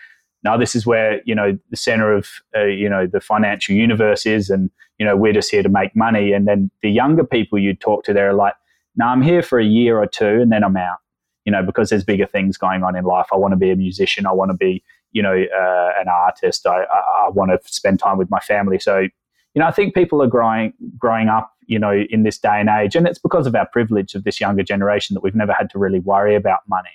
now 0.45 0.57
this 0.57 0.75
is 0.75 0.87
where 0.87 1.21
you 1.25 1.35
know 1.35 1.59
the 1.71 1.77
center 1.77 2.13
of 2.13 2.29
uh, 2.57 2.65
you 2.65 2.89
know 2.89 3.07
the 3.07 3.21
financial 3.21 3.75
universe 3.75 4.27
is 4.27 4.51
and 4.51 4.71
you 4.99 5.07
know 5.07 5.17
we're 5.17 5.33
just 5.33 5.51
here 5.51 5.63
to 5.63 5.69
make 5.69 5.95
money. 5.97 6.33
And 6.33 6.47
then 6.47 6.71
the 6.83 6.91
younger 6.91 7.25
people 7.25 7.59
you 7.59 7.75
talk 7.75 8.05
to 8.05 8.13
they're 8.13 8.35
like 8.35 8.55
no 8.97 9.07
i'm 9.07 9.23
here 9.23 9.43
for 9.43 9.59
a 9.59 9.65
year 9.65 9.99
or 9.99 10.07
two 10.07 10.41
and 10.41 10.51
then 10.51 10.65
i'm 10.65 10.77
out 10.77 10.99
you 11.45 11.53
know 11.53 11.63
because 11.63 11.91
there's 11.91 12.05
bigger 12.05 12.27
things 12.27 12.57
going 12.59 12.83
on 12.83 12.97
in 12.97 13.05
life. 13.05 13.27
I 13.33 13.37
want 13.37 13.53
to 13.53 13.57
be 13.57 13.71
a 13.71 13.77
musician. 13.77 14.27
I 14.27 14.33
want 14.33 14.51
to 14.51 14.57
be 14.57 14.83
you 15.13 15.23
know 15.23 15.33
uh, 15.33 15.91
an 16.01 16.09
artist. 16.09 16.67
I, 16.67 16.83
I, 16.83 17.27
I 17.27 17.29
want 17.31 17.51
to 17.51 17.73
spend 17.73 17.99
time 17.99 18.19
with 18.19 18.31
my 18.31 18.41
family. 18.41 18.79
So 18.79 18.99
you 19.55 19.61
know 19.61 19.67
i 19.67 19.71
think 19.71 19.95
people 19.95 20.23
are 20.23 20.27
growing 20.27 20.75
growing 20.99 21.29
up 21.29 21.53
you 21.69 21.79
know 21.79 21.93
in 22.11 22.25
this 22.25 22.39
day 22.39 22.61
and 22.61 22.69
age. 22.69 22.97
And 22.97 23.07
it's 23.07 23.19
because 23.19 23.47
of 23.47 23.55
our 23.55 23.67
privilege 23.67 24.15
of 24.15 24.25
this 24.25 24.41
younger 24.41 24.65
generation 24.65 25.15
that 25.15 25.23
we've 25.23 25.35
never 25.35 25.53
had 25.53 25.71
to 25.71 25.79
really 25.79 26.01
worry 26.01 26.35
about 26.35 26.61
money. 26.69 26.89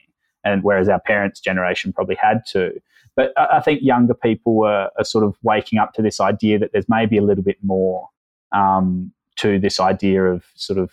And 0.43 0.63
whereas 0.63 0.89
our 0.89 0.99
parents 0.99 1.39
generation 1.39 1.93
probably 1.93 2.17
had 2.21 2.41
to 2.47 2.73
but 3.15 3.31
I 3.37 3.59
think 3.59 3.81
younger 3.81 4.13
people 4.13 4.63
are, 4.65 4.89
are, 4.97 5.03
sort 5.03 5.23
of 5.23 5.35
waking 5.43 5.79
up 5.79 5.93
to 5.93 6.01
this 6.01 6.19
idea 6.19 6.57
that 6.59 6.71
there's 6.71 6.89
maybe 6.89 7.17
a 7.17 7.21
little 7.21 7.43
bit 7.43 7.57
more 7.61 8.09
um, 8.53 9.11
to 9.37 9.59
this 9.59 9.79
idea 9.79 10.23
of 10.23 10.43
sort 10.55 10.79
of 10.79 10.91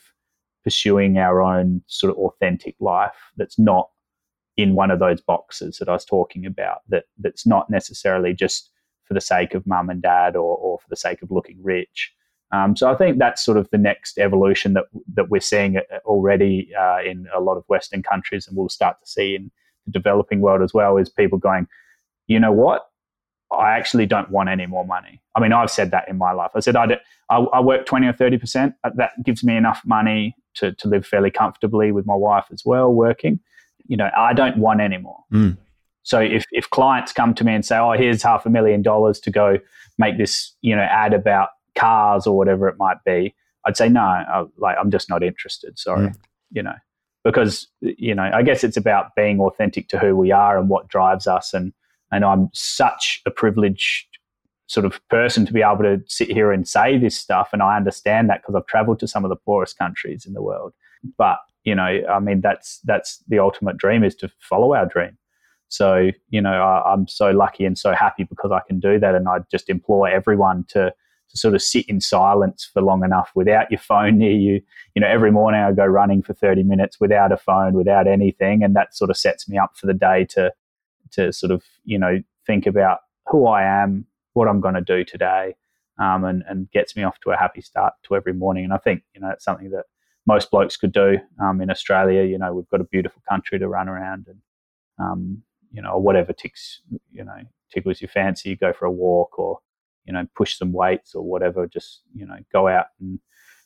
pursuing 0.63 1.19
our 1.19 1.41
own 1.41 1.83
sort 1.87 2.11
of 2.13 2.19
authentic 2.19 2.77
life 2.81 3.33
that's 3.37 3.59
not 3.59 3.89
in 4.57 4.75
one 4.75 4.91
of 4.91 4.99
those 4.99 5.21
boxes 5.21 5.79
that 5.79 5.89
I 5.89 5.93
was 5.93 6.05
talking 6.05 6.45
about. 6.45 6.81
That 6.89 7.05
that's 7.19 7.47
not 7.47 7.71
necessarily 7.71 8.35
just 8.35 8.71
for 9.05 9.15
the 9.15 9.21
sake 9.21 9.55
of 9.55 9.67
mum 9.67 9.91
and 9.91 10.03
dad 10.03 10.37
or, 10.37 10.57
or 10.57 10.79
for 10.79 10.89
the 10.89 10.97
sake 10.97 11.23
of 11.23 11.31
looking 11.31 11.59
rich. 11.63 12.13
Um, 12.53 12.77
so 12.77 12.91
I 12.91 12.97
think 12.97 13.19
that's 13.19 13.45
sort 13.45 13.57
of 13.57 13.69
the 13.71 13.79
next 13.79 14.19
evolution 14.19 14.75
that 14.75 14.85
that 15.15 15.31
we're 15.31 15.41
seeing 15.41 15.79
already 16.05 16.71
uh, 16.79 16.99
in 17.05 17.27
a 17.35 17.41
lot 17.41 17.57
of 17.57 17.65
Western 17.69 18.03
countries, 18.03 18.47
and 18.47 18.57
we'll 18.57 18.69
start 18.69 18.99
to 19.01 19.07
see 19.07 19.35
in 19.37 19.51
the 19.87 19.93
developing 19.93 20.41
world 20.41 20.63
as 20.63 20.75
well. 20.75 20.97
Is 20.97 21.09
people 21.09 21.39
going, 21.39 21.67
you 22.31 22.39
know 22.39 22.53
what? 22.53 22.87
I 23.53 23.73
actually 23.73 24.07
don't 24.07 24.31
want 24.31 24.49
any 24.49 24.67
more 24.67 24.87
money. 24.87 25.21
I 25.35 25.41
mean, 25.41 25.53
I've 25.53 25.71
said 25.71 25.91
that 25.91 26.09
in 26.09 26.17
my 26.17 26.31
life. 26.31 26.53
I 26.55 26.61
said 26.61 26.77
I, 26.77 26.99
I, 27.29 27.39
I 27.39 27.61
work 27.61 27.85
twenty 27.85 28.07
or 28.07 28.13
thirty 28.13 28.39
percent. 28.39 28.75
That 28.95 29.11
gives 29.25 29.43
me 29.43 29.57
enough 29.57 29.83
money 29.85 30.37
to 30.55 30.73
to 30.73 30.89
live 30.89 31.05
fairly 31.05 31.33
comfortably 31.33 31.91
with 31.91 32.07
my 32.07 32.15
wife 32.15 32.45
as 32.53 32.63
well, 32.65 32.93
working. 32.93 33.41
You 33.89 33.97
know, 33.97 34.11
I 34.17 34.33
don't 34.33 34.59
want 34.59 34.81
any 34.81 34.99
more. 34.99 35.19
Mm. 35.33 35.59
So 36.05 36.21
if, 36.21 36.45
if 36.53 36.71
clients 36.71 37.13
come 37.13 37.35
to 37.35 37.45
me 37.45 37.53
and 37.53 37.67
say, 37.67 37.77
"Oh, 37.77 37.93
here's 37.93 38.23
half 38.23 38.47
a 38.47 38.51
million 38.51 38.83
dollars 38.83 39.19
to 39.21 39.31
go 39.33 39.59
make 39.99 40.17
this, 40.17 40.55
you 40.63 40.77
know, 40.77 40.83
ad 40.83 41.13
about 41.13 41.49
cars 41.75 42.29
or 42.29 42.37
whatever 42.39 42.69
it 42.69 42.77
might 42.79 43.03
be," 43.05 43.35
I'd 43.67 43.77
say 43.77 43.89
no. 43.89 44.01
I, 44.01 44.45
like 44.59 44.77
I'm 44.81 44.93
just 44.93 45.11
not 45.11 45.25
interested. 45.25 45.77
Sorry, 45.77 46.11
mm. 46.11 46.17
you 46.53 46.63
know, 46.63 46.77
because 47.25 47.67
you 47.81 48.15
know, 48.15 48.31
I 48.33 48.43
guess 48.43 48.63
it's 48.63 48.77
about 48.77 49.17
being 49.17 49.41
authentic 49.41 49.89
to 49.89 49.99
who 49.99 50.15
we 50.15 50.31
are 50.31 50.57
and 50.57 50.69
what 50.69 50.87
drives 50.87 51.27
us. 51.27 51.53
And 51.53 51.73
and 52.13 52.25
I'm 52.25 52.49
such 52.53 53.23
a 53.27 53.31
privileged 53.31 54.07
sort 54.67 54.87
of 54.87 55.01
person 55.09 55.45
to 55.47 55.53
be 55.53 55.63
able 55.63 55.83
to 55.83 56.01
sit 56.07 56.31
here 56.31 56.53
and 56.53 56.67
say 56.67 56.97
this 56.99 57.17
stuff, 57.17 57.51
and 57.53 57.63
I 57.63 57.77
understand 57.77 58.31
that 58.31 58.43
because 58.43 58.55
I've 58.55 58.67
travelled 58.67 59.01
to 59.01 59.09
some 59.09 59.25
of 59.25 59.29
the 59.29 59.37
poorest 59.37 59.79
countries 59.79 60.27
in 60.27 60.33
the 60.33 60.43
world. 60.43 60.73
But 61.19 61.39
you 61.65 61.75
know, 61.75 62.03
I 62.11 62.21
mean, 62.21 62.41
that's 62.41 62.81
that's 62.85 63.23
the 63.29 63.39
ultimate 63.39 63.77
dream 63.77 64.05
is 64.05 64.15
to 64.17 64.31
follow 64.41 64.75
our 64.75 64.87
dream. 64.87 65.19
So, 65.71 66.11
you 66.31 66.41
know, 66.43 66.51
I, 66.51 66.93
am 66.93 67.07
so 67.07 67.31
lucky 67.31 67.65
and 67.65 67.79
so 67.79 67.93
happy 67.93 68.25
because 68.25 68.51
I 68.51 68.61
can 68.67 68.81
do 68.81 68.99
that. 68.99 69.15
And 69.15 69.29
I 69.29 69.39
just 69.53 69.71
implore 69.71 70.09
everyone 70.09 70.65
to, 70.71 70.93
to 71.31 71.39
sort 71.39 71.55
of 71.55 71.63
sit 71.63 71.87
in 71.87 72.01
silence 72.01 72.69
for 72.71 72.83
long 72.83 73.05
enough 73.05 73.31
without 73.37 73.71
your 73.71 73.79
phone 73.79 74.19
near 74.19 74.33
you. 74.33 74.61
You 74.97 75.01
know, 75.01 75.07
every 75.07 75.31
morning 75.31 75.61
I 75.61 75.71
go 75.71 75.87
running 75.87 76.23
for 76.23 76.35
30 76.35 76.65
minutes 76.65 76.99
without 76.99 77.31
a 77.31 77.37
phone, 77.37 77.75
without 77.75 78.09
anything. 78.09 78.65
And 78.65 78.75
that 78.75 78.97
sort 78.97 79.11
of 79.11 79.17
sets 79.17 79.49
me 79.49 79.59
up 79.59 79.77
for 79.77 79.87
the 79.87 79.95
day 79.95 80.27
to, 80.31 80.53
to 81.13 81.33
sort 81.33 81.53
of, 81.53 81.63
you 81.85 81.99
know, 81.99 82.23
think 82.47 82.67
about 82.67 83.01
who 83.27 83.47
I 83.47 83.63
am, 83.63 84.07
what 84.33 84.49
I'm 84.49 84.61
going 84.61 84.75
to 84.75 84.81
do 84.81 85.05
today, 85.05 85.55
um, 85.99 86.25
and, 86.25 86.43
and 86.49 86.71
gets 86.71 86.97
me 86.97 87.03
off 87.03 87.21
to 87.21 87.31
a 87.31 87.37
happy 87.37 87.61
start 87.61 87.95
to 88.05 88.17
every 88.17 88.33
morning. 88.33 88.65
And 88.65 88.73
I 88.73 88.79
think, 88.79 89.03
you 89.15 89.21
know, 89.21 89.31
it's 89.31 89.45
something 89.45 89.71
that 89.71 89.85
most 90.27 90.51
blokes 90.51 90.77
could 90.77 90.93
do 90.93 91.19
um, 91.43 91.61
in 91.61 91.71
Australia. 91.71 92.23
You 92.25 92.39
know, 92.39 92.53
we've 92.55 92.69
got 92.69 92.81
a 92.81 92.85
beautiful 92.85 93.23
country 93.29 93.59
to 93.59 93.69
run 93.69 93.89
around 93.89 94.27
and, 94.29 94.39
um, 94.99 95.43
you 95.73 95.81
know, 95.83 95.97
whatever 95.99 96.33
ticks, 96.33 96.81
you 97.13 97.25
know, 97.25 97.39
tickles 97.73 98.01
your 98.01 98.09
fancy, 98.09 98.51
you 98.51 98.57
go 98.57 98.73
for 98.73 98.87
a 98.87 98.91
walk 98.91 99.39
or, 99.39 99.59
you 100.05 100.13
know, 100.13 100.27
push 100.35 100.57
some 100.57 100.73
weights 100.73 101.15
or 101.15 101.23
whatever. 101.23 101.67
Just, 101.67 102.01
you 102.15 102.27
know, 102.27 102.37
go 102.53 102.67
out 102.67 102.87
and 103.01 103.21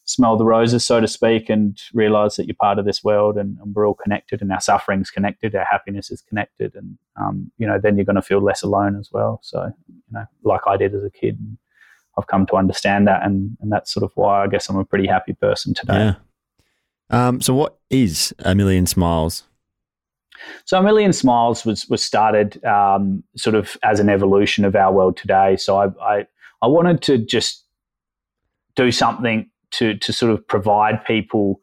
smell 0.04 0.36
the 0.36 0.44
roses, 0.44 0.84
so 0.84 1.00
to 1.00 1.08
speak, 1.08 1.48
and 1.48 1.80
realize 1.92 2.36
that 2.36 2.46
you're 2.46 2.56
part 2.60 2.78
of 2.78 2.84
this 2.84 3.02
world 3.02 3.36
and, 3.36 3.58
and 3.58 3.74
we're 3.74 3.86
all 3.86 3.94
connected 3.94 4.42
and 4.42 4.52
our 4.52 4.60
suffering's 4.60 5.10
connected, 5.10 5.54
our 5.54 5.66
happiness 5.70 6.10
is 6.10 6.20
connected. 6.22 6.74
And, 6.74 6.98
um, 7.16 7.50
you 7.58 7.66
know, 7.66 7.78
then 7.82 7.96
you're 7.96 8.04
going 8.04 8.16
to 8.16 8.22
feel 8.22 8.42
less 8.42 8.62
alone 8.62 8.96
as 8.98 9.10
well. 9.12 9.40
So, 9.42 9.72
you 9.88 10.02
know, 10.12 10.24
like 10.42 10.62
I 10.66 10.76
did 10.76 10.94
as 10.94 11.04
a 11.04 11.10
kid. 11.10 11.38
I've 12.16 12.28
come 12.28 12.46
to 12.46 12.56
understand 12.56 13.08
that, 13.08 13.24
and, 13.24 13.56
and 13.60 13.72
that's 13.72 13.92
sort 13.92 14.04
of 14.04 14.12
why 14.14 14.44
I 14.44 14.46
guess 14.46 14.68
I'm 14.68 14.76
a 14.76 14.84
pretty 14.84 15.08
happy 15.08 15.32
person 15.32 15.74
today. 15.74 16.14
Yeah. 16.14 16.14
Um, 17.10 17.40
so, 17.40 17.54
what 17.54 17.78
is 17.90 18.32
a 18.38 18.54
million 18.54 18.86
smiles? 18.86 19.42
So 20.64 20.78
a 20.78 20.82
million 20.82 21.12
smiles 21.12 21.64
was 21.64 21.88
was 21.88 22.02
started 22.02 22.64
um, 22.64 23.22
sort 23.36 23.56
of 23.56 23.76
as 23.82 24.00
an 24.00 24.08
evolution 24.08 24.64
of 24.64 24.76
our 24.76 24.92
world 24.92 25.16
today. 25.16 25.56
So 25.56 25.76
I, 25.76 25.86
I, 26.02 26.26
I 26.62 26.66
wanted 26.66 27.02
to 27.02 27.18
just 27.18 27.64
do 28.76 28.90
something 28.90 29.48
to 29.78 29.96
to 29.98 30.12
sort 30.12 30.32
of 30.32 30.46
provide 30.48 31.04
people 31.04 31.60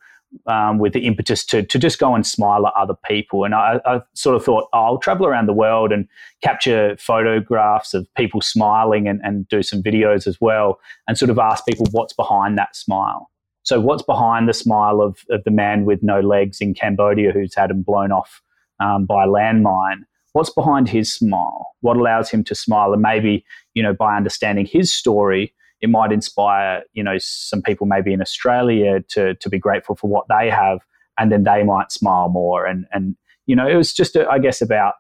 um, 0.48 0.80
with 0.80 0.94
the 0.94 1.06
impetus 1.06 1.46
to 1.46 1.64
to 1.64 1.78
just 1.78 2.00
go 2.00 2.16
and 2.16 2.26
smile 2.26 2.66
at 2.68 2.74
other 2.76 2.96
people. 3.06 3.44
And 3.44 3.54
I, 3.54 3.80
I 3.86 4.02
sort 4.14 4.36
of 4.36 4.44
thought 4.46 4.70
oh, 4.74 4.80
I'll 4.86 4.98
travel 4.98 5.26
around 5.26 5.48
the 5.48 5.54
world 5.54 5.92
and 5.92 6.08
capture 6.42 6.96
photographs 6.98 7.94
of 7.94 8.08
people 8.16 8.42
smiling 8.42 9.08
and, 9.08 9.20
and 9.24 9.48
do 9.48 9.62
some 9.64 9.84
videos 9.84 10.28
as 10.28 10.40
well, 10.40 10.80
and 11.08 11.18
sort 11.18 11.32
of 11.32 11.40
ask 11.40 11.66
people 11.66 11.88
what's 11.92 12.14
behind 12.14 12.58
that 12.58 12.76
smile. 12.76 13.30
So 13.64 13.80
what's 13.80 14.04
behind 14.04 14.50
the 14.50 14.54
smile 14.54 15.02
of, 15.02 15.24
of 15.30 15.44
the 15.44 15.52
man 15.52 15.86
with 15.86 16.02
no 16.02 16.20
legs 16.20 16.62
in 16.62 16.74
Cambodia 16.74 17.32
who's 17.32 17.54
had 17.54 17.70
him 17.70 17.84
blown 17.84 18.12
off 18.12 18.42
um, 18.80 19.06
by 19.06 19.26
a 19.26 19.28
landmine. 19.28 20.02
What's 20.34 20.50
behind 20.50 20.90
his 20.90 21.14
smile? 21.14 21.68
What 21.82 21.98
allows 21.98 22.32
him 22.32 22.44
to 22.46 22.56
smile? 22.56 22.94
And 22.94 23.02
maybe, 23.02 23.46
you 23.74 23.84
know, 23.84 23.94
by 23.94 24.16
understanding 24.18 24.66
his 24.66 24.92
story, 24.92 25.54
it 25.82 25.90
might 25.90 26.12
inspire, 26.12 26.84
you 26.94 27.04
know, 27.04 27.18
some 27.20 27.62
people 27.62 27.88
maybe 27.88 28.14
in 28.14 28.22
Australia 28.22 29.02
to, 29.10 29.36
to 29.36 29.50
be 29.50 29.58
grateful 29.58 29.96
for 29.96 30.10
what 30.10 30.26
they 30.30 30.50
have, 30.50 30.80
and 31.18 31.32
then 31.32 31.44
they 31.44 31.64
might 31.64 31.92
smile 31.92 32.30
more. 32.30 32.66
And, 32.66 32.86
and 32.92 33.16
you 33.46 33.56
know, 33.56 33.68
it 33.68 33.76
was 33.76 33.94
just, 33.94 34.16
I 34.16 34.40
guess, 34.40 34.62
about 34.62 34.96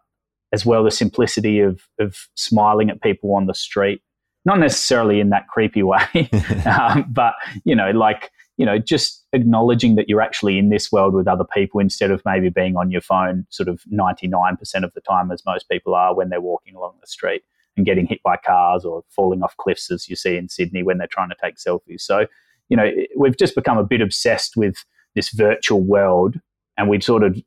as 0.51 0.65
well 0.65 0.83
the 0.83 0.91
simplicity 0.91 1.59
of, 1.59 1.81
of 1.99 2.27
smiling 2.35 2.89
at 2.89 3.01
people 3.01 3.33
on 3.35 3.45
the 3.45 3.53
street. 3.53 4.01
Not 4.43 4.59
necessarily 4.59 5.19
in 5.19 5.29
that 5.29 5.47
creepy 5.47 5.83
way, 5.83 6.29
um, 6.65 7.05
but, 7.09 7.35
you 7.63 7.75
know, 7.75 7.91
like 7.91 8.31
you 8.57 8.65
know, 8.65 8.77
just 8.77 9.25
acknowledging 9.33 9.95
that 9.95 10.07
you're 10.07 10.21
actually 10.21 10.59
in 10.59 10.69
this 10.69 10.91
world 10.91 11.15
with 11.15 11.27
other 11.27 11.43
people 11.43 11.79
instead 11.79 12.11
of 12.11 12.21
maybe 12.25 12.49
being 12.49 12.75
on 12.75 12.91
your 12.91 13.01
phone 13.01 13.47
sort 13.49 13.67
of 13.67 13.81
99% 13.91 14.83
of 14.83 14.93
the 14.93 15.01
time, 15.01 15.31
as 15.31 15.43
most 15.47 15.67
people 15.67 15.95
are 15.95 16.13
when 16.13 16.29
they're 16.29 16.41
walking 16.41 16.75
along 16.75 16.93
the 17.01 17.07
street 17.07 17.43
and 17.77 17.85
getting 17.85 18.05
hit 18.05 18.21
by 18.23 18.37
cars 18.37 18.85
or 18.85 19.03
falling 19.09 19.43
off 19.43 19.55
cliffs, 19.57 19.91
as 19.91 20.09
you 20.09 20.15
see 20.15 20.35
in 20.35 20.49
Sydney 20.49 20.83
when 20.83 20.97
they're 20.97 21.07
trying 21.07 21.29
to 21.29 21.35
take 21.41 21.55
selfies. 21.55 22.01
So, 22.01 22.27
you 22.69 22.77
know, 22.77 22.89
we've 23.17 23.37
just 23.37 23.55
become 23.55 23.77
a 23.77 23.83
bit 23.83 24.01
obsessed 24.01 24.55
with 24.57 24.75
this 25.15 25.29
virtual 25.29 25.81
world. 25.81 26.39
And 26.77 26.89
we've 26.89 27.03
sort 27.03 27.23
of 27.23 27.37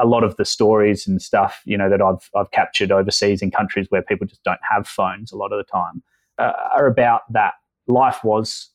a 0.00 0.06
lot 0.06 0.24
of 0.24 0.36
the 0.36 0.44
stories 0.44 1.06
and 1.06 1.20
stuff, 1.20 1.60
you 1.64 1.76
know, 1.76 1.88
that 1.90 2.00
I've 2.02 2.28
I've 2.34 2.50
captured 2.50 2.90
overseas 2.90 3.42
in 3.42 3.50
countries 3.50 3.86
where 3.90 4.02
people 4.02 4.26
just 4.26 4.42
don't 4.42 4.60
have 4.68 4.88
phones 4.88 5.32
a 5.32 5.36
lot 5.36 5.52
of 5.52 5.58
the 5.58 5.70
time, 5.70 6.02
uh, 6.38 6.52
are 6.74 6.86
about 6.86 7.22
that. 7.32 7.54
Life 7.86 8.24
was 8.24 8.70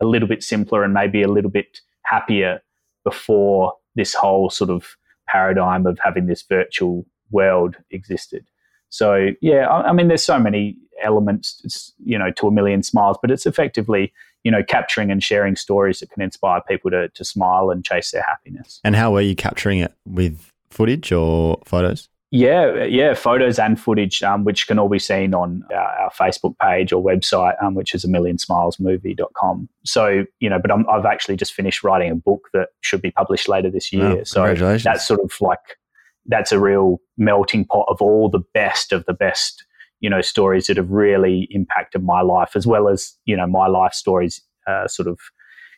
a 0.00 0.06
little 0.06 0.26
bit 0.26 0.42
simpler 0.42 0.82
and 0.82 0.92
maybe 0.94 1.22
a 1.22 1.28
little 1.28 1.50
bit 1.50 1.80
happier 2.04 2.62
before 3.04 3.74
this 3.94 4.14
whole 4.14 4.50
sort 4.50 4.70
of 4.70 4.96
paradigm 5.28 5.86
of 5.86 5.98
having 6.02 6.26
this 6.26 6.42
virtual 6.42 7.06
world 7.30 7.76
existed. 7.90 8.46
So 8.94 9.30
yeah, 9.40 9.66
I, 9.66 9.88
I 9.88 9.92
mean, 9.92 10.06
there's 10.06 10.22
so 10.22 10.38
many 10.38 10.76
elements, 11.02 11.92
you 12.04 12.16
know, 12.16 12.30
to 12.30 12.46
a 12.46 12.52
million 12.52 12.84
smiles, 12.84 13.16
but 13.20 13.28
it's 13.32 13.44
effectively, 13.44 14.12
you 14.44 14.52
know, 14.52 14.62
capturing 14.62 15.10
and 15.10 15.20
sharing 15.20 15.56
stories 15.56 15.98
that 15.98 16.10
can 16.10 16.22
inspire 16.22 16.60
people 16.68 16.92
to, 16.92 17.08
to 17.08 17.24
smile 17.24 17.70
and 17.70 17.84
chase 17.84 18.12
their 18.12 18.22
happiness. 18.22 18.80
And 18.84 18.94
how 18.94 19.10
were 19.10 19.20
you 19.20 19.34
capturing 19.34 19.80
it 19.80 19.92
with 20.06 20.48
footage 20.70 21.10
or 21.10 21.60
photos? 21.64 22.08
Yeah, 22.30 22.84
yeah, 22.84 23.14
photos 23.14 23.58
and 23.58 23.80
footage, 23.80 24.22
um, 24.22 24.44
which 24.44 24.68
can 24.68 24.78
all 24.78 24.88
be 24.88 25.00
seen 25.00 25.34
on 25.34 25.64
our, 25.72 26.02
our 26.02 26.10
Facebook 26.10 26.56
page 26.60 26.92
or 26.92 27.02
website, 27.02 27.60
um, 27.62 27.74
which 27.74 27.96
is 27.96 28.04
a 28.04 28.08
million 28.08 28.38
smiles 28.38 28.78
movie.com. 28.78 29.68
So, 29.84 30.24
you 30.38 30.50
know, 30.50 30.60
but 30.60 30.70
i 30.70 30.76
have 30.92 31.04
actually 31.04 31.36
just 31.36 31.52
finished 31.52 31.82
writing 31.82 32.12
a 32.12 32.16
book 32.16 32.48
that 32.52 32.68
should 32.80 33.02
be 33.02 33.10
published 33.10 33.48
later 33.48 33.70
this 33.70 33.92
year. 33.92 34.20
Oh, 34.20 34.24
so 34.24 34.54
that's 34.54 35.06
sort 35.06 35.20
of 35.20 35.32
like, 35.40 35.78
that's 36.26 36.52
a 36.52 36.60
real 36.60 37.00
melting 37.16 37.64
pot 37.64 37.86
of 37.88 38.00
all 38.00 38.28
the 38.28 38.42
best 38.54 38.92
of 38.92 39.04
the 39.06 39.12
best, 39.12 39.64
you 40.00 40.08
know, 40.08 40.20
stories 40.20 40.66
that 40.66 40.76
have 40.76 40.90
really 40.90 41.48
impacted 41.50 42.02
my 42.02 42.22
life, 42.22 42.56
as 42.56 42.66
well 42.66 42.88
as, 42.88 43.14
you 43.24 43.36
know, 43.36 43.46
my 43.46 43.66
life 43.66 43.92
stories 43.92 44.40
uh, 44.66 44.88
sort 44.88 45.08
of 45.08 45.18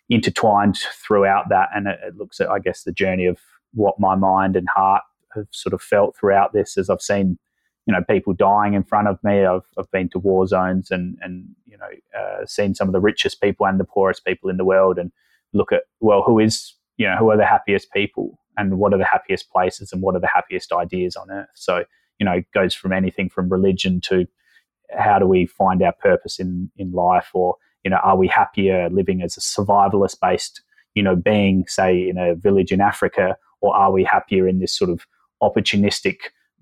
intertwined 0.09 0.79
throughout 1.07 1.49
that. 1.49 1.69
And 1.75 1.89
it, 1.89 1.99
it 2.07 2.17
looks 2.17 2.41
at, 2.41 2.49
I 2.49 2.59
guess, 2.59 2.85
the 2.85 2.93
journey 2.93 3.27
of 3.27 3.39
what 3.75 3.99
my 3.99 4.15
mind 4.15 4.57
and 4.57 4.69
heart 4.69 5.03
have 5.35 5.49
sort 5.51 5.75
of 5.75 5.83
felt 5.83 6.17
throughout 6.17 6.53
this 6.53 6.79
as 6.79 6.89
I've 6.89 7.03
seen, 7.03 7.39
you 7.87 7.93
know, 7.93 8.03
people 8.09 8.33
dying 8.33 8.75
in 8.75 8.85
front 8.85 9.09
of 9.09 9.19
me. 9.23 9.45
I've, 9.45 9.67
I've 9.79 9.91
been 9.91 10.09
to 10.11 10.19
war 10.19 10.47
zones 10.47 10.91
and, 10.91 11.19
and 11.21 11.49
you 11.67 11.77
know, 11.77 11.89
uh, 12.19 12.47
seen 12.47 12.75
some 12.75 12.89
of 12.89 12.93
the 12.93 13.01
richest 13.01 13.41
people 13.41 13.67
and 13.67 13.79
the 13.81 13.85
poorest 13.85 14.25
people 14.25 14.49
in 14.49 14.57
the 14.57 14.65
world 14.65 14.99
and 14.99 15.11
look 15.53 15.73
at, 15.73 15.83
well, 16.01 16.23
who 16.23 16.39
is, 16.39 16.75
you 16.97 17.07
know, 17.07 17.17
who 17.17 17.31
are 17.31 17.37
the 17.37 17.45
happiest 17.45 17.93
people 17.93 18.39
and 18.57 18.79
what 18.79 18.93
are 18.93 18.99
the 18.99 19.05
happiest 19.05 19.51
places 19.51 19.93
and 19.93 20.03
what 20.03 20.15
are 20.15 20.21
the 20.21 20.31
happiest 20.33 20.73
ideas 20.73 21.17
on 21.17 21.31
earth. 21.31 21.49
So, 21.55 21.85
you 22.19 22.25
know, 22.25 22.33
it 22.33 22.47
goes 22.55 22.75
from 22.75 22.93
anything 22.93 23.29
from 23.29 23.49
religion 23.49 24.01
to 24.03 24.27
how 24.97 25.19
do 25.19 25.27
we 25.27 25.47
find 25.47 25.83
our 25.83 25.93
purpose 25.93 26.39
in, 26.39 26.71
in 26.77 26.93
life 26.93 27.31
or, 27.35 27.57
you 27.85 27.91
know, 27.91 27.99
are 28.03 28.17
we 28.17 28.29
happier 28.29 28.89
living 28.91 29.23
as 29.23 29.37
a 29.37 29.41
survivalist 29.41 30.17
based, 30.21 30.63
you 30.95 31.03
know, 31.03 31.17
being, 31.17 31.65
say, 31.67 32.09
in 32.09 32.19
a 32.19 32.35
village 32.35 32.73
in 32.73 32.81
Africa, 32.81 33.37
or 33.61 33.77
are 33.77 33.93
we 33.93 34.05
happier 34.05 34.49
in 34.49 34.61
this 34.61 34.73
sort 34.73 34.91
of 34.91 35.07
opportunistic 35.43 36.17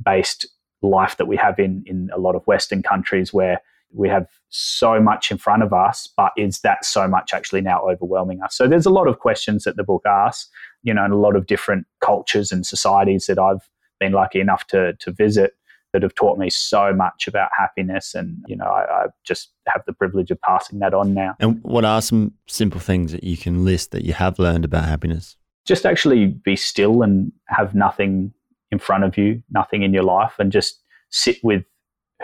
based 0.04 0.46
life 0.82 1.16
that 1.16 1.26
we 1.26 1.36
have 1.36 1.58
in 1.58 1.82
in 1.86 2.10
a 2.14 2.18
lot 2.18 2.34
of 2.34 2.46
Western 2.46 2.82
countries 2.82 3.32
where 3.32 3.60
we 3.94 4.08
have 4.08 4.26
so 4.50 5.00
much 5.00 5.30
in 5.30 5.38
front 5.38 5.62
of 5.62 5.72
us, 5.72 6.08
but 6.16 6.32
is 6.36 6.60
that 6.60 6.84
so 6.84 7.06
much 7.06 7.32
actually 7.32 7.60
now 7.60 7.80
overwhelming 7.88 8.42
us? 8.42 8.56
So 8.56 8.66
there's 8.66 8.86
a 8.86 8.90
lot 8.90 9.08
of 9.08 9.18
questions 9.18 9.64
that 9.64 9.76
the 9.76 9.84
book 9.84 10.02
asks, 10.06 10.50
you 10.82 10.92
know, 10.92 11.04
and 11.04 11.12
a 11.12 11.16
lot 11.16 11.36
of 11.36 11.46
different 11.46 11.86
cultures 12.00 12.52
and 12.52 12.66
societies 12.66 13.26
that 13.26 13.38
I've 13.38 13.68
been 14.00 14.12
lucky 14.12 14.40
enough 14.40 14.66
to 14.68 14.94
to 14.94 15.12
visit. 15.12 15.54
that 15.92 16.02
have 16.02 16.14
taught 16.16 16.38
me 16.38 16.50
so 16.50 16.92
much 16.92 17.28
about 17.28 17.50
happiness. 17.56 18.16
And, 18.16 18.38
you 18.48 18.56
know, 18.56 18.64
I, 18.64 19.04
I, 19.04 19.06
just 19.22 19.52
have 19.68 19.82
the 19.86 19.92
privilege 19.92 20.32
of 20.32 20.40
passing 20.40 20.80
that 20.80 20.92
on 20.92 21.14
now. 21.14 21.36
And 21.38 21.62
what 21.62 21.84
are 21.84 22.02
some 22.02 22.32
simple 22.48 22.80
things 22.80 23.12
that 23.12 23.22
you 23.22 23.36
can 23.36 23.64
list 23.64 23.92
that 23.92 24.04
you 24.04 24.12
have 24.12 24.40
learned 24.40 24.64
about 24.64 24.86
happiness? 24.86 25.36
Just 25.64 25.86
actually 25.86 26.26
be 26.26 26.56
still 26.56 27.02
and 27.02 27.30
have 27.46 27.76
nothing 27.76 28.32
in 28.72 28.80
front 28.80 29.04
of 29.04 29.16
you, 29.16 29.40
nothing 29.52 29.82
in 29.82 29.94
your 29.94 30.02
life, 30.02 30.32
and 30.40 30.50
just 30.50 30.82
sit 31.10 31.36
with 31.44 31.64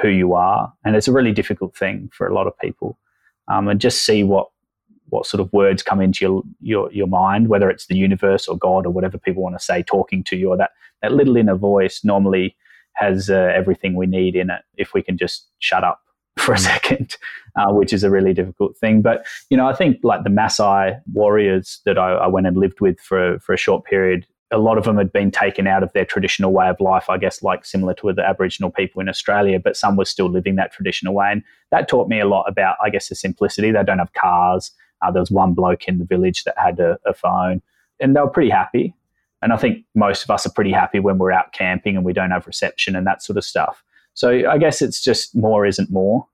who 0.00 0.08
you 0.08 0.34
are. 0.34 0.72
And 0.84 0.96
it's 0.96 1.08
a 1.08 1.12
really 1.12 1.32
difficult 1.32 1.76
thing 1.76 2.10
for 2.12 2.26
a 2.26 2.34
lot 2.34 2.46
of 2.46 2.58
people. 2.58 2.98
Um, 3.48 3.68
and 3.68 3.80
just 3.80 4.04
see 4.04 4.22
what 4.24 4.48
what 5.10 5.26
sort 5.26 5.40
of 5.40 5.52
words 5.52 5.82
come 5.82 6.00
into 6.00 6.24
your, 6.24 6.42
your 6.60 6.92
your 6.92 7.06
mind, 7.06 7.48
whether 7.48 7.68
it's 7.68 7.86
the 7.86 7.96
universe 7.96 8.46
or 8.48 8.56
God 8.56 8.86
or 8.86 8.90
whatever 8.90 9.18
people 9.18 9.42
want 9.42 9.58
to 9.58 9.64
say, 9.64 9.82
talking 9.82 10.22
to 10.24 10.36
you, 10.36 10.50
or 10.50 10.56
that 10.56 10.70
that 11.02 11.12
little 11.12 11.36
inner 11.36 11.56
voice 11.56 12.04
normally 12.04 12.56
has 12.94 13.28
uh, 13.28 13.52
everything 13.54 13.94
we 13.94 14.06
need 14.06 14.36
in 14.36 14.50
it 14.50 14.62
if 14.76 14.94
we 14.94 15.02
can 15.02 15.16
just 15.16 15.48
shut 15.58 15.84
up 15.84 16.00
for 16.38 16.52
a 16.52 16.56
mm. 16.56 16.60
second, 16.60 17.16
uh, 17.56 17.72
which 17.72 17.92
is 17.92 18.04
a 18.04 18.10
really 18.10 18.32
difficult 18.32 18.76
thing. 18.76 19.02
But 19.02 19.26
you 19.50 19.56
know, 19.56 19.66
I 19.66 19.74
think 19.74 19.98
like 20.04 20.22
the 20.22 20.30
Maasai 20.30 21.00
warriors 21.12 21.80
that 21.86 21.98
I, 21.98 22.12
I 22.12 22.26
went 22.28 22.46
and 22.46 22.56
lived 22.56 22.80
with 22.80 23.00
for 23.00 23.38
for 23.40 23.52
a 23.52 23.58
short 23.58 23.84
period 23.84 24.26
a 24.50 24.58
lot 24.58 24.78
of 24.78 24.84
them 24.84 24.96
had 24.96 25.12
been 25.12 25.30
taken 25.30 25.66
out 25.66 25.82
of 25.82 25.92
their 25.92 26.04
traditional 26.04 26.52
way 26.52 26.68
of 26.68 26.80
life, 26.80 27.08
I 27.08 27.18
guess, 27.18 27.42
like 27.42 27.64
similar 27.64 27.94
to 27.94 28.12
the 28.12 28.26
Aboriginal 28.26 28.70
people 28.70 29.00
in 29.00 29.08
Australia, 29.08 29.60
but 29.60 29.76
some 29.76 29.96
were 29.96 30.04
still 30.04 30.28
living 30.28 30.56
that 30.56 30.72
traditional 30.72 31.14
way. 31.14 31.30
And 31.30 31.42
that 31.70 31.88
taught 31.88 32.08
me 32.08 32.20
a 32.20 32.26
lot 32.26 32.48
about, 32.48 32.76
I 32.82 32.90
guess, 32.90 33.08
the 33.08 33.14
simplicity. 33.14 33.70
They 33.70 33.82
don't 33.82 33.98
have 33.98 34.12
cars. 34.14 34.72
Uh, 35.02 35.10
there 35.10 35.22
was 35.22 35.30
one 35.30 35.54
bloke 35.54 35.86
in 35.86 35.98
the 35.98 36.04
village 36.04 36.44
that 36.44 36.58
had 36.58 36.80
a, 36.80 36.98
a 37.06 37.14
phone, 37.14 37.62
and 38.00 38.14
they 38.14 38.20
were 38.20 38.28
pretty 38.28 38.50
happy. 38.50 38.94
And 39.42 39.52
I 39.52 39.56
think 39.56 39.84
most 39.94 40.24
of 40.24 40.30
us 40.30 40.44
are 40.46 40.52
pretty 40.52 40.72
happy 40.72 40.98
when 41.00 41.18
we're 41.18 41.32
out 41.32 41.52
camping 41.52 41.96
and 41.96 42.04
we 42.04 42.12
don't 42.12 42.30
have 42.30 42.46
reception 42.46 42.94
and 42.94 43.06
that 43.06 43.22
sort 43.22 43.38
of 43.38 43.44
stuff. 43.44 43.82
So 44.14 44.50
I 44.50 44.58
guess 44.58 44.82
it's 44.82 45.02
just 45.02 45.34
more 45.34 45.64
isn't 45.64 45.90
more. 45.90 46.26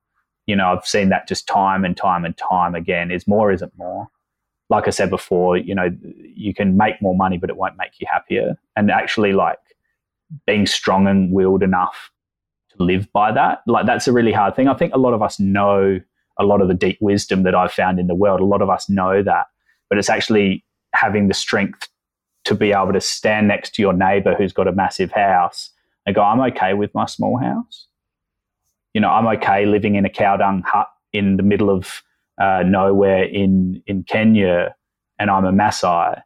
You 0.47 0.57
know, 0.57 0.73
I've 0.73 0.87
seen 0.87 1.11
that 1.11 1.29
just 1.29 1.47
time 1.47 1.85
and 1.85 1.97
time 1.97 2.25
and 2.25 2.37
time 2.37 2.75
again 2.75 3.11
is 3.13 3.29
more 3.29 3.53
isn't 3.53 3.77
more 3.77 4.09
like 4.69 4.87
I 4.87 4.91
said 4.91 5.11
before, 5.11 5.57
you 5.57 5.75
know, 5.75 5.89
you 6.35 6.53
can 6.55 6.77
make 6.77 7.01
more 7.01 7.17
money, 7.17 7.39
but 7.39 7.51
it 7.51 7.57
won't 7.57 7.77
make 7.79 8.01
you 8.01 8.07
happier. 8.11 8.59
And 8.77 8.91
actually, 8.91 9.33
like 9.33 9.59
being 10.47 10.67
strong 10.67 11.07
and 11.07 11.33
willed 11.33 11.63
enough 11.63 12.11
to 12.77 12.83
live 12.83 13.11
by 13.13 13.33
that, 13.33 13.61
like 13.67 13.87
that's 13.87 14.09
a 14.09 14.13
really 14.13 14.33
hard 14.33 14.57
thing. 14.57 14.69
I 14.69 14.75
think 14.75 14.95
a 14.95 14.99
lot 14.99 15.15
of 15.15 15.23
us 15.23 15.39
know 15.39 16.01
a 16.39 16.45
lot 16.45 16.61
of 16.61 16.69
the 16.69 16.75
deep 16.75 16.99
wisdom 17.01 17.45
that 17.45 17.55
I've 17.55 17.73
found 17.73 17.99
in 17.99 18.09
the 18.09 18.15
world. 18.15 18.41
A 18.41 18.45
lot 18.45 18.61
of 18.61 18.69
us 18.69 18.89
know 18.89 19.23
that, 19.23 19.47
but 19.89 19.99
it's 19.99 20.11
actually 20.11 20.65
having 20.95 21.29
the 21.29 21.35
strength 21.35 21.89
to 22.45 22.55
be 22.55 22.73
able 22.73 22.93
to 22.93 23.01
stand 23.01 23.49
next 23.49 23.75
to 23.75 23.83
your 23.83 23.93
neighbor 23.93 24.35
who's 24.35 24.53
got 24.53 24.69
a 24.69 24.73
massive 24.73 25.11
house 25.11 25.71
and 26.07 26.15
go, 26.15 26.23
I'm 26.23 26.41
okay 26.41 26.75
with 26.75 26.95
my 26.95 27.07
small 27.07 27.39
house. 27.39 27.87
You 28.95 29.01
know, 29.01 29.11
I'm 29.11 29.27
okay 29.39 29.67
living 29.67 29.97
in 29.97 30.05
a 30.05 30.11
cow 30.11 30.37
dung 30.37 30.63
hut 30.67 30.89
in 31.13 31.37
the 31.37 31.43
middle 31.43 31.71
of 31.71 32.03
uh, 32.41 32.63
nowhere 32.65 33.25
in 33.25 33.83
in 33.87 34.05
Kenya, 34.05 34.75
and 35.19 35.31
I'm 35.31 35.45
a 35.45 35.53
Maasai. 35.53 36.21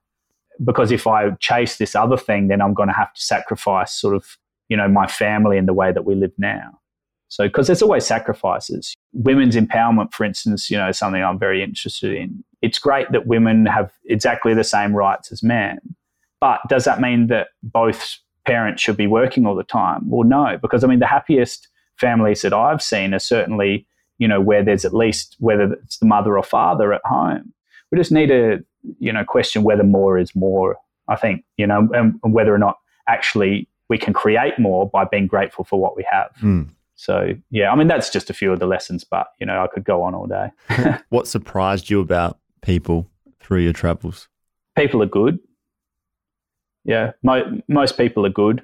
Because 0.63 0.93
if 0.93 1.07
I 1.07 1.31
chase 1.41 1.79
this 1.79 1.95
other 1.95 2.19
thing, 2.19 2.49
then 2.49 2.61
I'm 2.61 2.75
going 2.75 2.89
to 2.89 2.95
have 2.95 3.15
to 3.15 3.21
sacrifice 3.21 3.93
sort 3.93 4.15
of 4.15 4.37
you 4.69 4.77
know 4.77 4.89
my 4.89 5.07
family 5.07 5.57
in 5.57 5.67
the 5.67 5.75
way 5.75 5.93
that 5.93 6.05
we 6.05 6.15
live 6.15 6.33
now. 6.39 6.81
So 7.29 7.47
because 7.47 7.69
there's 7.69 7.83
always 7.83 8.05
sacrifices. 8.05 8.97
Women's 9.13 9.55
empowerment, 9.55 10.13
for 10.13 10.25
instance, 10.25 10.69
you 10.69 10.77
know, 10.77 10.91
something 10.91 11.23
I'm 11.23 11.39
very 11.39 11.63
interested 11.63 12.13
in. 12.13 12.45
It's 12.61 12.79
great 12.79 13.11
that 13.13 13.27
women 13.27 13.67
have 13.67 13.93
exactly 14.07 14.53
the 14.53 14.65
same 14.65 14.95
rights 14.95 15.31
as 15.31 15.43
men, 15.43 15.79
but 16.41 16.61
does 16.69 16.85
that 16.85 17.01
mean 17.01 17.29
that 17.29 17.49
both 17.63 18.19
parents 18.47 18.83
should 18.83 18.97
be 18.97 19.07
working 19.07 19.47
all 19.47 19.55
the 19.55 19.63
time? 19.63 20.11
Well, 20.11 20.29
no, 20.29 20.59
because 20.61 20.83
I 20.83 20.89
mean 20.89 20.99
the 20.99 21.07
happiest 21.07 21.69
families 21.99 22.43
that 22.43 22.53
I've 22.53 22.83
seen 22.83 23.15
are 23.15 23.21
certainly 23.21 23.87
you 24.21 24.29
know, 24.29 24.41
where 24.41 24.63
there's 24.63 24.85
at 24.85 24.95
least 24.95 25.35
whether 25.41 25.73
it's 25.73 25.97
the 25.97 26.07
mother 26.07 26.37
or 26.37 26.45
father 26.45 26.93
at 26.93 27.01
home. 27.05 27.53
We 27.91 27.99
just 27.99 28.13
need 28.13 28.29
to, 28.29 28.63
you 29.01 29.13
know, 29.13 29.25
question 29.25 29.65
whether 29.65 29.83
more 29.83 30.19
is 30.19 30.37
more. 30.37 30.77
I 31.09 31.17
think, 31.17 31.45
you 31.57 31.67
know, 31.67 31.89
and, 31.93 32.21
and 32.23 32.33
whether 32.33 32.55
or 32.55 32.59
not 32.59 32.77
actually 33.09 33.67
we 33.89 33.99
can 33.99 34.13
create 34.13 34.57
more 34.59 34.89
by 34.89 35.05
being 35.05 35.27
grateful 35.27 35.65
for 35.65 35.81
what 35.81 35.97
we 35.97 36.07
have. 36.09 36.31
Mm. 36.41 36.69
So 36.95 37.33
yeah, 37.51 37.73
I 37.73 37.77
mean 37.77 37.89
that's 37.89 38.11
just 38.11 38.29
a 38.29 38.35
few 38.35 38.53
of 38.53 38.61
the 38.61 38.67
lessons, 38.67 39.05
but 39.05 39.29
you 39.41 39.47
know 39.47 39.65
I 39.65 39.67
could 39.67 39.85
go 39.85 40.03
on 40.03 40.15
all 40.15 40.27
day. 40.27 40.51
what 41.09 41.27
surprised 41.27 41.89
you 41.89 41.99
about 41.99 42.39
people 42.61 43.09
through 43.41 43.61
your 43.61 43.73
travels? 43.73 44.29
People 44.77 45.03
are 45.03 45.07
good. 45.07 45.39
Yeah, 46.85 47.13
mo- 47.23 47.63
most 47.69 47.97
people 47.97 48.27
are 48.27 48.31
good. 48.31 48.63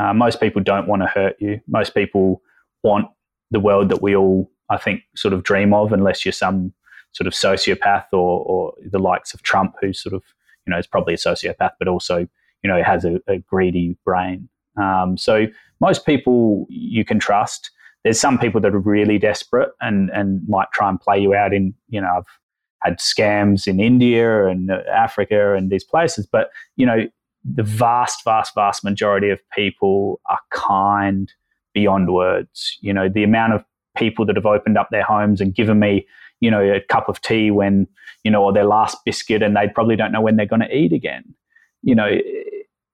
Uh, 0.00 0.14
most 0.14 0.40
people 0.40 0.62
don't 0.62 0.88
want 0.88 1.02
to 1.02 1.08
hurt 1.08 1.36
you. 1.40 1.60
Most 1.68 1.94
people 1.94 2.40
want 2.82 3.06
the 3.50 3.60
world 3.60 3.90
that 3.90 4.02
we 4.02 4.16
all 4.16 4.50
I 4.70 4.76
think, 4.76 5.02
sort 5.16 5.34
of 5.34 5.42
dream 5.42 5.72
of, 5.74 5.92
unless 5.92 6.24
you're 6.24 6.32
some 6.32 6.72
sort 7.12 7.26
of 7.26 7.32
sociopath 7.32 8.06
or, 8.12 8.44
or 8.44 8.74
the 8.90 8.98
likes 8.98 9.34
of 9.34 9.42
Trump, 9.42 9.74
who's 9.80 10.02
sort 10.02 10.14
of, 10.14 10.22
you 10.66 10.70
know, 10.70 10.78
is 10.78 10.86
probably 10.86 11.14
a 11.14 11.18
sociopath, 11.18 11.72
but 11.78 11.88
also, 11.88 12.28
you 12.62 12.70
know, 12.70 12.82
has 12.82 13.04
a, 13.04 13.20
a 13.26 13.38
greedy 13.38 13.96
brain. 14.04 14.48
Um, 14.76 15.16
so 15.16 15.46
most 15.80 16.04
people 16.04 16.66
you 16.68 17.04
can 17.04 17.18
trust. 17.18 17.70
There's 18.04 18.20
some 18.20 18.38
people 18.38 18.60
that 18.60 18.74
are 18.74 18.78
really 18.78 19.18
desperate 19.18 19.70
and, 19.80 20.10
and 20.10 20.46
might 20.48 20.68
try 20.72 20.88
and 20.88 21.00
play 21.00 21.18
you 21.18 21.34
out 21.34 21.52
in, 21.52 21.74
you 21.88 22.00
know, 22.00 22.08
I've 22.18 22.38
had 22.82 22.98
scams 22.98 23.66
in 23.66 23.80
India 23.80 24.46
and 24.46 24.70
Africa 24.70 25.54
and 25.54 25.70
these 25.70 25.84
places, 25.84 26.26
but, 26.26 26.50
you 26.76 26.86
know, 26.86 27.06
the 27.44 27.62
vast, 27.62 28.22
vast, 28.24 28.54
vast 28.54 28.84
majority 28.84 29.30
of 29.30 29.40
people 29.50 30.20
are 30.28 30.40
kind 30.50 31.32
beyond 31.72 32.12
words. 32.12 32.78
You 32.80 32.92
know, 32.92 33.08
the 33.08 33.24
amount 33.24 33.54
of 33.54 33.64
people 33.98 34.24
that 34.26 34.36
have 34.36 34.46
opened 34.46 34.78
up 34.78 34.88
their 34.90 35.02
homes 35.02 35.40
and 35.40 35.54
given 35.54 35.78
me, 35.78 36.06
you 36.40 36.50
know, 36.50 36.60
a 36.60 36.80
cup 36.80 37.08
of 37.08 37.20
tea 37.20 37.50
when, 37.50 37.86
you 38.24 38.30
know, 38.30 38.44
or 38.44 38.52
their 38.52 38.64
last 38.64 38.98
biscuit 39.04 39.42
and 39.42 39.56
they 39.56 39.68
probably 39.68 39.96
don't 39.96 40.12
know 40.12 40.20
when 40.20 40.36
they're 40.36 40.46
going 40.46 40.60
to 40.60 40.74
eat 40.74 40.92
again. 40.92 41.24
You 41.82 41.94
know, 41.94 42.18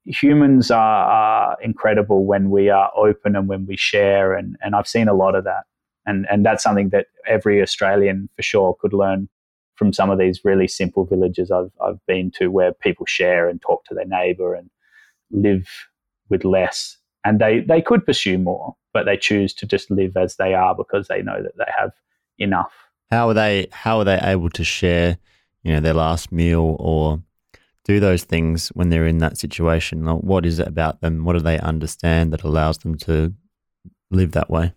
humans 0.04 0.70
are, 0.70 1.04
are, 1.10 1.56
incredible 1.62 2.24
when 2.24 2.50
we 2.50 2.68
are 2.68 2.90
open 2.96 3.36
and 3.36 3.48
when 3.48 3.66
we 3.66 3.76
share. 3.76 4.34
And, 4.34 4.56
and 4.62 4.74
I've 4.74 4.88
seen 4.88 5.08
a 5.08 5.14
lot 5.14 5.34
of 5.34 5.44
that. 5.44 5.64
And, 6.06 6.26
and 6.30 6.44
that's 6.44 6.62
something 6.62 6.90
that 6.90 7.06
every 7.26 7.62
Australian 7.62 8.28
for 8.36 8.42
sure 8.42 8.76
could 8.80 8.92
learn 8.92 9.28
from 9.76 9.92
some 9.92 10.10
of 10.10 10.18
these 10.18 10.44
really 10.44 10.68
simple 10.68 11.04
villages 11.04 11.50
I've, 11.50 11.70
I've 11.82 12.04
been 12.06 12.30
to 12.38 12.48
where 12.48 12.72
people 12.72 13.06
share 13.06 13.48
and 13.48 13.60
talk 13.60 13.84
to 13.86 13.94
their 13.94 14.04
neighbor 14.06 14.54
and 14.54 14.70
live 15.30 15.68
with 16.28 16.44
less. 16.44 16.96
And 17.24 17.38
they, 17.38 17.60
they 17.60 17.80
could 17.80 18.04
pursue 18.04 18.38
more 18.38 18.76
but 18.94 19.04
they 19.04 19.18
choose 19.18 19.52
to 19.52 19.66
just 19.66 19.90
live 19.90 20.16
as 20.16 20.36
they 20.36 20.54
are 20.54 20.74
because 20.74 21.08
they 21.08 21.20
know 21.20 21.42
that 21.42 21.58
they 21.58 21.70
have 21.76 21.90
enough. 22.38 22.72
How 23.10 23.28
are 23.28 23.34
they? 23.34 23.66
How 23.72 23.98
are 23.98 24.04
they 24.04 24.18
able 24.22 24.48
to 24.50 24.64
share, 24.64 25.18
you 25.62 25.72
know, 25.72 25.80
their 25.80 25.92
last 25.92 26.32
meal 26.32 26.76
or 26.78 27.20
do 27.84 28.00
those 28.00 28.24
things 28.24 28.68
when 28.68 28.88
they're 28.88 29.06
in 29.06 29.18
that 29.18 29.36
situation? 29.36 30.06
What 30.06 30.46
is 30.46 30.58
it 30.58 30.68
about 30.68 31.02
them? 31.02 31.24
What 31.24 31.34
do 31.34 31.40
they 31.40 31.58
understand 31.58 32.32
that 32.32 32.44
allows 32.44 32.78
them 32.78 32.96
to 32.98 33.34
live 34.10 34.32
that 34.32 34.48
way? 34.48 34.72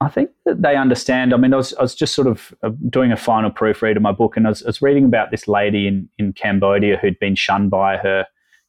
I 0.00 0.08
think 0.08 0.30
that 0.44 0.60
they 0.60 0.76
understand. 0.76 1.32
I 1.32 1.38
mean, 1.38 1.54
I 1.54 1.56
was, 1.56 1.72
I 1.74 1.82
was 1.82 1.94
just 1.94 2.14
sort 2.14 2.28
of 2.28 2.54
uh, 2.62 2.70
doing 2.90 3.12
a 3.12 3.16
final 3.16 3.50
proofread 3.50 3.96
of 3.96 4.02
my 4.02 4.12
book, 4.12 4.36
and 4.36 4.46
I 4.46 4.50
was, 4.50 4.62
I 4.62 4.68
was 4.68 4.82
reading 4.82 5.06
about 5.06 5.30
this 5.30 5.48
lady 5.48 5.88
in, 5.88 6.08
in 6.18 6.34
Cambodia 6.34 6.98
who'd 6.98 7.18
been 7.18 7.34
shunned 7.34 7.70
by 7.70 7.96
her 7.96 8.26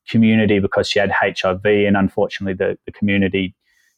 community 0.09 0.59
because 0.59 0.89
she 0.89 0.99
had 0.99 1.11
HIV, 1.11 1.65
and 1.65 1.97
unfortunately, 1.97 2.53
the, 2.53 2.77
the 2.85 2.91
community 2.91 3.55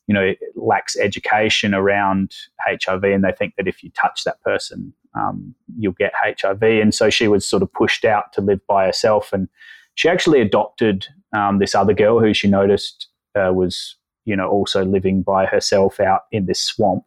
you 0.09 0.13
know 0.13 0.33
lacks 0.55 0.97
education 0.97 1.75
around 1.75 2.35
HIV, 2.65 3.03
and 3.03 3.23
they 3.23 3.31
think 3.31 3.55
that 3.57 3.67
if 3.67 3.83
you 3.83 3.91
touch 3.91 4.23
that 4.23 4.41
person, 4.41 4.91
um, 5.13 5.53
you'll 5.77 5.93
get 5.93 6.13
HIV. 6.19 6.63
And 6.63 6.93
so 6.93 7.11
she 7.11 7.27
was 7.27 7.47
sort 7.47 7.61
of 7.61 7.71
pushed 7.71 8.03
out 8.05 8.33
to 8.33 8.41
live 8.41 8.59
by 8.67 8.87
herself, 8.87 9.31
and 9.31 9.47
she 9.93 10.09
actually 10.09 10.41
adopted 10.41 11.05
um, 11.35 11.59
this 11.59 11.75
other 11.75 11.93
girl 11.93 12.19
who 12.19 12.33
she 12.33 12.47
noticed 12.47 13.07
uh, 13.35 13.53
was 13.53 13.95
you 14.25 14.35
know 14.35 14.49
also 14.49 14.83
living 14.83 15.21
by 15.21 15.45
herself 15.45 15.99
out 15.99 16.21
in 16.31 16.47
this 16.47 16.59
swamp, 16.59 17.03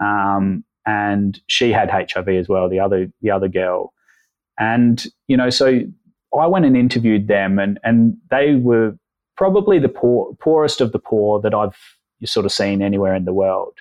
um, 0.00 0.64
and 0.86 1.40
she 1.48 1.72
had 1.72 1.90
HIV 1.90 2.28
as 2.28 2.48
well. 2.48 2.68
The 2.68 2.78
other 2.78 3.10
the 3.20 3.32
other 3.32 3.48
girl, 3.48 3.92
and 4.60 5.04
you 5.26 5.36
know 5.36 5.50
so 5.50 5.80
I 6.36 6.46
went 6.46 6.64
and 6.64 6.76
interviewed 6.76 7.28
them, 7.28 7.58
and 7.58 7.78
and 7.84 8.16
they 8.30 8.56
were 8.56 8.96
probably 9.36 9.78
the 9.78 9.88
poor, 9.88 10.34
poorest 10.40 10.80
of 10.80 10.92
the 10.92 10.98
poor 10.98 11.40
that 11.40 11.54
I've 11.54 11.78
sort 12.24 12.44
of 12.44 12.52
seen 12.52 12.82
anywhere 12.82 13.14
in 13.14 13.24
the 13.24 13.32
world. 13.32 13.74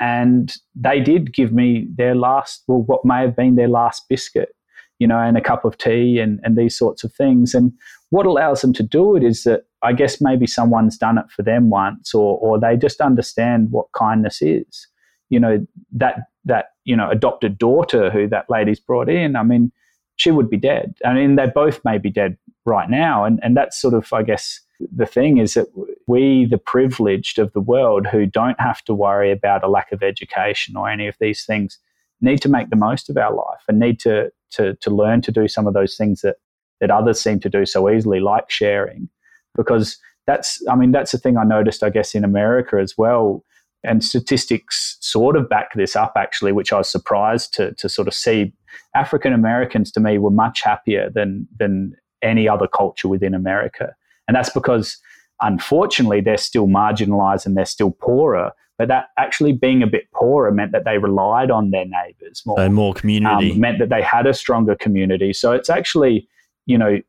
And 0.00 0.52
they 0.74 1.00
did 1.00 1.32
give 1.32 1.52
me 1.52 1.86
their 1.94 2.14
last, 2.14 2.64
well, 2.66 2.82
what 2.82 3.04
may 3.04 3.20
have 3.20 3.36
been 3.36 3.54
their 3.54 3.68
last 3.68 4.02
biscuit, 4.08 4.54
you 4.98 5.06
know, 5.06 5.18
and 5.18 5.36
a 5.36 5.40
cup 5.40 5.64
of 5.64 5.78
tea 5.78 6.18
and, 6.18 6.40
and 6.42 6.58
these 6.58 6.76
sorts 6.76 7.04
of 7.04 7.14
things. 7.14 7.54
And 7.54 7.72
what 8.10 8.26
allows 8.26 8.60
them 8.60 8.72
to 8.74 8.82
do 8.82 9.16
it 9.16 9.22
is 9.22 9.44
that 9.44 9.62
I 9.82 9.92
guess 9.92 10.20
maybe 10.20 10.46
someone's 10.46 10.98
done 10.98 11.18
it 11.18 11.30
for 11.30 11.42
them 11.42 11.70
once 11.70 12.12
or, 12.12 12.38
or 12.38 12.58
they 12.58 12.76
just 12.76 13.00
understand 13.00 13.70
what 13.70 13.86
kindness 13.92 14.42
is. 14.42 14.88
You 15.30 15.40
know, 15.40 15.66
that, 15.92 16.18
that, 16.44 16.66
you 16.84 16.96
know, 16.96 17.08
adopted 17.10 17.58
daughter 17.58 18.10
who 18.10 18.28
that 18.28 18.50
lady's 18.50 18.80
brought 18.80 19.08
in, 19.08 19.36
I 19.36 19.44
mean, 19.44 19.70
she 20.16 20.30
would 20.30 20.50
be 20.50 20.56
dead. 20.56 20.94
I 21.04 21.14
mean, 21.14 21.36
they 21.36 21.46
both 21.46 21.84
may 21.84 21.98
be 21.98 22.10
dead 22.10 22.36
right 22.64 22.90
now. 22.90 23.24
And, 23.24 23.38
and 23.42 23.56
that's 23.56 23.80
sort 23.80 23.94
of, 23.94 24.12
I 24.12 24.22
guess, 24.22 24.60
the 24.94 25.06
thing 25.06 25.38
is 25.38 25.54
that 25.54 25.66
we, 26.06 26.46
the 26.46 26.58
privileged 26.58 27.38
of 27.38 27.52
the 27.52 27.60
world 27.60 28.06
who 28.06 28.26
don't 28.26 28.60
have 28.60 28.82
to 28.84 28.94
worry 28.94 29.30
about 29.30 29.64
a 29.64 29.68
lack 29.68 29.92
of 29.92 30.02
education 30.02 30.76
or 30.76 30.88
any 30.88 31.06
of 31.06 31.16
these 31.20 31.44
things, 31.44 31.78
need 32.20 32.40
to 32.42 32.48
make 32.48 32.70
the 32.70 32.76
most 32.76 33.10
of 33.10 33.16
our 33.16 33.32
life 33.32 33.62
and 33.68 33.78
need 33.78 34.00
to, 34.00 34.30
to, 34.50 34.74
to 34.76 34.90
learn 34.90 35.20
to 35.22 35.30
do 35.30 35.48
some 35.48 35.66
of 35.66 35.74
those 35.74 35.96
things 35.96 36.22
that, 36.22 36.36
that 36.80 36.90
others 36.90 37.20
seem 37.20 37.40
to 37.40 37.48
do 37.48 37.64
so 37.64 37.90
easily, 37.90 38.20
like 38.20 38.50
sharing. 38.50 39.08
Because 39.54 39.98
that's, 40.26 40.62
I 40.68 40.76
mean, 40.76 40.92
that's 40.92 41.12
the 41.12 41.18
thing 41.18 41.36
I 41.36 41.44
noticed, 41.44 41.82
I 41.82 41.90
guess, 41.90 42.14
in 42.14 42.24
America 42.24 42.78
as 42.78 42.98
well. 42.98 43.44
And 43.86 44.02
statistics 44.02 44.96
sort 45.00 45.36
of 45.36 45.48
back 45.48 45.74
this 45.74 45.96
up, 45.96 46.12
actually, 46.16 46.52
which 46.52 46.72
I 46.72 46.78
was 46.78 46.88
surprised 46.88 47.54
to, 47.54 47.72
to 47.74 47.88
sort 47.88 48.08
of 48.08 48.14
see. 48.14 48.52
African 48.94 49.32
Americans, 49.32 49.92
to 49.92 50.00
me, 50.00 50.18
were 50.18 50.30
much 50.30 50.62
happier 50.62 51.10
than, 51.14 51.46
than 51.58 51.94
any 52.22 52.48
other 52.48 52.66
culture 52.66 53.08
within 53.08 53.34
America. 53.34 53.94
And 54.28 54.34
that's 54.36 54.50
because, 54.50 54.98
unfortunately, 55.40 56.20
they're 56.20 56.36
still 56.36 56.66
marginalized 56.66 57.46
and 57.46 57.56
they're 57.56 57.64
still 57.64 57.92
poorer. 57.92 58.52
But 58.78 58.88
that 58.88 59.06
actually 59.18 59.52
being 59.52 59.82
a 59.82 59.86
bit 59.86 60.10
poorer 60.12 60.52
meant 60.52 60.72
that 60.72 60.84
they 60.84 60.98
relied 60.98 61.50
on 61.50 61.70
their 61.70 61.86
neighbors 61.86 62.42
more. 62.44 62.58
So 62.58 62.68
more 62.68 62.92
community. 62.92 63.52
Um, 63.52 63.60
meant 63.60 63.78
that 63.78 63.88
they 63.88 64.02
had 64.02 64.26
a 64.26 64.34
stronger 64.34 64.74
community. 64.74 65.32
So 65.32 65.52
it's 65.52 65.70
actually, 65.70 66.28
you 66.66 66.76
know, 66.76 67.00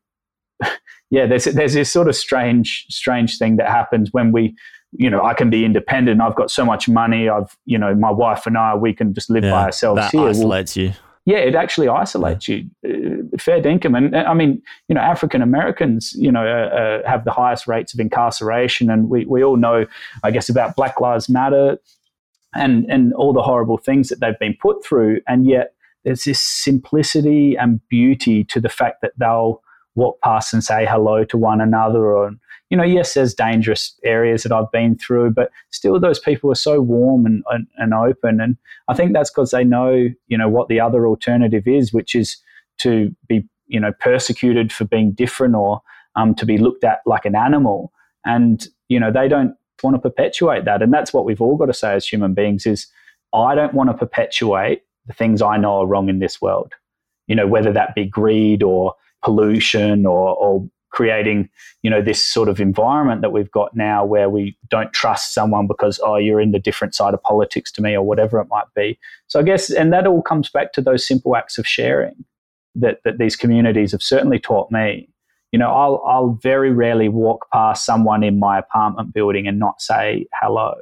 yeah, 1.09 1.25
there's 1.25 1.45
there's 1.45 1.73
this 1.73 1.91
sort 1.91 2.07
of 2.07 2.15
strange 2.15 2.85
strange 2.89 3.37
thing 3.37 3.57
that 3.57 3.67
happens 3.69 4.13
when 4.13 4.31
we, 4.31 4.55
you 4.91 5.09
know, 5.09 5.23
I 5.23 5.33
can 5.33 5.49
be 5.49 5.65
independent. 5.65 6.21
I've 6.21 6.35
got 6.35 6.49
so 6.49 6.65
much 6.65 6.87
money. 6.87 7.29
I've, 7.29 7.55
you 7.65 7.77
know, 7.77 7.93
my 7.93 8.11
wife 8.11 8.45
and 8.45 8.57
I, 8.57 8.75
we 8.75 8.93
can 8.93 9.13
just 9.13 9.29
live 9.29 9.43
yeah, 9.43 9.51
by 9.51 9.63
ourselves 9.65 9.99
that 9.99 10.11
here. 10.11 10.29
Isolates 10.29 10.75
well, 10.75 10.85
you. 10.85 10.93
Yeah, 11.25 11.39
it 11.39 11.55
actually 11.55 11.89
isolates 11.89 12.47
you. 12.47 12.69
Uh, 12.85 13.37
fair 13.37 13.61
dinkum, 13.61 13.97
and 13.97 14.15
uh, 14.15 14.23
I 14.25 14.33
mean, 14.33 14.61
you 14.87 14.95
know, 14.95 15.01
African 15.01 15.41
Americans, 15.41 16.13
you 16.17 16.31
know, 16.31 16.47
uh, 16.47 16.73
uh, 17.03 17.09
have 17.09 17.25
the 17.25 17.31
highest 17.31 17.67
rates 17.67 17.93
of 17.93 17.99
incarceration, 17.99 18.89
and 18.89 19.09
we 19.09 19.25
we 19.25 19.43
all 19.43 19.57
know, 19.57 19.85
I 20.23 20.31
guess, 20.31 20.47
about 20.47 20.77
Black 20.77 21.01
Lives 21.01 21.27
Matter, 21.27 21.79
and 22.55 22.85
and 22.89 23.13
all 23.13 23.33
the 23.33 23.41
horrible 23.41 23.77
things 23.77 24.07
that 24.07 24.21
they've 24.21 24.39
been 24.39 24.55
put 24.61 24.85
through, 24.85 25.19
and 25.27 25.45
yet 25.45 25.73
there's 26.05 26.23
this 26.23 26.41
simplicity 26.41 27.57
and 27.57 27.81
beauty 27.89 28.45
to 28.45 28.61
the 28.61 28.69
fact 28.69 29.01
that 29.01 29.11
they'll 29.17 29.61
walk 29.95 30.21
past 30.21 30.53
and 30.53 30.63
say 30.63 30.85
hello 30.85 31.25
to 31.25 31.37
one 31.37 31.59
another 31.59 32.05
or 32.15 32.31
you 32.69 32.77
know 32.77 32.83
yes 32.83 33.13
there's 33.13 33.33
dangerous 33.33 33.97
areas 34.03 34.43
that 34.43 34.51
i've 34.51 34.71
been 34.71 34.97
through 34.97 35.31
but 35.31 35.51
still 35.69 35.99
those 35.99 36.19
people 36.19 36.51
are 36.51 36.55
so 36.55 36.81
warm 36.81 37.25
and, 37.25 37.43
and, 37.49 37.67
and 37.77 37.93
open. 37.93 38.41
And 38.41 38.57
i 38.87 38.93
think 38.93 39.13
that's 39.13 39.29
because 39.29 39.51
they 39.51 39.63
know 39.63 40.07
you 40.27 40.37
know 40.37 40.49
what 40.49 40.67
the 40.67 40.79
other 40.79 41.07
alternative 41.07 41.67
is 41.67 41.93
which 41.93 42.15
is 42.15 42.37
to 42.79 43.15
be 43.27 43.47
you 43.67 43.79
know 43.79 43.91
persecuted 43.99 44.71
for 44.71 44.85
being 44.85 45.11
different 45.11 45.55
or 45.55 45.81
um, 46.15 46.33
to 46.35 46.45
be 46.45 46.57
looked 46.57 46.83
at 46.83 46.99
like 47.05 47.25
an 47.25 47.35
animal. 47.35 47.91
And 48.25 48.67
you 48.89 48.99
know 48.99 49.11
they 49.11 49.27
don't 49.27 49.55
want 49.83 49.95
to 49.95 50.01
perpetuate 50.01 50.65
that. 50.65 50.81
And 50.81 50.91
that's 50.91 51.13
what 51.13 51.25
we've 51.25 51.41
all 51.41 51.55
got 51.55 51.67
to 51.67 51.73
say 51.73 51.93
as 51.93 52.07
human 52.07 52.33
beings 52.33 52.65
is 52.65 52.87
i 53.33 53.53
don't 53.53 53.73
want 53.73 53.89
to 53.89 53.93
perpetuate 53.93 54.83
the 55.05 55.13
things 55.13 55.41
i 55.41 55.57
know 55.57 55.81
are 55.81 55.87
wrong 55.87 56.09
in 56.09 56.19
this 56.19 56.41
world. 56.41 56.73
You 57.27 57.35
know 57.35 57.47
whether 57.47 57.71
that 57.73 57.95
be 57.95 58.05
greed 58.05 58.63
or 58.63 58.95
pollution 59.23 60.05
or, 60.05 60.35
or 60.35 60.67
creating 60.97 61.47
you 61.83 61.91
know 61.91 62.01
this 62.01 62.25
sort 62.25 62.49
of 62.49 62.59
environment 62.59 63.21
that 63.21 63.31
we've 63.31 63.51
got 63.51 63.75
now 63.75 64.03
where 64.03 64.31
we 64.31 64.57
don't 64.67 64.91
trust 64.93 65.31
someone 65.31 65.67
because 65.67 65.99
oh 66.03 66.15
you're 66.15 66.41
in 66.41 66.51
the 66.51 66.57
different 66.59 66.95
side 66.95 67.13
of 67.13 67.21
politics 67.21 67.71
to 67.71 67.83
me 67.83 67.93
or 67.93 68.01
whatever 68.01 68.39
it 68.39 68.47
might 68.49 68.65
be. 68.75 68.97
So 69.27 69.39
i 69.39 69.43
guess 69.43 69.69
and 69.69 69.93
that 69.93 70.07
all 70.07 70.23
comes 70.23 70.49
back 70.49 70.73
to 70.73 70.81
those 70.81 71.07
simple 71.07 71.35
acts 71.35 71.59
of 71.59 71.67
sharing 71.67 72.25
that 72.73 72.97
that 73.05 73.19
these 73.19 73.35
communities 73.35 73.91
have 73.91 74.01
certainly 74.01 74.39
taught 74.39 74.71
me. 74.71 75.07
You 75.51 75.59
know 75.59 75.69
i'll 75.69 76.03
i'll 76.07 76.39
very 76.41 76.71
rarely 76.71 77.09
walk 77.09 77.45
past 77.53 77.85
someone 77.85 78.23
in 78.23 78.39
my 78.39 78.57
apartment 78.57 79.13
building 79.13 79.47
and 79.47 79.59
not 79.59 79.79
say 79.79 80.25
hello. 80.41 80.73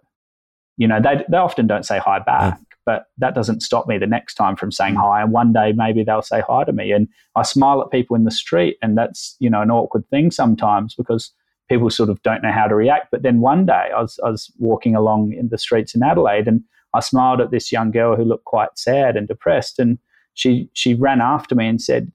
You 0.77 0.87
know 0.87 1.01
they 1.01 1.25
they 1.27 1.37
often 1.37 1.67
don't 1.67 1.85
say 1.85 1.99
hi 1.99 2.19
back 2.19 2.57
but 2.85 3.07
that 3.17 3.35
doesn't 3.35 3.61
stop 3.61 3.87
me 3.87 3.97
the 3.97 4.07
next 4.07 4.35
time 4.35 4.55
from 4.55 4.71
saying 4.71 4.95
hi. 4.95 5.21
And 5.21 5.31
one 5.31 5.51
day 5.51 5.73
maybe 5.75 6.03
they'll 6.03 6.21
say 6.21 6.41
hi 6.47 6.63
to 6.63 6.71
me. 6.71 6.91
And 6.91 7.07
I 7.35 7.43
smile 7.43 7.81
at 7.81 7.91
people 7.91 8.15
in 8.15 8.23
the 8.23 8.31
street, 8.31 8.77
and 8.81 8.97
that's 8.97 9.35
you 9.39 9.49
know 9.49 9.61
an 9.61 9.71
awkward 9.71 10.07
thing 10.09 10.31
sometimes 10.31 10.95
because 10.95 11.31
people 11.67 11.89
sort 11.89 12.09
of 12.09 12.21
don't 12.21 12.43
know 12.43 12.51
how 12.51 12.67
to 12.67 12.75
react. 12.75 13.07
But 13.11 13.23
then 13.23 13.41
one 13.41 13.65
day 13.65 13.89
I 13.95 14.01
was 14.01 14.19
I 14.23 14.29
was 14.29 14.51
walking 14.59 14.95
along 14.95 15.33
in 15.33 15.49
the 15.49 15.57
streets 15.57 15.95
in 15.95 16.03
Adelaide, 16.03 16.47
and 16.47 16.61
I 16.93 16.99
smiled 16.99 17.41
at 17.41 17.51
this 17.51 17.71
young 17.71 17.91
girl 17.91 18.15
who 18.15 18.23
looked 18.23 18.45
quite 18.45 18.77
sad 18.77 19.17
and 19.17 19.27
depressed, 19.27 19.79
and 19.79 19.97
she 20.35 20.69
she 20.73 20.93
ran 20.93 21.21
after 21.21 21.55
me 21.55 21.67
and 21.67 21.81
said, 21.81 22.11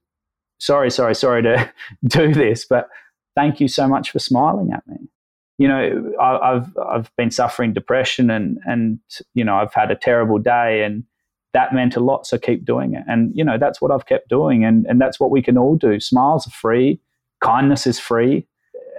"Sorry, 0.59 0.91
sorry, 0.91 1.15
sorry 1.15 1.43
to 1.43 1.71
do 2.07 2.33
this, 2.33 2.65
but." 2.65 2.89
Thank 3.37 3.61
you 3.61 3.69
so 3.69 3.87
much 3.87 4.11
for 4.11 4.19
smiling 4.19 4.73
at 4.73 4.83
me 4.89 5.09
you 5.61 5.69
know, 5.69 6.15
I, 6.19 6.55
have 6.55 6.79
I've 6.89 7.17
been 7.17 7.31
suffering 7.31 7.75
depression 7.75 8.31
and 8.31 8.59
and 8.65 8.99
you 9.35 9.45
know 9.45 9.57
I've 9.57 9.75
had 9.75 9.91
a 9.91 9.95
terrible 9.95 10.39
day 10.39 10.83
and 10.83 11.05
that 11.53 11.75
meant 11.75 11.97
a 11.97 12.01
lot. 12.01 12.27
So 12.27 12.39
keep 12.39 12.65
doing 12.65 12.95
it, 12.95 13.03
and 13.07 13.31
you 13.35 13.45
know 13.45 13.59
that's 13.59 13.79
what 13.79 13.91
I've 13.91 14.07
kept 14.07 14.31
doing, 14.31 14.65
and 14.65 14.87
and 14.87 14.99
that's 14.99 15.21
what 15.21 15.31
we 15.31 15.43
can 15.43 15.59
all 15.59 15.77
do. 15.77 16.01
Smiles 16.01 16.47
are 16.47 16.51
free, 16.53 16.99
kindness 17.43 17.87
is 17.87 18.01
free, 18.01 18.47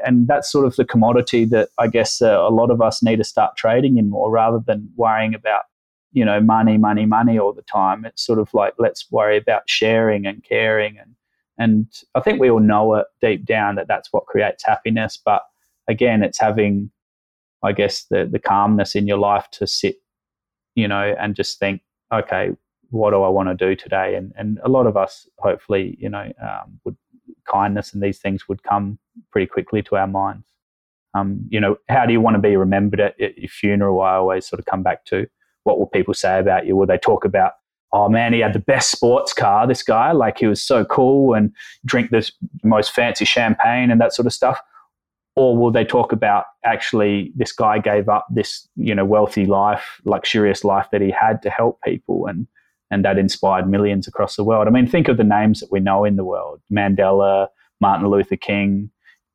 and 0.06 0.28
that's 0.28 0.52
sort 0.52 0.68
of 0.68 0.76
the 0.76 0.86
commodity 0.86 1.46
that 1.46 1.70
I 1.80 1.88
guess 1.88 2.22
uh, 2.22 2.28
a 2.28 2.52
lot 2.52 2.70
of 2.70 2.80
us 2.80 3.02
need 3.02 3.16
to 3.16 3.24
start 3.24 3.58
trading 3.58 3.98
in 3.98 4.12
more, 4.12 4.30
rather 4.30 4.60
than 4.64 4.88
worrying 4.96 5.34
about 5.34 5.64
you 6.12 6.24
know 6.24 6.40
money, 6.40 6.78
money, 6.78 7.08
money 7.08 7.40
all 7.40 7.54
the 7.54 7.64
time. 7.64 8.06
It's 8.06 8.24
sort 8.24 8.38
of 8.38 8.54
like 8.54 8.76
let's 8.78 9.10
worry 9.10 9.38
about 9.38 9.68
sharing 9.68 10.28
and 10.28 10.44
caring, 10.44 11.00
and 11.00 11.16
and 11.58 11.88
I 12.14 12.20
think 12.20 12.40
we 12.40 12.52
all 12.52 12.60
know 12.60 12.94
it 12.94 13.08
deep 13.20 13.46
down 13.46 13.78
that 13.78 13.88
that's 13.88 14.14
what 14.14 14.28
creates 14.28 14.64
happiness, 14.64 15.18
but 15.26 15.42
again, 15.92 16.24
it's 16.24 16.40
having, 16.40 16.90
I 17.64 17.74
guess, 17.74 18.06
the 18.06 18.28
the 18.32 18.40
calmness 18.40 18.96
in 18.96 19.08
your 19.08 19.18
life 19.18 19.48
to 19.52 19.68
sit, 19.68 19.98
you 20.76 20.88
know, 20.88 21.16
and 21.20 21.36
just 21.36 21.60
think, 21.60 21.82
okay, 22.12 22.52
what 22.90 23.12
do 23.12 23.22
I 23.22 23.30
want 23.30 23.50
to 23.50 23.56
do 23.56 23.76
today? 23.76 24.16
And 24.16 24.34
and 24.36 24.60
a 24.64 24.70
lot 24.70 24.88
of 24.88 24.98
us, 24.98 25.28
hopefully, 25.40 25.98
you 26.00 26.10
know, 26.10 26.32
um, 26.42 26.80
would 26.84 26.98
kindness 27.52 27.94
and 27.94 28.02
these 28.02 28.20
things 28.20 28.48
would 28.48 28.64
come 28.64 28.98
pretty 29.32 29.48
quickly 29.48 29.82
to 29.84 29.96
our 29.96 30.08
minds. 30.08 30.48
Um, 31.14 31.46
you 31.50 31.60
know, 31.60 31.76
how 31.90 32.06
do 32.06 32.14
you 32.14 32.22
want 32.22 32.36
to 32.36 32.42
be 32.42 32.56
remembered 32.56 33.02
at, 33.02 33.20
your 33.20 33.50
funeral? 33.50 34.02
I 34.02 34.16
always 34.16 34.48
sort 34.48 34.60
of 34.60 34.66
come 34.66 34.82
back 34.82 35.06
to 35.06 35.28
what 35.64 35.78
will 35.78 35.88
people 35.88 36.14
say 36.14 36.40
about 36.40 36.66
you? 36.66 36.76
Will 36.76 36.88
they 36.88 36.98
talk 36.98 37.26
about 37.26 37.54
oh 37.94 38.08
man, 38.08 38.34
he 38.34 38.40
had 38.40 38.54
the 38.54 38.60
best 38.60 38.90
sports 38.92 39.34
car, 39.34 39.68
this 39.68 39.84
guy, 39.84 40.14
like 40.14 40.38
he 40.38 40.48
was 40.48 40.64
so 40.64 40.86
cool 40.86 41.34
and 41.34 41.54
drink 41.86 42.10
the 42.10 42.30
most 42.64 42.92
fancy 42.92 43.26
champagne 43.26 43.92
and 43.92 44.00
that 44.00 44.14
sort 44.14 44.26
of 44.26 44.34
stuff 44.34 44.62
or 45.36 45.58
will 45.58 45.72
they 45.72 45.86
talk 45.86 46.12
about 46.12 46.46
actually 46.66 47.32
this 47.36 47.52
guy 47.52 47.80
gave 47.80 48.10
up 48.10 48.28
this 48.30 48.68
you 48.76 48.94
know 48.94 49.06
wealthy 49.06 49.46
life 49.46 50.02
luxurious 50.06 50.64
life 50.64 50.88
that 50.92 51.02
he 51.02 51.12
had 51.12 51.42
to 51.42 51.50
help 51.50 51.80
people 51.84 52.26
and 52.28 52.48
and 52.90 53.06
that 53.06 53.18
inspired 53.18 53.70
millions 53.70 54.08
across 54.08 54.36
the 54.36 54.44
world? 54.44 54.68
I 54.68 54.72
mean 54.72 54.88
think 54.88 55.08
of 55.08 55.18
the 55.18 55.24
names 55.24 55.60
that 55.62 55.72
we 55.72 55.80
know 55.80 56.04
in 56.04 56.16
the 56.16 56.26
world. 56.26 56.62
Mandela 56.72 57.48
martin 57.80 58.10
luther 58.10 58.36
king 58.36 58.92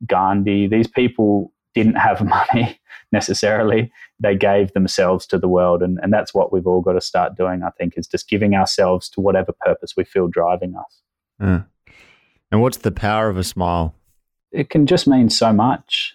gandhi. 0.07 0.67
These 0.67 0.89
people 0.89 1.53
didn't 1.75 1.97
have 1.97 2.23
money 2.25 2.79
necessarily. 3.13 3.91
They 4.21 4.37
gave 4.37 4.73
themselves 4.73 5.27
to 5.29 5.39
the 5.39 5.49
world 5.49 5.83
and, 5.83 5.99
and 6.03 6.13
that's 6.13 6.35
what 6.35 6.53
we've 6.53 6.67
all 6.67 6.83
got 6.83 6.95
to 6.95 7.01
start 7.01 7.37
doing 7.37 7.63
i 7.63 7.71
think 7.79 7.95
is 7.97 8.07
just 8.07 8.29
giving 8.29 8.55
ourselves 8.55 9.09
to 9.11 9.21
whatever 9.21 9.53
purpose 9.61 9.95
we 9.97 10.05
feel 10.05 10.29
driving 10.29 10.75
us. 10.75 11.03
Uh. 11.39 11.61
and 12.51 12.63
what's 12.63 12.79
the 12.79 12.93
power 12.93 13.29
of 13.29 13.37
a 13.37 13.45
smile 13.45 13.95
it 14.53 14.71
can 14.71 14.87
just 14.87 15.07
mean 15.07 15.31
so 15.31 15.53
much. 15.53 16.15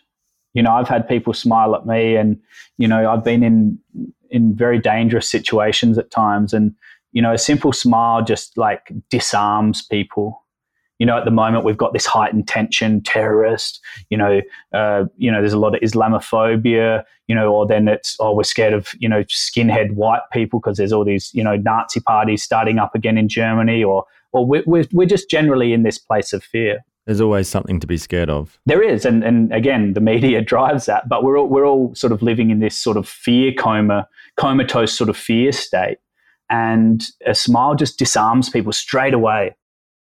You 0.53 0.63
know, 0.63 0.71
I've 0.71 0.87
had 0.87 1.07
people 1.07 1.33
smile 1.33 1.75
at 1.75 1.85
me, 1.85 2.15
and 2.15 2.39
you 2.77 2.87
know, 2.87 3.09
I've 3.09 3.23
been 3.23 3.43
in 3.43 3.79
in 4.29 4.55
very 4.55 4.79
dangerous 4.79 5.29
situations 5.29 5.97
at 5.97 6.11
times, 6.11 6.53
and 6.53 6.73
you 7.11 7.21
know, 7.21 7.33
a 7.33 7.37
simple 7.37 7.73
smile 7.73 8.23
just 8.23 8.57
like 8.57 8.91
disarms 9.09 9.81
people. 9.81 10.37
You 10.99 11.07
know, 11.07 11.17
at 11.17 11.25
the 11.25 11.31
moment 11.31 11.65
we've 11.65 11.77
got 11.77 11.93
this 11.93 12.05
heightened 12.05 12.47
tension, 12.47 13.01
terrorist. 13.01 13.81
You 14.09 14.17
know, 14.17 14.41
uh, 14.73 15.05
you 15.17 15.31
know, 15.31 15.41
there's 15.41 15.53
a 15.53 15.59
lot 15.59 15.73
of 15.73 15.81
Islamophobia. 15.81 17.03
You 17.27 17.35
know, 17.35 17.53
or 17.53 17.65
then 17.65 17.87
it's 17.87 18.17
oh, 18.19 18.35
we're 18.35 18.43
scared 18.43 18.73
of 18.73 18.93
you 18.99 19.07
know 19.07 19.23
skinhead 19.23 19.93
white 19.93 20.21
people 20.33 20.59
because 20.59 20.77
there's 20.77 20.91
all 20.91 21.05
these 21.05 21.33
you 21.33 21.43
know 21.43 21.55
Nazi 21.55 22.01
parties 22.01 22.43
starting 22.43 22.77
up 22.77 22.93
again 22.93 23.17
in 23.17 23.29
Germany, 23.29 23.83
or 23.83 24.05
or 24.33 24.45
we're, 24.45 24.63
we're, 24.65 24.85
we're 24.91 25.07
just 25.07 25.29
generally 25.29 25.73
in 25.73 25.83
this 25.83 25.97
place 25.97 26.33
of 26.33 26.43
fear. 26.43 26.83
There's 27.05 27.21
always 27.21 27.47
something 27.47 27.79
to 27.79 27.87
be 27.87 27.97
scared 27.97 28.29
of. 28.29 28.59
There 28.65 28.81
is, 28.81 29.05
and 29.05 29.23
and 29.23 29.51
again, 29.51 29.93
the 29.93 30.01
media 30.01 30.41
drives 30.53 30.85
that. 30.85 31.09
But 31.09 31.23
we're 31.23 31.37
all, 31.37 31.47
we're 31.47 31.65
all 31.65 31.95
sort 31.95 32.13
of 32.13 32.21
living 32.21 32.51
in 32.51 32.59
this 32.59 32.77
sort 32.77 32.97
of 32.97 33.07
fear 33.07 33.51
coma, 33.53 34.07
comatose 34.37 34.95
sort 34.95 35.09
of 35.09 35.17
fear 35.17 35.51
state, 35.51 35.97
and 36.49 37.03
a 37.25 37.33
smile 37.33 37.75
just 37.75 37.97
disarms 37.97 38.49
people 38.49 38.71
straight 38.71 39.13
away. 39.13 39.55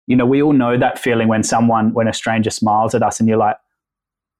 You 0.06 0.16
know, 0.16 0.26
we 0.26 0.42
all 0.42 0.52
know 0.52 0.78
that 0.78 0.98
feeling 0.98 1.28
when 1.28 1.42
someone, 1.42 1.94
when 1.94 2.08
a 2.08 2.12
stranger 2.12 2.50
smiles 2.50 2.94
at 2.94 3.02
us, 3.02 3.18
and 3.18 3.28
you're 3.28 3.38
like, 3.38 3.56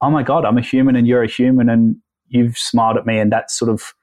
"Oh 0.03 0.11
my 0.11 0.23
god, 0.23 0.45
I'm 0.45 0.59
a 0.59 0.63
human, 0.63 0.97
and 0.97 1.07
you're 1.07 1.23
a 1.23 1.29
human, 1.29 1.71
and 1.71 1.97
you've 2.29 2.59
smiled 2.59 2.99
at 2.99 3.07
me," 3.07 3.19
and 3.19 3.33
that's 3.33 3.57
sort 3.57 3.71
of 3.71 3.95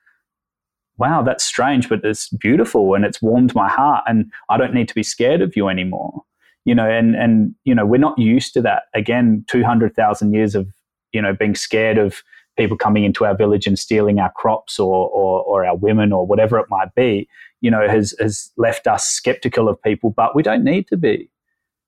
wow, 0.97 1.23
that's 1.23 1.43
strange, 1.43 1.89
but 1.89 2.03
it's 2.03 2.29
beautiful 2.29 2.93
and 2.93 3.05
it's 3.05 3.23
warmed 3.23 3.55
my 3.55 3.67
heart, 3.67 4.03
and 4.07 4.31
I 4.49 4.57
don't 4.57 4.73
need 4.73 4.87
to 4.87 4.95
be 4.95 5.03
scared 5.03 5.41
of 5.41 5.55
you 5.55 5.67
anymore 5.67 6.23
you 6.66 6.76
know, 6.76 6.89
and 6.89 7.16
and 7.16 7.55
you 7.64 7.76
know, 7.76 7.86
we're 7.86 7.97
not 7.97 8.18
used 8.18 8.53
to 8.53 8.62
that. 8.62 8.84
Again, 8.93 9.45
two 9.47 9.64
hundred 9.64 9.95
thousand 9.95 10.34
years 10.34 10.55
of 10.55 10.68
you 11.12 11.22
know, 11.22 11.34
being 11.34 11.55
scared 11.55 11.97
of 11.97 12.24
people 12.57 12.78
coming 12.78 13.03
into 13.03 13.26
our 13.26 13.36
village 13.36 13.68
and 13.68 13.80
stealing 13.80 14.20
our 14.20 14.32
crops 14.32 14.80
or, 14.80 15.09
or, 15.09 15.41
or 15.43 15.66
our 15.66 15.76
women 15.76 16.12
or 16.12 16.26
whatever 16.26 16.59
it 16.59 16.68
might 16.70 16.93
be, 16.95 17.28
you 17.62 17.72
know, 17.72 17.88
has, 17.88 18.14
has 18.20 18.51
left 18.57 18.88
us 18.88 19.05
skeptical 19.05 19.70
of 19.70 19.82
people, 19.82 20.09
but 20.09 20.36
we 20.36 20.43
don't 20.43 20.64
need 20.64 20.88
to 20.88 20.97
be. 20.97 21.30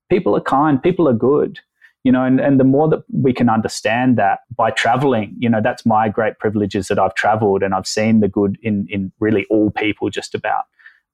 People 0.10 0.36
are 0.36 0.42
kind, 0.42 0.82
people 0.82 1.08
are 1.08 1.14
good, 1.14 1.60
you 2.04 2.12
know, 2.12 2.24
and, 2.24 2.40
and 2.40 2.60
the 2.60 2.64
more 2.64 2.88
that 2.90 3.04
we 3.12 3.34
can 3.34 3.50
understand 3.50 4.18
that 4.18 4.40
by 4.56 4.72
traveling, 4.72 5.36
you 5.38 5.50
know, 5.50 5.62
that's 5.62 5.86
my 5.86 6.08
great 6.08 6.40
privilege 6.40 6.76
is 6.76 6.88
that 6.88 7.00
I've 7.00 7.16
traveled 7.16 7.62
and 7.64 7.74
I've 7.74 7.88
seen 7.88 8.20
the 8.20 8.28
good 8.28 8.58
in, 8.62 8.88
in 8.90 9.12
really 9.20 9.46
all 9.50 9.70
people 9.72 10.10
just 10.10 10.34
about, 10.34 10.64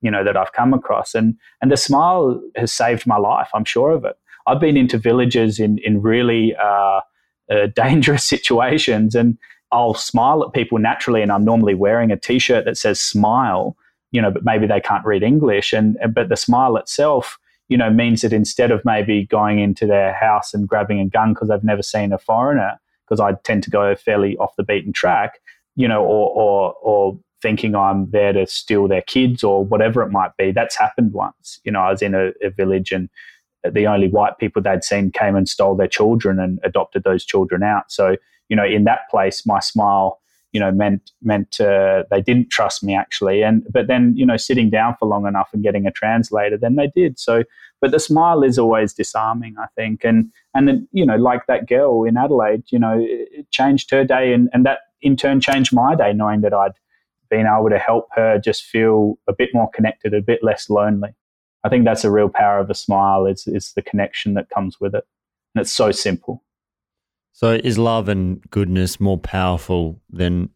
you 0.02 0.10
know, 0.12 0.24
that 0.24 0.38
I've 0.38 0.54
come 0.54 0.74
across. 0.74 1.14
And, 1.16 1.36
and 1.62 1.72
the 1.72 1.78
smile 1.78 2.42
has 2.56 2.72
saved 2.72 3.06
my 3.06 3.18
life. 3.18 3.50
I'm 3.54 3.66
sure 3.66 3.92
of 3.92 4.06
it. 4.06 4.18
I've 4.48 4.60
been 4.60 4.78
into 4.78 4.98
villages 4.98 5.60
in, 5.60 5.78
in 5.80 6.02
really, 6.02 6.56
uh, 6.56 7.02
uh, 7.50 7.68
dangerous 7.76 8.26
situations 8.26 9.16
and 9.16 9.38
I'll 9.72 9.94
smile 9.94 10.44
at 10.44 10.54
people 10.54 10.80
naturally 10.80 11.22
and 11.22 11.32
I'm 11.32 11.46
normally 11.46 11.76
wearing 11.76 12.12
a 12.12 12.18
t-shirt 12.18 12.66
that 12.66 12.78
says 12.78 13.00
smile 13.00 13.76
you 14.12 14.22
know 14.22 14.32
but 14.32 14.44
maybe 14.44 14.68
they 14.68 14.80
can't 14.80 15.06
read 15.06 15.24
English 15.24 15.74
and 15.74 15.98
but 16.14 16.30
the 16.30 16.38
smile 16.38 16.78
itself 16.78 17.38
you 17.68 17.78
know 17.78 17.90
means 17.90 18.22
that 18.22 18.34
instead 18.34 18.72
of 18.72 18.84
maybe 18.86 19.26
going 19.26 19.60
into 19.60 19.86
their 19.86 20.14
house 20.14 20.54
and 20.54 20.68
grabbing 20.68 21.00
a 21.00 21.06
gun 21.06 21.34
because 21.34 21.50
they've 21.50 21.64
never 21.64 21.84
seen 21.84 22.14
a 22.14 22.18
foreigner 22.18 22.80
because 23.08 23.20
I 23.20 23.34
tend 23.44 23.64
to 23.64 23.70
go 23.70 23.96
fairly 23.96 24.38
off 24.38 24.56
the 24.56 24.64
beaten 24.64 24.94
track 24.94 25.40
you 25.76 25.88
know 25.88 26.04
or 26.04 26.30
or 26.32 26.74
or 26.82 27.20
thinking 27.42 27.76
I'm 27.76 28.10
there 28.12 28.34
to 28.34 28.46
steal 28.48 28.88
their 28.88 29.02
kids 29.02 29.44
or 29.44 29.64
whatever 29.66 30.02
it 30.02 30.12
might 30.12 30.32
be 30.38 30.52
that's 30.52 30.76
happened 30.78 31.14
once 31.14 31.60
you 31.64 31.72
know 31.72 31.80
I 31.82 31.92
was 31.92 32.02
in 32.02 32.14
a, 32.16 32.32
a 32.44 32.50
village 32.50 32.92
and 32.92 33.10
the 33.64 33.88
only 33.88 34.08
white 34.08 34.38
people 34.38 34.62
they'd 34.62 34.84
seen 34.84 35.12
came 35.12 35.36
and 35.36 35.48
stole 35.48 35.76
their 35.76 35.88
children 35.88 36.40
and 36.40 36.60
adopted 36.64 37.04
those 37.04 37.26
children 37.26 37.64
out. 37.64 37.92
So, 37.92 38.16
you 38.48 38.56
know, 38.56 38.66
in 38.66 38.86
that 38.86 39.10
place, 39.10 39.46
my 39.46 39.60
smile, 39.60 40.20
you 40.52 40.60
know, 40.60 40.72
meant 40.72 41.12
meant 41.22 41.60
uh, 41.60 42.04
they 42.10 42.22
didn't 42.22 42.50
trust 42.50 42.84
me 42.84 42.96
actually. 42.96 43.44
And 43.44 43.64
but 43.72 43.88
then, 43.88 44.14
you 44.16 44.26
know, 44.26 44.38
sitting 44.38 44.70
down 44.70 44.96
for 44.98 45.08
long 45.08 45.28
enough 45.28 45.50
and 45.54 45.62
getting 45.62 45.86
a 45.86 45.92
translator, 45.92 46.58
then 46.58 46.76
they 46.76 46.90
did. 46.96 47.20
So, 47.20 47.44
but 47.82 47.92
the 47.92 48.00
smile 48.00 48.44
is 48.44 48.58
always 48.58 48.94
disarming, 48.94 49.56
I 49.60 49.68
think. 49.76 50.04
And 50.04 50.32
and 50.56 50.68
then, 50.68 50.88
you 50.92 51.06
know, 51.06 51.18
like 51.18 51.46
that 51.48 51.68
girl 51.68 52.04
in 52.04 52.18
Adelaide, 52.18 52.64
you 52.70 52.80
know, 52.80 52.98
it 53.00 53.52
changed 53.52 53.92
her 53.92 54.04
day, 54.04 54.34
and 54.34 54.50
and 54.54 54.66
that 54.66 54.80
in 55.02 55.16
turn 55.16 55.40
changed 55.40 55.74
my 55.74 55.96
day, 55.96 56.14
knowing 56.14 56.42
that 56.42 56.54
I'd 56.54 56.74
been 57.30 57.46
able 57.46 57.70
to 57.70 57.80
help 57.80 58.08
her 58.16 58.40
just 58.40 58.64
feel 58.64 59.18
a 59.28 59.34
bit 59.34 59.50
more 59.54 59.70
connected, 59.74 60.14
a 60.14 60.22
bit 60.22 60.44
less 60.44 60.70
lonely. 60.70 61.10
I 61.64 61.70
think 61.70 61.86
that's 61.86 62.04
a 62.04 62.12
real 62.12 62.30
power 62.30 62.60
of 62.60 62.70
a 62.70 62.76
smile 62.76 63.26
is 63.26 63.46
is 63.48 63.74
the 63.76 63.82
connection 63.82 64.34
that 64.36 64.50
comes 64.50 64.80
with 64.80 64.96
it. 64.96 65.04
And 65.56 65.62
it's 65.62 65.72
so 65.72 65.92
simple. 65.92 66.44
So 67.34 67.60
is 67.64 67.78
love 67.78 68.10
and 68.10 68.42
goodness 68.50 69.00
more 69.00 69.18
powerful 69.18 70.02
than 70.10 70.50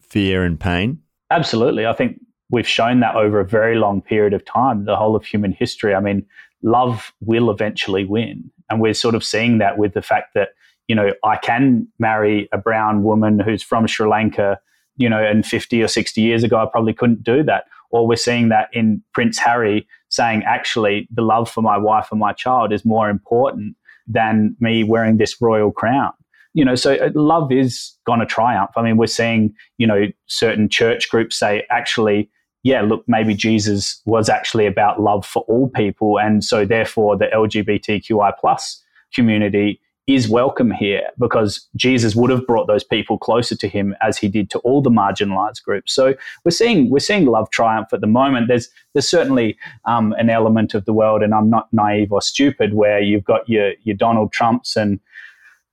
fear 0.00 0.44
and 0.44 0.58
pain? 0.58 1.00
Absolutely. 1.30 1.86
I 1.86 1.92
think 1.92 2.20
we've 2.50 2.68
shown 2.68 3.00
that 3.00 3.14
over 3.14 3.40
a 3.40 3.44
very 3.44 3.76
long 3.76 4.00
period 4.00 4.32
of 4.32 4.44
time, 4.44 4.84
the 4.84 4.96
whole 4.96 5.16
of 5.16 5.24
human 5.24 5.52
history. 5.52 5.94
I 5.94 6.00
mean, 6.00 6.24
love 6.62 7.12
will 7.20 7.50
eventually 7.50 8.04
win. 8.04 8.50
And 8.70 8.80
we're 8.80 8.94
sort 8.94 9.14
of 9.14 9.24
seeing 9.24 9.58
that 9.58 9.78
with 9.78 9.94
the 9.94 10.02
fact 10.02 10.34
that, 10.34 10.50
you 10.86 10.94
know, 10.94 11.12
I 11.24 11.36
can 11.36 11.88
marry 11.98 12.48
a 12.52 12.58
brown 12.58 13.02
woman 13.02 13.38
who's 13.38 13.62
from 13.62 13.86
Sri 13.86 14.08
Lanka, 14.08 14.60
you 14.98 15.08
know, 15.08 15.22
and 15.24 15.46
50 15.46 15.82
or 15.82 15.88
60 15.88 16.20
years 16.20 16.44
ago, 16.44 16.58
I 16.58 16.66
probably 16.70 16.92
couldn't 16.92 17.22
do 17.22 17.42
that. 17.44 17.64
Or 17.90 18.06
we're 18.06 18.16
seeing 18.16 18.50
that 18.50 18.68
in 18.72 19.02
Prince 19.14 19.38
Harry 19.38 19.88
saying, 20.10 20.42
actually, 20.44 21.08
the 21.10 21.22
love 21.22 21.50
for 21.50 21.62
my 21.62 21.78
wife 21.78 22.08
and 22.10 22.20
my 22.20 22.32
child 22.32 22.72
is 22.72 22.84
more 22.84 23.08
important 23.08 23.76
than 24.06 24.56
me 24.60 24.84
wearing 24.84 25.16
this 25.16 25.40
royal 25.40 25.72
crown. 25.72 26.12
You 26.52 26.64
know, 26.64 26.74
so 26.74 26.94
uh, 26.94 27.10
love 27.14 27.52
is 27.52 27.94
going 28.04 28.20
to 28.20 28.26
triumph. 28.26 28.70
I 28.76 28.82
mean, 28.82 28.96
we're 28.96 29.06
seeing, 29.06 29.54
you 29.78 29.86
know, 29.86 30.06
certain 30.26 30.68
church 30.68 31.08
groups 31.08 31.36
say, 31.36 31.64
actually, 31.70 32.30
yeah, 32.64 32.82
look, 32.82 33.04
maybe 33.06 33.34
Jesus 33.34 34.02
was 34.04 34.28
actually 34.28 34.66
about 34.66 35.00
love 35.00 35.24
for 35.24 35.42
all 35.42 35.68
people. 35.68 36.18
And 36.18 36.42
so 36.42 36.64
therefore 36.64 37.16
the 37.16 37.26
LGBTQI 37.26 38.32
plus 38.38 38.82
community 39.14 39.80
is 40.08 40.26
welcome 40.26 40.70
here 40.70 41.02
because 41.18 41.68
Jesus 41.76 42.16
would 42.16 42.30
have 42.30 42.46
brought 42.46 42.66
those 42.66 42.82
people 42.82 43.18
closer 43.18 43.54
to 43.54 43.68
him 43.68 43.94
as 44.00 44.16
he 44.16 44.26
did 44.26 44.48
to 44.50 44.58
all 44.60 44.80
the 44.80 44.90
marginalized 44.90 45.62
groups. 45.62 45.92
So 45.92 46.14
we're 46.44 46.50
seeing 46.50 46.88
we're 46.88 46.98
seeing 46.98 47.26
love 47.26 47.50
triumph 47.50 47.88
at 47.92 48.00
the 48.00 48.06
moment. 48.06 48.48
There's 48.48 48.70
there's 48.94 49.08
certainly 49.08 49.58
um, 49.84 50.14
an 50.18 50.30
element 50.30 50.72
of 50.72 50.86
the 50.86 50.94
world, 50.94 51.22
and 51.22 51.34
I'm 51.34 51.50
not 51.50 51.68
naive 51.72 52.10
or 52.10 52.22
stupid, 52.22 52.72
where 52.72 53.00
you've 53.00 53.24
got 53.24 53.46
your 53.48 53.74
your 53.84 53.94
Donald 53.94 54.32
Trumps 54.32 54.76
and 54.76 54.98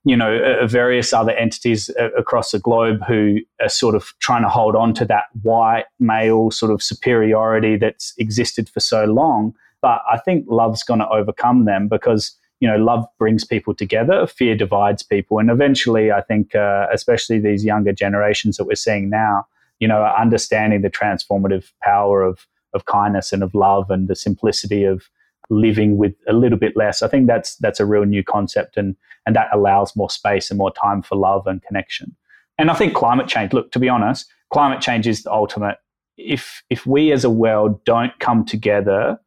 you 0.03 0.17
know 0.17 0.37
uh, 0.37 0.67
various 0.67 1.13
other 1.13 1.31
entities 1.31 1.89
uh, 1.97 2.11
across 2.11 2.51
the 2.51 2.59
globe 2.59 2.99
who 3.07 3.39
are 3.61 3.69
sort 3.69 3.95
of 3.95 4.13
trying 4.19 4.43
to 4.43 4.49
hold 4.49 4.75
on 4.75 4.93
to 4.95 5.05
that 5.05 5.25
white 5.43 5.85
male 6.01 6.51
sort 6.51 6.73
of 6.73 6.83
superiority 6.83 7.77
that's 7.77 8.13
existed 8.17 8.67
for 8.67 8.81
so 8.81 9.05
long. 9.05 9.55
But 9.81 10.01
I 10.11 10.17
think 10.17 10.45
love's 10.49 10.83
going 10.83 10.99
to 10.99 11.07
overcome 11.07 11.63
them 11.63 11.87
because 11.87 12.35
you 12.59 12.67
know, 12.67 12.77
love 12.77 13.05
brings 13.19 13.43
people 13.43 13.73
together, 13.73 14.25
fear 14.27 14.55
divides 14.55 15.03
people. 15.03 15.39
And 15.39 15.49
eventually, 15.49 16.11
I 16.11 16.21
think, 16.21 16.55
uh, 16.55 16.87
especially 16.91 17.39
these 17.39 17.65
younger 17.65 17.91
generations 17.91 18.57
that 18.57 18.65
we're 18.65 18.75
seeing 18.75 19.09
now, 19.09 19.45
you 19.79 19.87
know, 19.87 20.03
understanding 20.03 20.81
the 20.81 20.89
transformative 20.89 21.71
power 21.83 22.23
of, 22.23 22.47
of 22.73 22.85
kindness 22.85 23.33
and 23.33 23.43
of 23.43 23.53
love 23.53 23.91
and 23.91 24.07
the 24.07 24.15
simplicity 24.15 24.83
of 24.83 25.09
living 25.49 25.97
with 25.97 26.13
a 26.27 26.33
little 26.33 26.57
bit 26.57 26.75
less. 26.75 27.01
I 27.01 27.07
think 27.07 27.27
that's 27.27 27.55
that's 27.57 27.79
a 27.79 27.85
real 27.85 28.05
new 28.05 28.23
concept 28.23 28.77
and 28.77 28.95
and 29.25 29.35
that 29.35 29.49
allows 29.53 29.95
more 29.95 30.09
space 30.09 30.49
and 30.49 30.57
more 30.57 30.71
time 30.71 31.01
for 31.01 31.15
love 31.15 31.47
and 31.47 31.61
connection. 31.61 32.15
And 32.57 32.71
I 32.71 32.73
think 32.73 32.93
climate 32.93 33.27
change, 33.27 33.53
look, 33.53 33.71
to 33.71 33.79
be 33.79 33.89
honest, 33.89 34.27
climate 34.51 34.81
change 34.81 35.07
is 35.07 35.23
the 35.23 35.31
ultimate. 35.31 35.77
If 36.17 36.63
if 36.69 36.85
we 36.85 37.11
as 37.11 37.23
a 37.23 37.29
world 37.29 37.83
don't 37.85 38.17
come 38.19 38.45
together, 38.45 39.19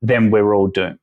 then 0.00 0.30
we're 0.30 0.54
all 0.54 0.66
doomed. 0.66 0.98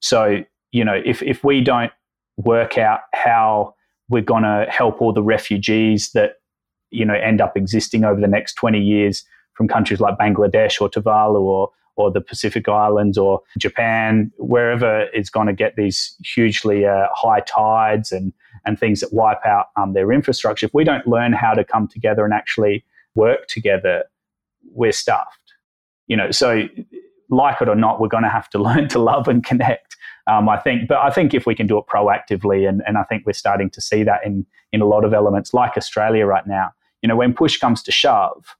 So, 0.00 0.42
you 0.72 0.84
know, 0.84 1.00
if, 1.04 1.22
if 1.22 1.44
we 1.44 1.60
don't 1.60 1.92
work 2.36 2.78
out 2.78 3.00
how 3.12 3.74
we're 4.08 4.22
going 4.22 4.42
to 4.42 4.66
help 4.68 5.00
all 5.00 5.12
the 5.12 5.22
refugees 5.22 6.10
that, 6.12 6.34
you 6.90 7.04
know, 7.04 7.14
end 7.14 7.40
up 7.40 7.56
existing 7.56 8.04
over 8.04 8.20
the 8.20 8.26
next 8.26 8.54
20 8.54 8.80
years 8.80 9.24
from 9.54 9.68
countries 9.68 10.00
like 10.00 10.18
Bangladesh 10.18 10.80
or 10.80 10.88
Tuvalu 10.88 11.40
or, 11.40 11.70
or 11.96 12.10
the 12.10 12.20
Pacific 12.20 12.68
Islands 12.68 13.18
or 13.18 13.40
Japan, 13.58 14.32
wherever 14.38 15.04
is 15.14 15.30
going 15.30 15.46
to 15.46 15.52
get 15.52 15.76
these 15.76 16.16
hugely 16.24 16.86
uh, 16.86 17.06
high 17.12 17.40
tides 17.40 18.10
and, 18.10 18.32
and 18.64 18.78
things 18.78 19.00
that 19.00 19.12
wipe 19.12 19.44
out 19.44 19.66
um, 19.76 19.92
their 19.92 20.12
infrastructure, 20.12 20.66
if 20.66 20.74
we 20.74 20.84
don't 20.84 21.06
learn 21.06 21.32
how 21.32 21.52
to 21.52 21.62
come 21.64 21.86
together 21.86 22.24
and 22.24 22.32
actually 22.32 22.84
work 23.14 23.46
together, 23.48 24.04
we're 24.72 24.92
stuffed. 24.92 25.36
You 26.06 26.16
know, 26.16 26.30
so 26.30 26.68
like 27.28 27.60
it 27.60 27.68
or 27.68 27.76
not, 27.76 28.00
we're 28.00 28.08
going 28.08 28.24
to 28.24 28.28
have 28.30 28.50
to 28.50 28.58
learn 28.62 28.88
to 28.88 28.98
love 28.98 29.28
and 29.28 29.44
connect. 29.44 29.89
Um, 30.26 30.48
I 30.48 30.58
think, 30.58 30.88
but 30.88 30.98
I 30.98 31.10
think 31.10 31.34
if 31.34 31.46
we 31.46 31.54
can 31.54 31.66
do 31.66 31.78
it 31.78 31.84
proactively, 31.86 32.68
and, 32.68 32.82
and 32.86 32.98
I 32.98 33.04
think 33.04 33.24
we're 33.26 33.32
starting 33.32 33.70
to 33.70 33.80
see 33.80 34.02
that 34.04 34.24
in 34.24 34.46
in 34.72 34.80
a 34.80 34.86
lot 34.86 35.04
of 35.04 35.12
elements, 35.12 35.52
like 35.52 35.76
Australia 35.76 36.26
right 36.26 36.46
now. 36.46 36.70
You 37.02 37.08
know, 37.08 37.16
when 37.16 37.32
push 37.32 37.56
comes 37.56 37.82
to 37.84 37.92
shove, 37.92 38.56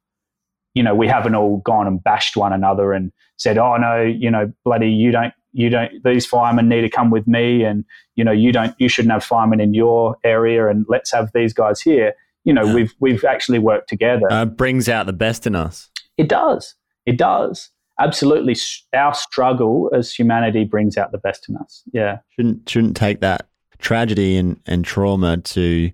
you 0.74 0.82
know, 0.82 0.94
we 0.94 1.06
haven't 1.06 1.34
all 1.34 1.58
gone 1.58 1.86
and 1.86 2.02
bashed 2.02 2.36
one 2.36 2.52
another 2.52 2.92
and 2.92 3.12
said, 3.36 3.58
"Oh 3.58 3.76
no, 3.76 4.02
you 4.02 4.30
know, 4.30 4.52
bloody, 4.64 4.90
you 4.90 5.10
don't, 5.10 5.34
you 5.52 5.70
don't. 5.70 6.02
These 6.04 6.26
firemen 6.26 6.68
need 6.68 6.82
to 6.82 6.90
come 6.90 7.10
with 7.10 7.26
me, 7.26 7.64
and 7.64 7.84
you 8.16 8.24
know, 8.24 8.32
you 8.32 8.52
don't, 8.52 8.74
you 8.78 8.88
shouldn't 8.88 9.12
have 9.12 9.24
firemen 9.24 9.60
in 9.60 9.74
your 9.74 10.16
area, 10.24 10.68
and 10.68 10.86
let's 10.88 11.12
have 11.12 11.30
these 11.32 11.52
guys 11.52 11.80
here." 11.80 12.14
You 12.44 12.54
know, 12.54 12.74
we've 12.74 12.94
we've 13.00 13.24
actually 13.24 13.58
worked 13.58 13.88
together. 13.88 14.26
Uh, 14.30 14.46
brings 14.46 14.88
out 14.88 15.06
the 15.06 15.12
best 15.12 15.46
in 15.46 15.54
us. 15.54 15.90
It 16.16 16.28
does. 16.28 16.74
It 17.06 17.18
does 17.18 17.70
absolutely 18.00 18.56
our 18.94 19.14
struggle 19.14 19.90
as 19.94 20.12
humanity 20.12 20.64
brings 20.64 20.96
out 20.96 21.12
the 21.12 21.18
best 21.18 21.48
in 21.48 21.56
us. 21.56 21.82
Yeah. 21.92 22.18
Shouldn't 22.30 22.68
shouldn't 22.68 22.96
take 22.96 23.20
that 23.20 23.48
tragedy 23.78 24.36
and, 24.36 24.60
and 24.66 24.84
trauma 24.84 25.38
to 25.38 25.90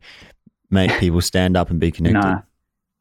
make 0.71 0.91
people 1.01 1.21
stand 1.21 1.57
up 1.57 1.71
and 1.71 1.81
be 1.81 1.91
connected. 1.91 2.21
No. 2.21 2.43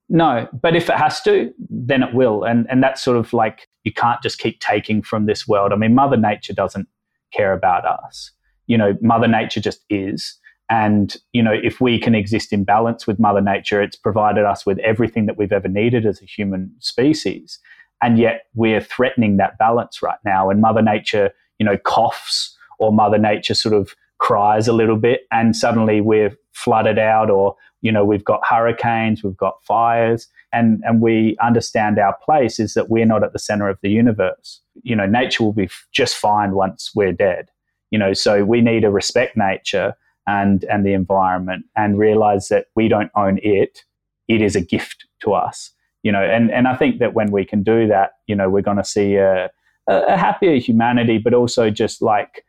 No, 0.08 0.48
but 0.62 0.76
if 0.76 0.88
it 0.88 0.98
has 0.98 1.20
to, 1.22 1.52
then 1.58 2.04
it 2.04 2.14
will. 2.14 2.44
And 2.44 2.68
and 2.70 2.84
that's 2.84 3.02
sort 3.02 3.18
of 3.18 3.34
like 3.34 3.68
you 3.84 3.92
can't 3.92 4.22
just 4.22 4.38
keep 4.38 4.60
taking 4.60 5.02
from 5.02 5.26
this 5.26 5.48
world. 5.48 5.74
I 5.74 5.78
mean, 5.78 5.96
Mother 5.96 6.18
Nature 6.18 6.54
doesn't 6.54 6.88
care 7.34 7.54
about 7.54 7.86
us. 7.86 8.32
You 8.68 8.78
know, 8.78 8.96
Mother 9.02 9.28
Nature 9.28 9.62
just 9.62 9.84
is. 9.90 10.38
And, 10.70 11.16
you 11.32 11.44
know, 11.44 11.54
if 11.54 11.80
we 11.80 12.00
can 12.00 12.16
exist 12.16 12.52
in 12.52 12.64
balance 12.64 13.06
with 13.06 13.20
Mother 13.20 13.42
Nature, 13.42 13.82
it's 13.82 13.96
provided 13.96 14.46
us 14.46 14.66
with 14.66 14.80
everything 14.80 15.28
that 15.28 15.38
we've 15.38 15.52
ever 15.52 15.68
needed 15.68 16.06
as 16.06 16.22
a 16.22 16.26
human 16.26 16.72
species 16.80 17.60
and 18.02 18.18
yet 18.18 18.46
we're 18.54 18.82
threatening 18.82 19.38
that 19.38 19.58
balance 19.58 20.02
right 20.02 20.20
now. 20.26 20.50
And 20.50 20.62
mother 20.62 20.82
nature 20.82 21.32
you 21.60 21.66
know 21.66 21.78
coughs 21.78 22.56
or 22.80 22.92
mother 22.92 23.18
nature 23.18 23.54
sort 23.54 23.74
of 23.74 23.96
cries 24.18 24.68
a 24.68 24.74
little 24.74 24.98
bit 24.98 25.22
and 25.32 25.56
suddenly 25.56 26.02
we're 26.02 26.36
flooded 26.54 26.98
out 26.98 27.30
or 27.30 27.56
you 27.82 27.92
know 27.92 28.06
we've 28.06 28.24
got 28.24 28.42
hurricanes 28.48 29.24
we've 29.24 29.38
got 29.38 29.64
fires 29.64 30.28
and 30.54 30.82
and 30.86 31.02
we 31.02 31.36
understand 31.42 32.00
our 32.00 32.16
place 32.24 32.60
is 32.60 32.74
that 32.74 32.90
we're 32.90 33.06
not 33.06 33.24
at 33.24 33.34
the 33.34 33.40
center 33.40 33.68
of 33.68 33.78
the 33.82 33.90
universe. 33.90 34.62
You 34.84 34.96
know 34.96 35.06
nature 35.06 35.44
will 35.44 35.54
be 35.54 35.70
just 35.92 36.16
fine 36.16 36.54
once 36.54 36.92
we're 36.96 37.12
dead. 37.12 37.50
You 37.92 38.00
know 38.00 38.14
so 38.14 38.44
we 38.46 38.62
need 38.62 38.82
to 38.82 38.90
respect 38.90 39.38
nature 39.38 39.96
and 40.28 40.64
and 40.66 40.86
the 40.86 40.94
environment 40.94 41.66
and 41.76 42.00
realize 42.00 42.48
that 42.50 42.68
we 42.76 42.88
don't 42.88 43.12
own 43.16 43.40
it. 43.44 43.84
It 44.28 44.42
is 44.42 44.56
a 44.56 44.62
gift 44.62 45.06
to 45.22 45.34
us 45.34 45.72
you 46.06 46.12
know 46.12 46.22
and 46.22 46.52
and 46.52 46.68
i 46.68 46.76
think 46.76 47.00
that 47.00 47.14
when 47.14 47.32
we 47.32 47.44
can 47.44 47.64
do 47.64 47.88
that 47.88 48.12
you 48.28 48.36
know 48.36 48.50
we're 48.50 48.62
going 48.62 48.78
to 48.78 48.84
see 48.84 49.16
a, 49.16 49.50
a 49.88 50.18
happier 50.18 50.56
humanity 50.58 51.18
but 51.18 51.34
also 51.34 51.70
just 51.70 52.02
like 52.02 52.46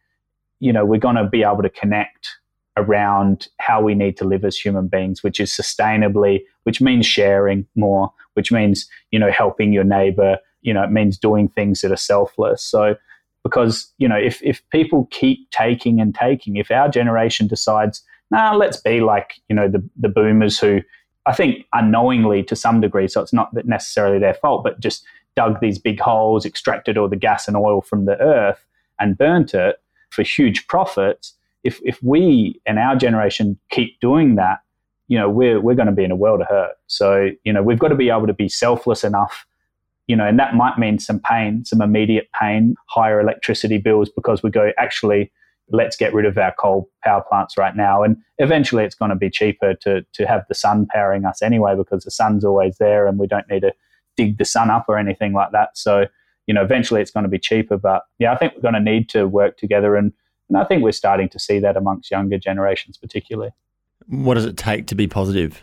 you 0.61 0.73
know 0.73 0.85
we're 0.85 1.01
going 1.01 1.17
to 1.17 1.29
be 1.29 1.43
able 1.43 1.63
to 1.63 1.71
connect 1.71 2.29
around 2.77 3.49
how 3.59 3.81
we 3.81 3.95
need 3.95 4.17
to 4.19 4.25
live 4.25 4.45
as 4.45 4.57
human 4.57 4.87
beings 4.87 5.23
which 5.23 5.41
is 5.41 5.51
sustainably 5.51 6.43
which 6.65 6.81
means 6.81 7.07
sharing 7.07 7.67
more 7.75 8.13
which 8.35 8.53
means 8.53 8.89
you 9.11 9.19
know 9.19 9.31
helping 9.31 9.73
your 9.73 9.85
neighbor 9.85 10.39
you 10.67 10.75
know 10.75 10.83
it 10.83 10.91
means 10.91 11.17
doing 11.17 11.49
things 11.49 11.81
that 11.81 11.93
are 11.93 11.97
selfless. 11.97 12.63
So 12.63 12.97
because 13.43 13.91
you 13.97 14.09
know 14.09 14.17
if 14.17 14.43
if 14.43 14.61
people 14.71 15.09
keep 15.11 15.51
taking 15.53 16.01
and 16.01 16.15
taking 16.15 16.57
if 16.57 16.71
our 16.71 16.89
generation 16.89 17.47
decides 17.47 18.03
nah 18.31 18.53
let's 18.53 18.81
be 18.81 19.01
like 19.01 19.35
you 19.49 19.55
know 19.55 19.69
the 19.69 19.83
the 19.97 20.09
boomers 20.09 20.59
who 20.59 20.81
I 21.27 21.33
think 21.33 21.67
unknowingly 21.73 22.43
to 22.45 22.57
some 22.57 22.81
degree 22.81 23.09
so 23.09 23.21
it's 23.21 23.33
not 23.33 23.51
necessarily 23.67 24.19
their 24.19 24.35
fault 24.35 24.65
but 24.65 24.81
just 24.81 25.05
dug 25.35 25.61
these 25.61 25.79
big 25.79 26.01
holes 26.01 26.47
extracted 26.47 26.97
all 26.97 27.09
the 27.09 27.17
gas 27.17 27.49
and 27.49 27.57
oil 27.57 27.81
from 27.81 28.05
the 28.05 28.19
earth 28.21 28.65
and 28.99 29.19
burnt 29.19 29.55
it 29.55 29.77
for 30.11 30.23
huge 30.23 30.67
profits. 30.67 31.35
If 31.65 31.81
if 31.85 32.03
we 32.03 32.61
and 32.67 32.79
our 32.79 32.97
generation 32.97 33.59
keep 33.71 33.99
doing 34.01 34.37
that 34.37 34.61
you 35.09 35.19
know 35.19 35.29
we're 35.29 35.61
we're 35.61 35.75
going 35.75 35.87
to 35.87 35.93
be 35.93 36.05
in 36.05 36.11
a 36.11 36.17
world 36.17 36.41
of 36.41 36.49
hurt. 36.49 36.77
So 36.87 37.31
you 37.45 37.53
know 37.53 37.63
we've 37.63 37.79
got 37.79 37.89
to 37.89 37.97
be 37.97 38.11
able 38.11 38.27
to 38.27 38.35
be 38.35 38.49
selfless 38.49 39.05
enough 39.05 39.47
you 40.07 40.15
know, 40.15 40.27
and 40.27 40.39
that 40.39 40.55
might 40.55 40.79
mean 40.79 40.99
some 40.99 41.19
pain, 41.21 41.65
some 41.65 41.83
immediate 41.83 42.29
pain, 42.39 42.77
higher 42.87 43.21
electricity 43.21 43.79
bills 43.79 44.09
because 44.09 44.43
we 44.43 44.51
go, 44.51 44.71
actually, 44.79 45.33
let's 45.71 45.97
get 45.97 46.15
rid 46.15 46.27
of 46.27 46.39
our 46.39 46.55
coal 46.59 46.89
power 47.03 47.23
plants 47.29 47.57
right 47.59 47.75
now. 47.75 48.03
And 48.03 48.17
eventually 48.39 48.85
it's 48.85 48.95
going 48.95 49.11
to 49.11 49.17
be 49.17 49.31
cheaper 49.31 49.75
to, 49.75 50.05
to 50.13 50.27
have 50.27 50.45
the 50.49 50.55
sun 50.55 50.87
powering 50.93 51.25
us 51.25 51.43
anyway 51.43 51.75
because 51.77 52.05
the 52.05 52.11
sun's 52.11 52.45
always 52.45 52.79
there 52.79 53.07
and 53.07 53.19
we 53.19 53.27
don't 53.27 53.49
need 53.51 53.61
to 53.61 53.73
dig 54.17 54.39
the 54.39 54.45
sun 54.45 54.71
up 54.71 54.87
or 54.89 54.99
anything 54.99 55.33
like 55.33 55.53
that. 55.53 55.71
So, 55.75 56.07
you 56.47 56.55
know, 56.55 56.63
eventually 56.63 57.01
it's 57.01 57.11
going 57.11 57.25
to 57.25 57.31
be 57.31 57.39
cheaper. 57.39 57.77
But 57.77 58.03
yeah, 58.19 58.33
I 58.33 58.37
think 58.37 58.55
we're 58.55 58.63
going 58.63 58.75
to 58.75 58.81
need 58.81 59.09
to 59.11 59.27
work 59.27 59.59
together. 59.59 59.97
And, 59.97 60.13
and 60.49 60.59
I 60.59 60.65
think 60.65 60.83
we're 60.83 60.93
starting 60.93 61.29
to 61.31 61.39
see 61.39 61.59
that 61.59 61.77
amongst 61.77 62.11
younger 62.11 62.39
generations, 62.39 62.97
particularly. 62.97 63.51
What 64.07 64.35
does 64.35 64.45
it 64.45 64.57
take 64.57 64.87
to 64.89 64.95
be 64.95 65.09
positive? 65.09 65.61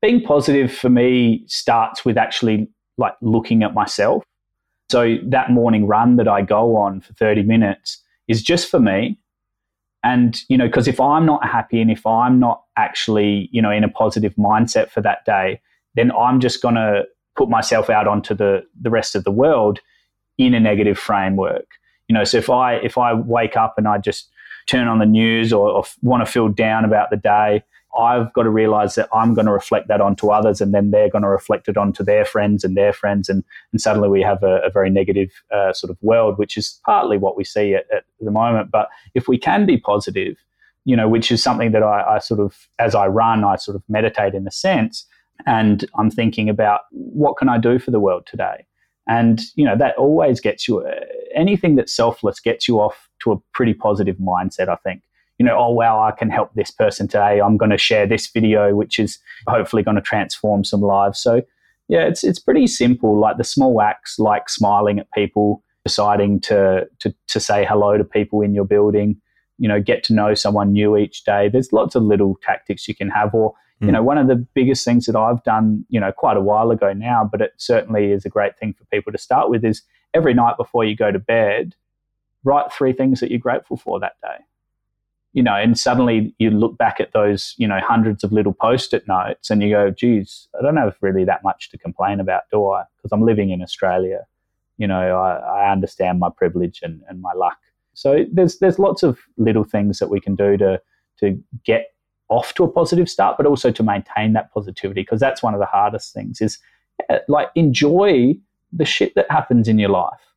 Being 0.00 0.22
positive 0.22 0.72
for 0.72 0.88
me 0.88 1.44
starts 1.46 2.04
with 2.04 2.16
actually 2.16 2.68
like 2.96 3.14
looking 3.20 3.62
at 3.62 3.74
myself. 3.74 4.22
So 4.90 5.16
that 5.24 5.50
morning 5.50 5.86
run 5.86 6.16
that 6.16 6.28
I 6.28 6.42
go 6.42 6.76
on 6.76 7.00
for 7.00 7.12
30 7.14 7.42
minutes 7.42 8.00
is 8.28 8.42
just 8.42 8.70
for 8.70 8.80
me. 8.80 9.18
And, 10.02 10.40
you 10.48 10.58
know, 10.58 10.66
because 10.66 10.86
if 10.86 11.00
I'm 11.00 11.24
not 11.24 11.46
happy 11.46 11.80
and 11.80 11.90
if 11.90 12.06
I'm 12.06 12.38
not 12.38 12.62
actually, 12.76 13.48
you 13.52 13.62
know, 13.62 13.70
in 13.70 13.84
a 13.84 13.88
positive 13.88 14.34
mindset 14.34 14.90
for 14.90 15.00
that 15.00 15.24
day, 15.24 15.60
then 15.94 16.12
I'm 16.12 16.40
just 16.40 16.60
going 16.60 16.74
to 16.74 17.04
put 17.36 17.48
myself 17.48 17.88
out 17.88 18.06
onto 18.06 18.34
the, 18.34 18.64
the 18.80 18.90
rest 18.90 19.14
of 19.14 19.24
the 19.24 19.30
world 19.30 19.80
in 20.36 20.52
a 20.52 20.60
negative 20.60 20.98
framework. 20.98 21.66
You 22.08 22.14
know, 22.14 22.24
so 22.24 22.36
if 22.36 22.50
I 22.50 22.74
if 22.74 22.98
I 22.98 23.14
wake 23.14 23.56
up 23.56 23.74
and 23.78 23.88
I 23.88 23.98
just 23.98 24.28
turn 24.66 24.88
on 24.88 24.98
the 24.98 25.06
news 25.06 25.52
or, 25.52 25.68
or 25.68 25.84
want 26.02 26.24
to 26.24 26.30
feel 26.30 26.48
down 26.48 26.84
about 26.84 27.10
the 27.10 27.16
day, 27.16 27.62
I've 27.98 28.32
got 28.32 28.42
to 28.42 28.50
realize 28.50 28.94
that 28.96 29.08
I'm 29.12 29.34
going 29.34 29.46
to 29.46 29.52
reflect 29.52 29.88
that 29.88 30.00
onto 30.00 30.30
others, 30.30 30.60
and 30.60 30.74
then 30.74 30.90
they're 30.90 31.10
going 31.10 31.22
to 31.22 31.28
reflect 31.28 31.68
it 31.68 31.76
onto 31.76 32.02
their 32.04 32.24
friends 32.24 32.64
and 32.64 32.76
their 32.76 32.92
friends, 32.92 33.28
and 33.28 33.44
and 33.72 33.80
suddenly 33.80 34.08
we 34.08 34.22
have 34.22 34.42
a, 34.42 34.60
a 34.60 34.70
very 34.70 34.90
negative 34.90 35.30
uh, 35.52 35.72
sort 35.72 35.90
of 35.90 35.98
world, 36.02 36.38
which 36.38 36.56
is 36.56 36.80
partly 36.84 37.18
what 37.18 37.36
we 37.36 37.44
see 37.44 37.74
at, 37.74 37.86
at, 37.94 38.04
the 38.20 38.30
moment. 38.30 38.70
But 38.70 38.88
if 39.14 39.28
we 39.28 39.38
can 39.38 39.66
be 39.66 39.76
positive, 39.76 40.38
you 40.84 40.96
know, 40.96 41.08
which 41.08 41.30
is 41.30 41.42
something 41.42 41.72
that 41.72 41.82
I, 41.82 42.16
I 42.16 42.18
sort 42.18 42.40
of, 42.40 42.68
as 42.78 42.94
I 42.94 43.06
run, 43.06 43.44
I 43.44 43.56
sort 43.56 43.76
of 43.76 43.82
meditate 43.88 44.34
in 44.34 44.46
a 44.46 44.50
sense, 44.50 45.06
and 45.46 45.84
I'm 45.98 46.10
thinking 46.10 46.48
about 46.48 46.82
what 46.90 47.36
can 47.36 47.48
I 47.48 47.58
do 47.58 47.78
for 47.78 47.90
the 47.90 48.00
world 48.00 48.26
today, 48.26 48.66
and 49.08 49.40
you 49.54 49.64
know 49.64 49.76
that 49.76 49.96
always 49.96 50.40
gets 50.40 50.66
you 50.66 50.80
uh, 50.80 51.00
anything 51.34 51.76
that's 51.76 51.94
selfless 51.94 52.40
gets 52.40 52.66
you 52.66 52.80
off 52.80 53.08
to 53.20 53.32
a 53.32 53.36
pretty 53.52 53.74
positive 53.74 54.16
mindset, 54.16 54.68
I 54.68 54.76
think 54.76 55.02
you 55.38 55.44
know, 55.44 55.56
oh, 55.58 55.70
wow, 55.70 56.00
I 56.00 56.12
can 56.12 56.30
help 56.30 56.54
this 56.54 56.70
person 56.70 57.08
today. 57.08 57.40
I'm 57.40 57.56
going 57.56 57.70
to 57.70 57.78
share 57.78 58.06
this 58.06 58.28
video, 58.28 58.74
which 58.74 58.98
is 58.98 59.18
hopefully 59.48 59.82
going 59.82 59.96
to 59.96 60.02
transform 60.02 60.64
some 60.64 60.80
lives. 60.80 61.18
So, 61.18 61.42
yeah, 61.88 62.06
it's, 62.06 62.22
it's 62.22 62.38
pretty 62.38 62.66
simple. 62.66 63.18
Like 63.18 63.36
the 63.36 63.44
small 63.44 63.82
acts, 63.82 64.18
like 64.18 64.48
smiling 64.48 64.98
at 64.98 65.10
people, 65.12 65.62
deciding 65.84 66.40
to, 66.40 66.88
to, 67.00 67.14
to 67.28 67.40
say 67.40 67.64
hello 67.64 67.98
to 67.98 68.04
people 68.04 68.42
in 68.42 68.54
your 68.54 68.64
building, 68.64 69.20
you 69.58 69.68
know, 69.68 69.80
get 69.80 70.04
to 70.04 70.14
know 70.14 70.34
someone 70.34 70.72
new 70.72 70.96
each 70.96 71.24
day. 71.24 71.48
There's 71.48 71.72
lots 71.72 71.94
of 71.94 72.04
little 72.04 72.38
tactics 72.42 72.86
you 72.86 72.94
can 72.94 73.10
have. 73.10 73.34
Or, 73.34 73.54
you 73.80 73.90
know, 73.90 74.00
hmm. 74.00 74.06
one 74.06 74.18
of 74.18 74.28
the 74.28 74.36
biggest 74.36 74.84
things 74.84 75.06
that 75.06 75.16
I've 75.16 75.42
done, 75.42 75.84
you 75.88 75.98
know, 75.98 76.12
quite 76.12 76.36
a 76.36 76.40
while 76.40 76.70
ago 76.70 76.92
now, 76.92 77.28
but 77.30 77.40
it 77.40 77.54
certainly 77.56 78.12
is 78.12 78.24
a 78.24 78.30
great 78.30 78.56
thing 78.56 78.72
for 78.72 78.84
people 78.84 79.12
to 79.12 79.18
start 79.18 79.50
with 79.50 79.64
is 79.64 79.82
every 80.14 80.32
night 80.32 80.56
before 80.56 80.84
you 80.84 80.94
go 80.94 81.10
to 81.10 81.18
bed, 81.18 81.74
write 82.44 82.72
three 82.72 82.92
things 82.92 83.18
that 83.18 83.30
you're 83.30 83.40
grateful 83.40 83.76
for 83.76 83.98
that 83.98 84.14
day 84.22 84.44
you 85.34 85.42
know, 85.42 85.54
and 85.54 85.76
suddenly 85.76 86.32
you 86.38 86.50
look 86.50 86.78
back 86.78 87.00
at 87.00 87.12
those, 87.12 87.54
you 87.58 87.66
know, 87.66 87.80
hundreds 87.80 88.22
of 88.22 88.32
little 88.32 88.54
post-it 88.54 89.06
notes 89.08 89.50
and 89.50 89.62
you 89.62 89.70
go, 89.70 89.90
geez, 89.90 90.48
I 90.58 90.62
don't 90.62 90.76
have 90.76 90.96
really 91.00 91.24
that 91.24 91.42
much 91.42 91.70
to 91.70 91.78
complain 91.78 92.20
about, 92.20 92.44
do 92.52 92.70
I? 92.70 92.84
Because 92.96 93.10
I'm 93.10 93.22
living 93.22 93.50
in 93.50 93.60
Australia. 93.60 94.26
You 94.78 94.86
know, 94.86 95.18
I, 95.18 95.66
I 95.66 95.72
understand 95.72 96.20
my 96.20 96.30
privilege 96.30 96.80
and, 96.82 97.02
and 97.08 97.20
my 97.20 97.32
luck. 97.34 97.58
So 97.94 98.24
there's 98.32 98.58
there's 98.58 98.78
lots 98.78 99.02
of 99.02 99.18
little 99.36 99.64
things 99.64 99.98
that 99.98 100.08
we 100.08 100.20
can 100.20 100.34
do 100.36 100.56
to 100.56 100.80
to 101.20 101.40
get 101.64 101.94
off 102.28 102.54
to 102.54 102.64
a 102.64 102.68
positive 102.68 103.08
start, 103.08 103.36
but 103.36 103.46
also 103.46 103.70
to 103.70 103.82
maintain 103.82 104.32
that 104.32 104.52
positivity 104.52 105.02
because 105.02 105.20
that's 105.20 105.42
one 105.42 105.54
of 105.54 105.60
the 105.60 105.66
hardest 105.66 106.12
things 106.12 106.40
is 106.40 106.58
eh, 107.08 107.18
like 107.28 107.50
enjoy 107.54 108.36
the 108.72 108.84
shit 108.84 109.14
that 109.14 109.30
happens 109.30 109.68
in 109.68 109.78
your 109.78 109.90
life 109.90 110.34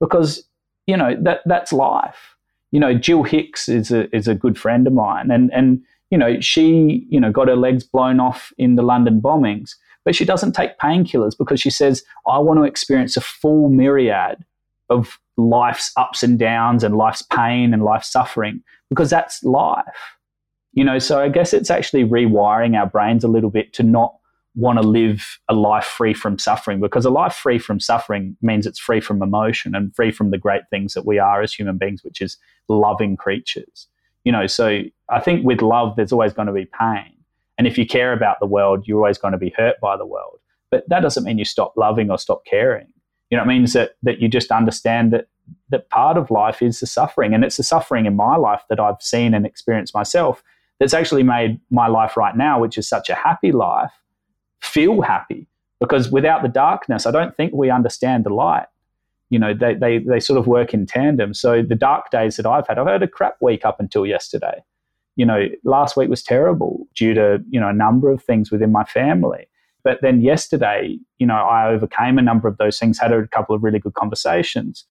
because 0.00 0.46
you 0.86 0.96
know 0.96 1.16
that 1.22 1.40
that's 1.46 1.72
life 1.72 2.36
you 2.72 2.80
know, 2.80 2.98
Gill 2.98 3.22
Hicks 3.22 3.68
is 3.68 3.92
a 3.92 4.14
is 4.14 4.26
a 4.26 4.34
good 4.34 4.58
friend 4.58 4.86
of 4.86 4.92
mine, 4.92 5.30
and 5.30 5.52
and 5.52 5.80
you 6.10 6.18
know, 6.18 6.40
she 6.40 7.06
you 7.08 7.20
know 7.20 7.30
got 7.30 7.48
her 7.48 7.56
legs 7.56 7.84
blown 7.84 8.18
off 8.18 8.52
in 8.58 8.74
the 8.74 8.82
London 8.82 9.20
bombings, 9.20 9.74
but 10.04 10.16
she 10.16 10.24
doesn't 10.24 10.52
take 10.52 10.78
painkillers 10.78 11.36
because 11.38 11.60
she 11.60 11.70
says, 11.70 12.02
I 12.26 12.38
want 12.38 12.58
to 12.58 12.64
experience 12.64 13.16
a 13.16 13.20
full 13.20 13.68
myriad 13.68 14.44
of 14.88 15.18
life's 15.36 15.92
ups 15.96 16.22
and 16.22 16.38
downs 16.38 16.82
and 16.82 16.96
life's 16.96 17.22
pain 17.22 17.72
and 17.72 17.84
life's 17.84 18.10
suffering 18.10 18.62
because 18.88 19.10
that's 19.10 19.42
life. 19.44 19.84
You 20.72 20.84
know, 20.84 20.98
so 20.98 21.20
I 21.20 21.28
guess 21.28 21.52
it's 21.52 21.70
actually 21.70 22.04
rewiring 22.04 22.78
our 22.78 22.86
brains 22.86 23.24
a 23.24 23.28
little 23.28 23.50
bit 23.50 23.72
to 23.74 23.82
not 23.82 24.14
want 24.54 24.80
to 24.80 24.86
live 24.86 25.38
a 25.48 25.54
life 25.54 25.84
free 25.84 26.12
from 26.12 26.38
suffering 26.38 26.80
because 26.80 27.04
a 27.04 27.10
life 27.10 27.34
free 27.34 27.58
from 27.58 27.80
suffering 27.80 28.36
means 28.42 28.66
it's 28.66 28.78
free 28.78 29.00
from 29.00 29.22
emotion 29.22 29.74
and 29.74 29.94
free 29.94 30.10
from 30.10 30.30
the 30.30 30.38
great 30.38 30.62
things 30.70 30.94
that 30.94 31.06
we 31.06 31.18
are 31.18 31.42
as 31.42 31.54
human 31.54 31.78
beings, 31.78 32.04
which 32.04 32.20
is 32.20 32.36
loving 32.68 33.16
creatures. 33.16 33.88
You 34.24 34.32
know, 34.32 34.46
so 34.46 34.82
I 35.08 35.20
think 35.20 35.44
with 35.44 35.62
love, 35.62 35.96
there's 35.96 36.12
always 36.12 36.32
going 36.32 36.46
to 36.46 36.52
be 36.52 36.66
pain. 36.78 37.12
And 37.58 37.66
if 37.66 37.78
you 37.78 37.86
care 37.86 38.12
about 38.12 38.40
the 38.40 38.46
world, 38.46 38.86
you're 38.86 38.98
always 38.98 39.18
going 39.18 39.32
to 39.32 39.38
be 39.38 39.54
hurt 39.56 39.80
by 39.80 39.96
the 39.96 40.06
world. 40.06 40.38
But 40.70 40.88
that 40.88 41.00
doesn't 41.00 41.24
mean 41.24 41.38
you 41.38 41.44
stop 41.44 41.74
loving 41.76 42.10
or 42.10 42.18
stop 42.18 42.44
caring. 42.44 42.92
You 43.30 43.36
know, 43.36 43.44
it 43.44 43.46
means 43.46 43.72
that, 43.72 43.96
that 44.02 44.20
you 44.20 44.28
just 44.28 44.50
understand 44.50 45.12
that, 45.12 45.28
that 45.70 45.88
part 45.90 46.16
of 46.16 46.30
life 46.30 46.62
is 46.62 46.80
the 46.80 46.86
suffering. 46.86 47.34
And 47.34 47.44
it's 47.44 47.56
the 47.56 47.62
suffering 47.62 48.06
in 48.06 48.16
my 48.16 48.36
life 48.36 48.62
that 48.68 48.80
I've 48.80 49.00
seen 49.00 49.34
and 49.34 49.46
experienced 49.46 49.94
myself 49.94 50.42
that's 50.78 50.94
actually 50.94 51.22
made 51.22 51.60
my 51.70 51.86
life 51.86 52.16
right 52.16 52.36
now, 52.36 52.60
which 52.60 52.76
is 52.76 52.88
such 52.88 53.08
a 53.08 53.14
happy 53.14 53.52
life, 53.52 53.92
feel 54.62 55.02
happy 55.02 55.46
because 55.80 56.10
without 56.10 56.42
the 56.42 56.48
darkness, 56.48 57.06
I 57.06 57.10
don't 57.10 57.36
think 57.36 57.52
we 57.52 57.68
understand 57.68 58.24
the 58.24 58.32
light. 58.32 58.66
You 59.30 59.38
know, 59.38 59.52
they, 59.52 59.74
they, 59.74 59.98
they 59.98 60.20
sort 60.20 60.38
of 60.38 60.46
work 60.46 60.72
in 60.72 60.86
tandem. 60.86 61.34
So 61.34 61.62
the 61.62 61.74
dark 61.74 62.10
days 62.10 62.36
that 62.36 62.46
I've 62.46 62.66
had, 62.68 62.78
I've 62.78 62.86
had 62.86 63.02
a 63.02 63.08
crap 63.08 63.36
week 63.40 63.64
up 63.64 63.80
until 63.80 64.06
yesterday. 64.06 64.62
You 65.16 65.26
know, 65.26 65.48
last 65.64 65.96
week 65.96 66.08
was 66.08 66.22
terrible 66.22 66.86
due 66.94 67.14
to, 67.14 67.42
you 67.50 67.58
know, 67.58 67.68
a 67.68 67.72
number 67.72 68.10
of 68.10 68.22
things 68.22 68.50
within 68.50 68.70
my 68.70 68.84
family. 68.84 69.48
But 69.84 69.98
then 70.02 70.20
yesterday, 70.20 70.98
you 71.18 71.26
know, 71.26 71.34
I 71.34 71.68
overcame 71.68 72.18
a 72.18 72.22
number 72.22 72.46
of 72.46 72.58
those 72.58 72.78
things, 72.78 72.98
had 72.98 73.12
a 73.12 73.26
couple 73.28 73.54
of 73.54 73.64
really 73.64 73.80
good 73.80 73.94
conversations. 73.94 74.84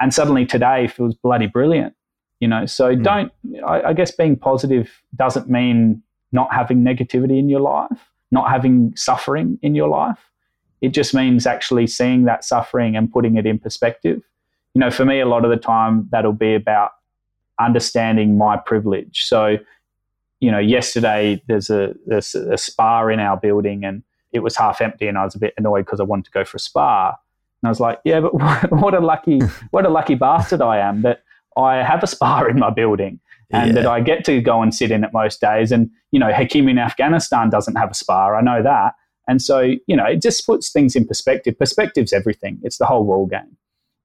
And 0.00 0.14
suddenly 0.14 0.46
today 0.46 0.86
feels 0.88 1.14
bloody 1.14 1.46
brilliant. 1.46 1.94
You 2.40 2.48
know, 2.48 2.66
so 2.66 2.94
mm. 2.94 3.02
don't, 3.02 3.32
I, 3.66 3.82
I 3.82 3.92
guess 3.92 4.12
being 4.12 4.36
positive 4.36 5.02
doesn't 5.16 5.50
mean 5.50 6.02
not 6.32 6.52
having 6.52 6.82
negativity 6.84 7.38
in 7.38 7.48
your 7.48 7.60
life 7.60 8.08
not 8.30 8.48
having 8.50 8.94
suffering 8.96 9.58
in 9.62 9.74
your 9.74 9.88
life. 9.88 10.18
It 10.80 10.90
just 10.90 11.14
means 11.14 11.46
actually 11.46 11.86
seeing 11.86 12.24
that 12.24 12.44
suffering 12.44 12.96
and 12.96 13.10
putting 13.10 13.36
it 13.36 13.46
in 13.46 13.58
perspective. 13.58 14.22
You 14.74 14.80
know, 14.80 14.90
for 14.90 15.04
me, 15.04 15.20
a 15.20 15.26
lot 15.26 15.44
of 15.44 15.50
the 15.50 15.56
time 15.56 16.08
that'll 16.10 16.32
be 16.32 16.54
about 16.54 16.92
understanding 17.58 18.38
my 18.38 18.56
privilege. 18.56 19.24
So, 19.24 19.56
you 20.40 20.50
know, 20.50 20.58
yesterday 20.58 21.42
there's 21.48 21.68
a, 21.70 21.94
there's 22.06 22.34
a 22.34 22.56
spa 22.56 23.06
in 23.08 23.18
our 23.18 23.36
building 23.36 23.84
and 23.84 24.02
it 24.32 24.40
was 24.40 24.56
half 24.56 24.80
empty, 24.80 25.08
and 25.08 25.16
I 25.16 25.24
was 25.24 25.34
a 25.34 25.38
bit 25.38 25.54
annoyed 25.56 25.86
because 25.86 26.00
I 26.00 26.04
wanted 26.04 26.26
to 26.26 26.30
go 26.30 26.44
for 26.44 26.58
a 26.58 26.60
spa. 26.60 27.16
And 27.62 27.66
I 27.66 27.70
was 27.70 27.80
like, 27.80 27.98
yeah, 28.04 28.20
but 28.20 28.34
what 28.70 28.94
a 28.94 29.00
lucky, 29.00 29.40
what 29.70 29.86
a 29.86 29.88
lucky 29.88 30.14
bastard 30.14 30.60
I 30.60 30.78
am 30.78 31.02
that 31.02 31.22
I 31.56 31.76
have 31.76 32.02
a 32.02 32.06
spa 32.06 32.44
in 32.44 32.58
my 32.58 32.70
building 32.70 33.20
and 33.50 33.68
Yeah. 33.68 33.82
that 33.82 33.86
I 33.86 34.00
get 34.00 34.24
to 34.26 34.40
go 34.40 34.62
and 34.62 34.74
sit 34.74 34.90
in 34.90 35.04
it 35.04 35.10
most 35.12 35.40
days. 35.40 35.72
And, 35.72 35.90
you 36.12 36.20
know, 36.20 36.32
Hakim 36.32 36.68
in 36.68 36.78
Afghanistan 36.78 37.50
doesn't 37.50 37.76
have 37.76 37.90
a 37.90 37.94
spa. 37.94 38.34
I 38.34 38.40
know 38.42 38.62
that. 38.62 38.94
And 39.26 39.42
so, 39.42 39.60
you 39.60 39.96
know, 39.96 40.04
it 40.04 40.22
just 40.22 40.46
puts 40.46 40.70
things 40.70 40.96
in 40.96 41.06
perspective. 41.06 41.58
Perspective's 41.58 42.12
everything. 42.12 42.58
It's 42.62 42.78
the 42.78 42.86
whole 42.86 43.04
ball 43.04 43.26
game, 43.26 43.56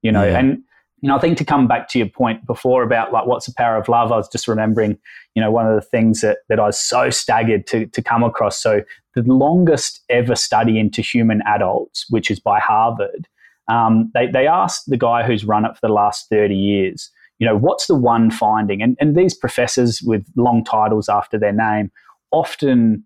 you 0.02 0.12
know, 0.12 0.24
Yeah. 0.24 0.38
and, 0.38 0.58
you 1.00 1.08
know, 1.08 1.16
I 1.16 1.20
think 1.20 1.36
to 1.38 1.44
come 1.44 1.66
back 1.66 1.88
to 1.90 1.98
your 1.98 2.08
point 2.08 2.46
before 2.46 2.82
about 2.82 3.12
like 3.12 3.26
what's 3.26 3.44
the 3.46 3.52
power 3.56 3.76
of 3.76 3.88
love, 3.88 4.10
I 4.12 4.16
was 4.16 4.28
just 4.28 4.48
remembering, 4.48 4.96
you 5.34 5.42
know, 5.42 5.50
one 5.50 5.66
of 5.66 5.74
the 5.74 5.82
things 5.86 6.22
that, 6.22 6.38
that 6.48 6.58
I 6.58 6.64
was 6.66 6.80
so 6.80 7.10
staggered 7.10 7.66
to, 7.68 7.86
to 7.86 8.02
come 8.02 8.22
across. 8.22 8.58
So 8.62 8.80
the 9.14 9.22
longest 9.22 10.02
ever 10.08 10.34
study 10.34 10.78
into 10.78 11.02
human 11.02 11.42
adults, 11.46 12.06
which 12.08 12.30
is 12.30 12.40
by 12.40 12.58
Harvard, 12.58 13.28
um, 13.68 14.10
they, 14.14 14.26
they 14.26 14.46
asked 14.46 14.88
the 14.90 14.96
guy 14.96 15.22
who's 15.22 15.44
run 15.44 15.64
it 15.64 15.74
for 15.74 15.86
the 15.86 15.92
last 15.92 16.28
30 16.30 16.54
years, 16.54 17.10
you 17.38 17.46
know, 17.46 17.56
what's 17.56 17.86
the 17.86 17.94
one 17.94 18.30
finding? 18.30 18.82
And, 18.82 18.96
and 19.00 19.16
these 19.16 19.34
professors 19.34 20.00
with 20.02 20.24
long 20.36 20.64
titles 20.64 21.08
after 21.08 21.38
their 21.38 21.52
name 21.52 21.90
often 22.30 23.04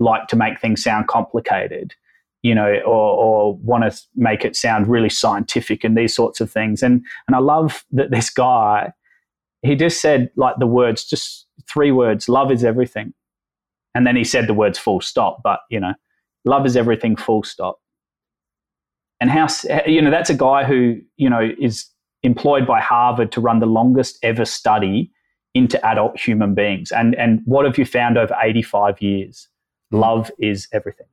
like 0.00 0.26
to 0.28 0.36
make 0.36 0.60
things 0.60 0.82
sound 0.82 1.08
complicated, 1.08 1.94
you 2.42 2.54
know, 2.54 2.80
or, 2.86 2.92
or 2.92 3.56
want 3.56 3.90
to 3.90 4.00
make 4.14 4.44
it 4.44 4.56
sound 4.56 4.86
really 4.86 5.10
scientific 5.10 5.84
and 5.84 5.96
these 5.96 6.14
sorts 6.14 6.40
of 6.40 6.50
things. 6.50 6.82
And, 6.82 7.04
and 7.26 7.36
I 7.36 7.40
love 7.40 7.84
that 7.92 8.10
this 8.10 8.30
guy, 8.30 8.92
he 9.62 9.74
just 9.74 10.00
said 10.00 10.30
like 10.36 10.56
the 10.58 10.66
words, 10.66 11.04
just 11.04 11.46
three 11.68 11.92
words, 11.92 12.28
love 12.28 12.50
is 12.50 12.64
everything. 12.64 13.12
And 13.94 14.06
then 14.06 14.16
he 14.16 14.24
said 14.24 14.46
the 14.46 14.54
words 14.54 14.78
full 14.78 15.00
stop, 15.00 15.40
but, 15.42 15.60
you 15.70 15.80
know, 15.80 15.94
love 16.44 16.64
is 16.64 16.76
everything 16.76 17.16
full 17.16 17.42
stop. 17.42 17.78
And 19.20 19.30
how, 19.30 19.48
you 19.84 20.00
know, 20.00 20.10
that's 20.10 20.30
a 20.30 20.34
guy 20.34 20.62
who, 20.62 21.00
you 21.16 21.28
know, 21.28 21.50
is 21.60 21.86
employed 22.22 22.66
by 22.66 22.80
Harvard 22.80 23.32
to 23.32 23.40
run 23.40 23.60
the 23.60 23.66
longest 23.66 24.18
ever 24.22 24.44
study 24.44 25.10
into 25.54 25.84
adult 25.86 26.18
human 26.18 26.54
beings. 26.54 26.90
And, 26.92 27.14
and 27.16 27.40
what 27.44 27.64
have 27.64 27.78
you 27.78 27.84
found 27.84 28.18
over 28.18 28.36
85 28.40 29.00
years? 29.00 29.48
Love 29.90 30.30
is 30.38 30.68
everything. 30.72 31.06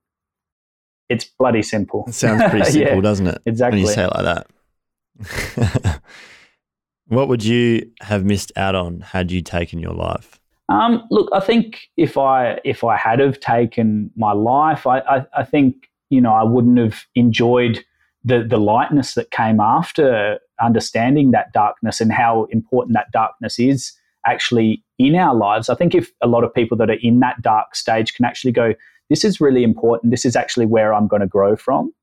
It's 1.09 1.25
bloody 1.25 1.61
simple. 1.61 2.05
It 2.07 2.13
sounds 2.13 2.43
pretty 2.49 2.65
simple, 2.71 2.95
Yeah, 2.95 3.01
doesn't 3.01 3.27
it? 3.27 3.41
exactly. 3.45 3.79
When 3.79 3.87
you 3.87 3.93
say 3.93 4.05
it 4.05 4.11
like 4.13 4.25
that. 4.25 6.01
what 7.07 7.27
would 7.27 7.43
you 7.43 7.91
have 8.01 8.25
missed 8.25 8.51
out 8.55 8.75
on 8.75 9.01
had 9.01 9.31
you 9.31 9.41
taken 9.41 9.79
your 9.79 9.93
life? 9.93 10.39
Um, 10.67 11.03
look, 11.11 11.29
I 11.31 11.39
think 11.39 11.89
if 11.95 12.17
I 12.17 12.59
if 12.63 12.83
I 12.83 12.97
had 12.97 13.19
have 13.19 13.39
taken 13.39 14.09
my 14.15 14.31
life, 14.31 14.87
I, 14.87 14.99
I, 15.01 15.25
I 15.37 15.43
think 15.43 15.89
you 16.09 16.19
know 16.19 16.33
I 16.33 16.43
wouldn't 16.43 16.79
have 16.79 17.03
enjoyed 17.13 17.85
the 18.23 18.43
the 18.43 18.57
lightness 18.57 19.13
that 19.13 19.29
came 19.29 19.59
after 19.59 20.39
understanding 20.61 21.31
that 21.31 21.53
darkness 21.53 22.01
and 22.01 22.11
how 22.11 22.45
important 22.45 22.93
that 22.93 23.11
darkness 23.11 23.59
is 23.59 23.93
actually 24.25 24.83
in 24.97 25.15
our 25.15 25.35
lives. 25.35 25.69
I 25.69 25.75
think 25.75 25.93
if 25.93 26.11
a 26.21 26.27
lot 26.27 26.43
of 26.43 26.53
people 26.53 26.77
that 26.77 26.89
are 26.89 26.99
in 27.01 27.19
that 27.19 27.41
dark 27.41 27.75
stage 27.75 28.13
can 28.13 28.25
actually 28.25 28.51
go, 28.51 28.73
this 29.09 29.23
is 29.23 29.39
really 29.39 29.63
important. 29.63 30.11
This 30.11 30.25
is 30.25 30.35
actually 30.35 30.65
where 30.65 30.93
I'm 30.93 31.07
going 31.07 31.21
to 31.21 31.27
grow 31.27 31.55
from. 31.55 31.93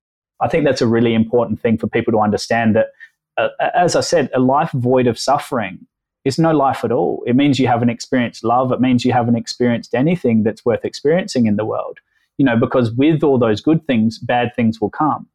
I 0.40 0.48
think 0.48 0.64
that's 0.64 0.82
a 0.82 0.86
really 0.86 1.14
important 1.14 1.60
thing 1.60 1.78
for 1.78 1.86
people 1.86 2.12
to 2.12 2.18
understand 2.18 2.76
that, 2.76 2.88
uh, 3.38 3.48
as 3.74 3.96
I 3.96 4.00
said, 4.00 4.30
a 4.34 4.40
life 4.40 4.70
void 4.72 5.06
of 5.06 5.18
suffering 5.18 5.86
is 6.24 6.38
no 6.38 6.52
life 6.52 6.84
at 6.84 6.92
all. 6.92 7.22
It 7.26 7.34
means 7.34 7.58
you 7.58 7.66
haven't 7.66 7.90
experienced 7.90 8.44
love. 8.44 8.70
It 8.72 8.80
means 8.80 9.04
you 9.04 9.12
haven't 9.12 9.36
experienced 9.36 9.94
anything 9.94 10.42
that's 10.42 10.64
worth 10.64 10.84
experiencing 10.84 11.46
in 11.46 11.56
the 11.56 11.64
world. 11.64 11.98
You 12.38 12.44
know, 12.44 12.56
because 12.56 12.92
with 12.92 13.22
all 13.22 13.38
those 13.38 13.60
good 13.60 13.86
things, 13.86 14.18
bad 14.18 14.54
things 14.54 14.80
will 14.80 14.90
come. 14.90 15.28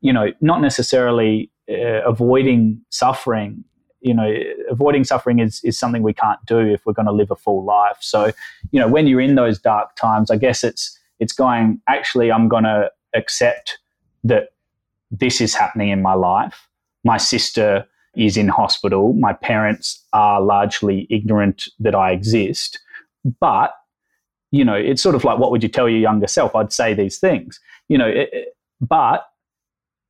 You 0.00 0.12
know, 0.12 0.32
not 0.40 0.60
necessarily 0.60 1.50
uh, 1.70 2.02
avoiding 2.04 2.80
suffering. 2.90 3.64
You 4.00 4.14
know, 4.14 4.34
avoiding 4.70 5.04
suffering 5.04 5.38
is, 5.38 5.62
is 5.64 5.78
something 5.78 6.02
we 6.02 6.12
can't 6.12 6.38
do 6.46 6.58
if 6.58 6.84
we're 6.84 6.92
going 6.92 7.06
to 7.06 7.12
live 7.12 7.30
a 7.30 7.36
full 7.36 7.64
life. 7.64 7.96
So, 8.00 8.32
you 8.70 8.78
know, 8.78 8.88
when 8.88 9.06
you're 9.06 9.20
in 9.20 9.34
those 9.34 9.58
dark 9.58 9.96
times, 9.96 10.30
I 10.30 10.36
guess 10.36 10.62
it's 10.62 10.98
it's 11.20 11.32
going. 11.32 11.80
Actually, 11.88 12.30
I'm 12.30 12.48
going 12.48 12.64
to 12.64 12.90
accept 13.14 13.78
that 14.24 14.50
this 15.10 15.40
is 15.40 15.54
happening 15.54 15.88
in 15.88 16.02
my 16.02 16.14
life. 16.14 16.68
My 17.04 17.16
sister 17.16 17.86
is 18.16 18.36
in 18.36 18.48
hospital. 18.48 19.12
My 19.14 19.32
parents 19.32 20.02
are 20.12 20.40
largely 20.40 21.06
ignorant 21.10 21.68
that 21.80 21.94
I 21.94 22.12
exist. 22.12 22.78
But, 23.40 23.72
you 24.50 24.64
know, 24.64 24.74
it's 24.74 25.02
sort 25.02 25.14
of 25.14 25.24
like 25.24 25.38
what 25.38 25.50
would 25.50 25.62
you 25.62 25.68
tell 25.68 25.88
your 25.88 25.98
younger 26.00 26.26
self? 26.26 26.54
I'd 26.54 26.72
say 26.72 26.94
these 26.94 27.18
things, 27.18 27.58
you 27.88 27.98
know, 27.98 28.06
it, 28.06 28.56
but 28.80 29.26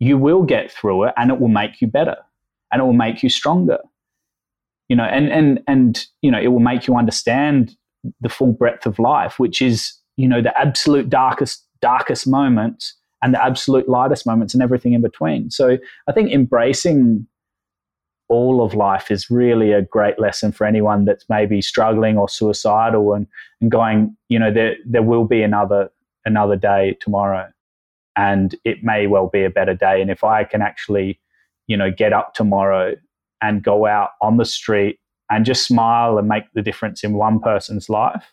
you 0.01 0.19
will 0.19 0.43
get 0.43 0.71
through 0.71 1.05
it 1.05 1.15
and 1.17 1.31
it 1.31 1.41
will 1.41 1.49
make 1.49 1.81
you 1.81 1.87
better 1.87 2.17
and 2.73 2.81
it 2.81 2.85
will 2.85 2.93
make 2.93 3.23
you 3.23 3.29
stronger. 3.29 3.79
You 4.89 4.97
know, 4.97 5.05
and 5.05 5.29
and 5.31 5.63
and 5.67 6.07
you 6.23 6.31
know, 6.31 6.41
it 6.41 6.49
will 6.49 6.61
make 6.61 6.87
you 6.87 6.97
understand 6.97 7.77
the 8.21 8.29
full 8.29 8.53
breadth 8.53 8.87
of 8.87 8.99
life, 8.99 9.39
which 9.39 9.63
is, 9.63 9.95
you 10.17 10.29
know, 10.29 10.43
the 10.43 10.57
absolute 10.59 11.09
darkest 11.09 11.65
darkest 11.81 12.27
moments 12.27 12.95
and 13.23 13.33
the 13.33 13.43
absolute 13.43 13.89
lightest 13.89 14.27
moments 14.27 14.53
and 14.53 14.63
everything 14.63 14.93
in 14.93 15.01
between. 15.01 15.51
So 15.51 15.79
I 16.07 16.13
think 16.13 16.31
embracing 16.31 17.27
all 18.29 18.63
of 18.63 18.75
life 18.75 19.11
is 19.11 19.31
really 19.31 19.73
a 19.73 19.83
great 19.83 20.19
lesson 20.19 20.53
for 20.53 20.67
anyone 20.67 21.05
that's 21.05 21.25
maybe 21.29 21.61
struggling 21.61 22.17
or 22.19 22.29
suicidal 22.29 23.15
and, 23.15 23.27
and 23.61 23.71
going, 23.71 24.17
you 24.29 24.39
know, 24.39 24.53
there 24.53 24.77
there 24.85 25.03
will 25.03 25.25
be 25.25 25.43
another 25.43 25.91
another 26.25 26.57
day 26.57 26.97
tomorrow. 27.01 27.49
And 28.17 28.55
it 28.65 28.83
may 28.85 29.07
well 29.07 29.29
be 29.29 29.45
a 29.45 29.51
better 29.51 29.75
day. 29.75 30.01
And 30.01 30.11
if 30.11 30.23
I 30.25 30.45
can 30.45 30.63
actually, 30.63 31.21
you 31.67 31.77
know, 31.77 31.91
get 31.91 32.13
up 32.13 32.35
tomorrow 32.35 32.95
and 33.43 33.63
go 33.63 33.87
out 33.87 34.11
on 34.23 34.37
the 34.37 34.45
street 34.45 34.99
and 35.31 35.45
just 35.45 35.67
smile 35.67 36.19
and 36.19 36.29
make 36.29 36.45
the 36.55 36.63
difference 36.63 37.03
in 37.03 37.15
one 37.15 37.41
person's 37.41 37.89
life, 37.89 38.25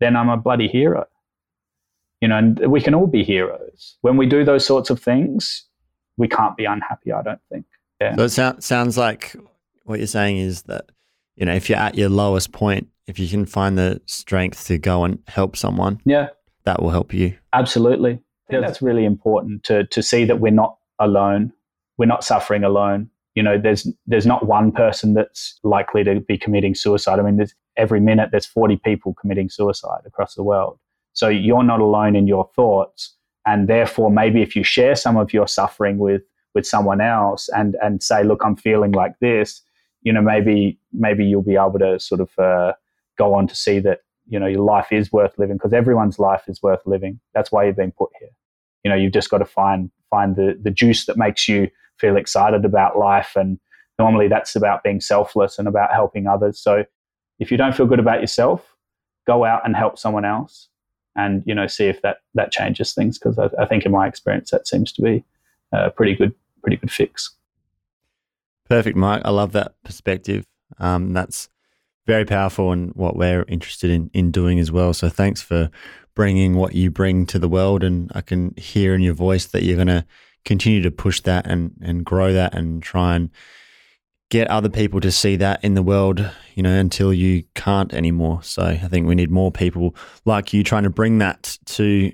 then 0.00 0.16
I'm 0.16 0.28
a 0.28 0.36
bloody 0.36 0.68
hero. 0.68 1.06
You 2.20 2.28
know, 2.28 2.38
and 2.38 2.58
we 2.70 2.80
can 2.80 2.94
all 2.94 3.06
be 3.06 3.24
heroes. 3.24 3.96
When 4.02 4.16
we 4.16 4.26
do 4.26 4.44
those 4.44 4.64
sorts 4.64 4.88
of 4.90 5.00
things, 5.00 5.64
we 6.16 6.28
can't 6.28 6.56
be 6.56 6.64
unhappy, 6.64 7.12
I 7.12 7.22
don't 7.22 7.40
think. 7.50 7.66
Yeah. 8.00 8.14
So 8.16 8.22
it 8.22 8.28
sou- 8.30 8.60
sounds 8.60 8.96
like 8.96 9.34
what 9.84 9.98
you're 9.98 10.06
saying 10.06 10.38
is 10.38 10.62
that, 10.62 10.90
you 11.36 11.44
know, 11.44 11.54
if 11.54 11.68
you're 11.68 11.78
at 11.78 11.96
your 11.96 12.08
lowest 12.08 12.52
point, 12.52 12.88
if 13.06 13.18
you 13.18 13.28
can 13.28 13.44
find 13.44 13.76
the 13.76 14.00
strength 14.06 14.66
to 14.68 14.78
go 14.78 15.04
and 15.04 15.18
help 15.26 15.56
someone, 15.56 16.00
Yeah, 16.06 16.28
that 16.64 16.80
will 16.80 16.90
help 16.90 17.12
you. 17.12 17.36
absolutely. 17.52 18.20
Think 18.48 18.62
that's 18.62 18.82
really 18.82 19.04
important 19.04 19.64
to 19.64 19.84
to 19.86 20.02
see 20.02 20.24
that 20.24 20.40
we're 20.40 20.52
not 20.52 20.76
alone. 20.98 21.52
We're 21.96 22.06
not 22.06 22.24
suffering 22.24 22.64
alone. 22.64 23.10
You 23.34 23.42
know, 23.42 23.58
there's 23.58 23.88
there's 24.06 24.26
not 24.26 24.46
one 24.46 24.70
person 24.70 25.14
that's 25.14 25.58
likely 25.62 26.04
to 26.04 26.20
be 26.20 26.36
committing 26.36 26.74
suicide. 26.74 27.18
I 27.18 27.22
mean, 27.22 27.36
there's 27.36 27.54
every 27.76 28.00
minute 28.00 28.30
there's 28.30 28.46
40 28.46 28.76
people 28.76 29.14
committing 29.14 29.48
suicide 29.48 30.02
across 30.06 30.34
the 30.34 30.42
world. 30.42 30.78
So 31.14 31.28
you're 31.28 31.64
not 31.64 31.80
alone 31.80 32.16
in 32.16 32.26
your 32.26 32.48
thoughts, 32.54 33.14
and 33.46 33.68
therefore 33.68 34.10
maybe 34.10 34.42
if 34.42 34.54
you 34.54 34.62
share 34.62 34.94
some 34.94 35.16
of 35.16 35.32
your 35.32 35.48
suffering 35.48 35.98
with 35.98 36.22
with 36.54 36.66
someone 36.66 37.00
else 37.00 37.48
and 37.48 37.76
and 37.82 38.02
say, 38.02 38.24
look, 38.24 38.42
I'm 38.44 38.56
feeling 38.56 38.92
like 38.92 39.18
this, 39.20 39.62
you 40.02 40.12
know, 40.12 40.22
maybe 40.22 40.78
maybe 40.92 41.24
you'll 41.24 41.42
be 41.42 41.56
able 41.56 41.78
to 41.78 41.98
sort 41.98 42.20
of 42.20 42.38
uh, 42.38 42.74
go 43.18 43.34
on 43.34 43.46
to 43.48 43.54
see 43.56 43.80
that 43.80 44.00
you 44.26 44.38
know 44.38 44.46
your 44.46 44.62
life 44.62 44.88
is 44.90 45.12
worth 45.12 45.38
living 45.38 45.56
because 45.56 45.72
everyone's 45.72 46.18
life 46.18 46.44
is 46.48 46.62
worth 46.62 46.80
living. 46.86 47.20
That's 47.34 47.52
why 47.52 47.64
you've 47.64 47.76
been 47.76 47.92
put 47.92 48.10
here. 48.18 48.30
You 48.82 48.90
know, 48.90 48.96
you've 48.96 49.12
just 49.12 49.30
got 49.30 49.38
to 49.38 49.44
find 49.44 49.90
find 50.10 50.36
the 50.36 50.58
the 50.62 50.70
juice 50.70 51.06
that 51.06 51.16
makes 51.16 51.48
you 51.48 51.68
feel 51.98 52.16
excited 52.16 52.64
about 52.64 52.98
life, 52.98 53.32
and 53.36 53.58
normally 53.98 54.28
that's 54.28 54.56
about 54.56 54.82
being 54.82 55.00
selfless 55.00 55.58
and 55.58 55.68
about 55.68 55.92
helping 55.92 56.26
others. 56.26 56.58
So 56.58 56.84
if 57.38 57.50
you 57.50 57.56
don't 57.56 57.74
feel 57.74 57.86
good 57.86 58.00
about 58.00 58.20
yourself, 58.20 58.76
go 59.26 59.44
out 59.44 59.62
and 59.64 59.76
help 59.76 59.98
someone 59.98 60.24
else, 60.24 60.68
and 61.16 61.42
you 61.46 61.54
know, 61.54 61.66
see 61.66 61.86
if 61.86 62.02
that 62.02 62.18
that 62.34 62.52
changes 62.52 62.94
things. 62.94 63.18
Because 63.18 63.38
I, 63.38 63.50
I 63.62 63.66
think 63.66 63.84
in 63.84 63.92
my 63.92 64.06
experience, 64.06 64.50
that 64.50 64.66
seems 64.66 64.92
to 64.92 65.02
be 65.02 65.24
a 65.72 65.90
pretty 65.90 66.14
good 66.14 66.34
pretty 66.62 66.76
good 66.76 66.90
fix. 66.90 67.34
Perfect, 68.68 68.96
Mike. 68.96 69.22
I 69.24 69.30
love 69.30 69.52
that 69.52 69.74
perspective. 69.84 70.44
Um, 70.78 71.12
that's 71.12 71.48
very 72.06 72.24
powerful 72.24 72.72
and 72.72 72.92
what 72.94 73.16
we're 73.16 73.44
interested 73.48 73.90
in, 73.90 74.10
in 74.12 74.30
doing 74.30 74.58
as 74.58 74.70
well. 74.70 74.92
So 74.92 75.08
thanks 75.08 75.40
for 75.40 75.70
bringing 76.14 76.54
what 76.54 76.74
you 76.74 76.90
bring 76.90 77.26
to 77.26 77.38
the 77.38 77.48
world. 77.48 77.82
And 77.82 78.10
I 78.14 78.20
can 78.20 78.54
hear 78.56 78.94
in 78.94 79.00
your 79.00 79.14
voice 79.14 79.46
that 79.46 79.62
you're 79.62 79.76
going 79.76 79.88
to 79.88 80.04
continue 80.44 80.82
to 80.82 80.90
push 80.90 81.20
that 81.22 81.46
and, 81.46 81.72
and 81.82 82.04
grow 82.04 82.32
that 82.32 82.54
and 82.54 82.82
try 82.82 83.16
and 83.16 83.30
get 84.30 84.48
other 84.48 84.68
people 84.68 85.00
to 85.00 85.10
see 85.12 85.36
that 85.36 85.62
in 85.62 85.74
the 85.74 85.82
world, 85.82 86.30
you 86.54 86.62
know, 86.62 86.74
until 86.74 87.12
you 87.12 87.44
can't 87.54 87.92
anymore. 87.94 88.42
So 88.42 88.62
I 88.62 88.76
think 88.76 89.06
we 89.06 89.14
need 89.14 89.30
more 89.30 89.52
people 89.52 89.94
like 90.24 90.52
you 90.52 90.62
trying 90.62 90.82
to 90.84 90.90
bring 90.90 91.18
that 91.18 91.58
to 91.66 92.12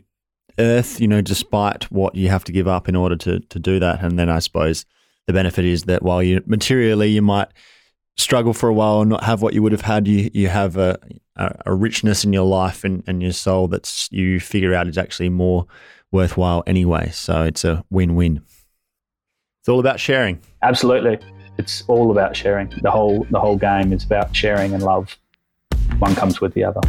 earth, 0.59 1.01
you 1.01 1.09
know, 1.09 1.20
despite 1.20 1.91
what 1.91 2.14
you 2.14 2.28
have 2.28 2.45
to 2.45 2.53
give 2.53 2.68
up 2.68 2.88
in 2.88 2.97
order 2.97 3.16
to, 3.16 3.41
to 3.41 3.59
do 3.59 3.78
that. 3.80 4.03
And 4.03 4.18
then 4.18 4.28
I 4.28 4.38
suppose 4.41 4.84
the 5.26 5.32
benefit 5.32 5.64
is 5.64 5.84
that 5.84 6.03
while 6.03 6.22
you 6.22 6.43
materially 6.47 7.09
you 7.09 7.22
might 7.22 7.49
struggle 8.21 8.53
for 8.53 8.68
a 8.68 8.75
while 8.75 9.01
and 9.01 9.11
not 9.11 9.25
have 9.25 9.43
what 9.43 9.55
you 9.55 9.62
would 9.62 9.73
have 9.73 9.81
had, 9.81 10.07
you 10.07 10.31
you 10.33 10.49
have 10.49 10.77
a, 10.77 10.99
a, 11.37 11.75
richness 11.75 12.25
in 12.25 12.33
your 12.33 12.47
life 12.47 12.85
and, 12.85 13.03
and 13.07 13.23
your 13.23 13.33
soul 13.33 13.66
that's 13.68 14.11
you 14.12 14.39
figure 14.41 14.75
out 14.75 14.87
is 14.87 14.99
actually 14.99 15.29
more 15.29 15.66
worthwhile 16.12 16.62
anyway. 16.66 17.11
So 17.11 17.43
it's 17.43 17.64
a 17.64 17.85
win 17.91 18.14
win. 18.14 18.43
It's 19.61 19.68
all 19.68 19.81
about 19.81 20.01
sharing. 20.01 20.41
Absolutely, 20.62 21.18
it's 21.59 21.83
all 21.89 22.11
about 22.11 22.37
sharing. 22.37 22.68
The 22.83 22.91
whole 22.91 23.27
the 23.31 23.41
whole 23.41 23.57
game 23.57 23.93
is 23.93 24.05
about 24.05 24.35
sharing 24.35 24.75
and 24.75 24.83
love. 24.83 25.16
one 25.99 26.14
comes 26.14 26.41
with 26.41 26.55
the 26.55 26.64
other. 26.64 26.81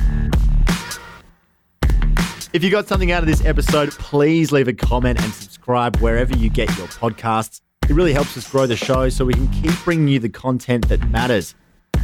If 2.53 2.65
you 2.65 2.69
got 2.69 2.87
something 2.87 3.13
out 3.13 3.23
of 3.23 3.27
this 3.27 3.45
episode, 3.45 3.91
please 3.91 4.51
leave 4.51 4.67
a 4.67 4.73
comment 4.73 5.21
and 5.23 5.33
subscribe 5.33 5.95
wherever 5.97 6.35
you 6.35 6.49
get 6.49 6.67
your 6.77 6.87
podcasts. 6.87 7.61
It 7.91 7.95
really 7.95 8.13
helps 8.13 8.37
us 8.37 8.49
grow 8.49 8.65
the 8.65 8.77
show 8.77 9.09
so 9.09 9.25
we 9.25 9.33
can 9.33 9.49
keep 9.49 9.73
bringing 9.83 10.07
you 10.07 10.17
the 10.17 10.29
content 10.29 10.87
that 10.87 11.09
matters. 11.09 11.55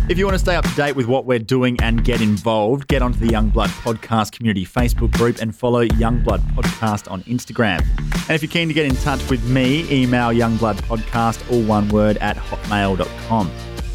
If 0.10 0.18
you 0.18 0.26
want 0.26 0.36
to 0.36 0.40
stay 0.40 0.58
up 0.58 0.66
to 0.66 0.76
date 0.76 0.98
with 0.98 1.06
what 1.06 1.24
we're 1.24 1.40
doing 1.40 1.78
and 1.82 2.04
get 2.04 2.20
involved, 2.20 2.90
get 2.90 3.02
onto 3.02 3.20
the 3.20 3.28
Youngblood 3.28 3.70
Podcast 3.70 4.34
Community 4.34 4.66
Facebook 4.66 5.14
group 5.14 5.38
and 5.42 5.56
follow 5.56 5.86
Youngblood 5.86 6.40
Podcast 6.56 7.10
on 7.10 7.24
Instagram. 7.24 7.80
And 8.12 8.32
if 8.32 8.44
you're 8.44 8.52
keen 8.52 8.68
to 8.68 8.74
get 8.74 8.86
in 8.86 8.98
touch 8.98 9.30
with 9.30 9.42
me, 9.46 9.90
email 9.90 10.32
youngbloodpodcast, 10.32 11.50
all 11.50 11.62
one 11.62 11.88
word, 11.88 12.18
at 12.18 12.36
hotmail.com. 12.36 13.50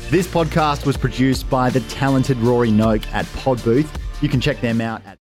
This 0.08 0.26
podcast 0.26 0.86
was 0.86 0.96
produced 0.96 1.50
by 1.50 1.68
the 1.68 1.80
talented 1.80 2.38
Rory 2.38 2.70
Noak 2.70 3.06
at 3.12 3.26
Podbooth. 3.26 3.88
You 4.22 4.30
can 4.30 4.40
check 4.40 4.62
them 4.62 4.80
out 4.80 5.04
at 5.04 5.18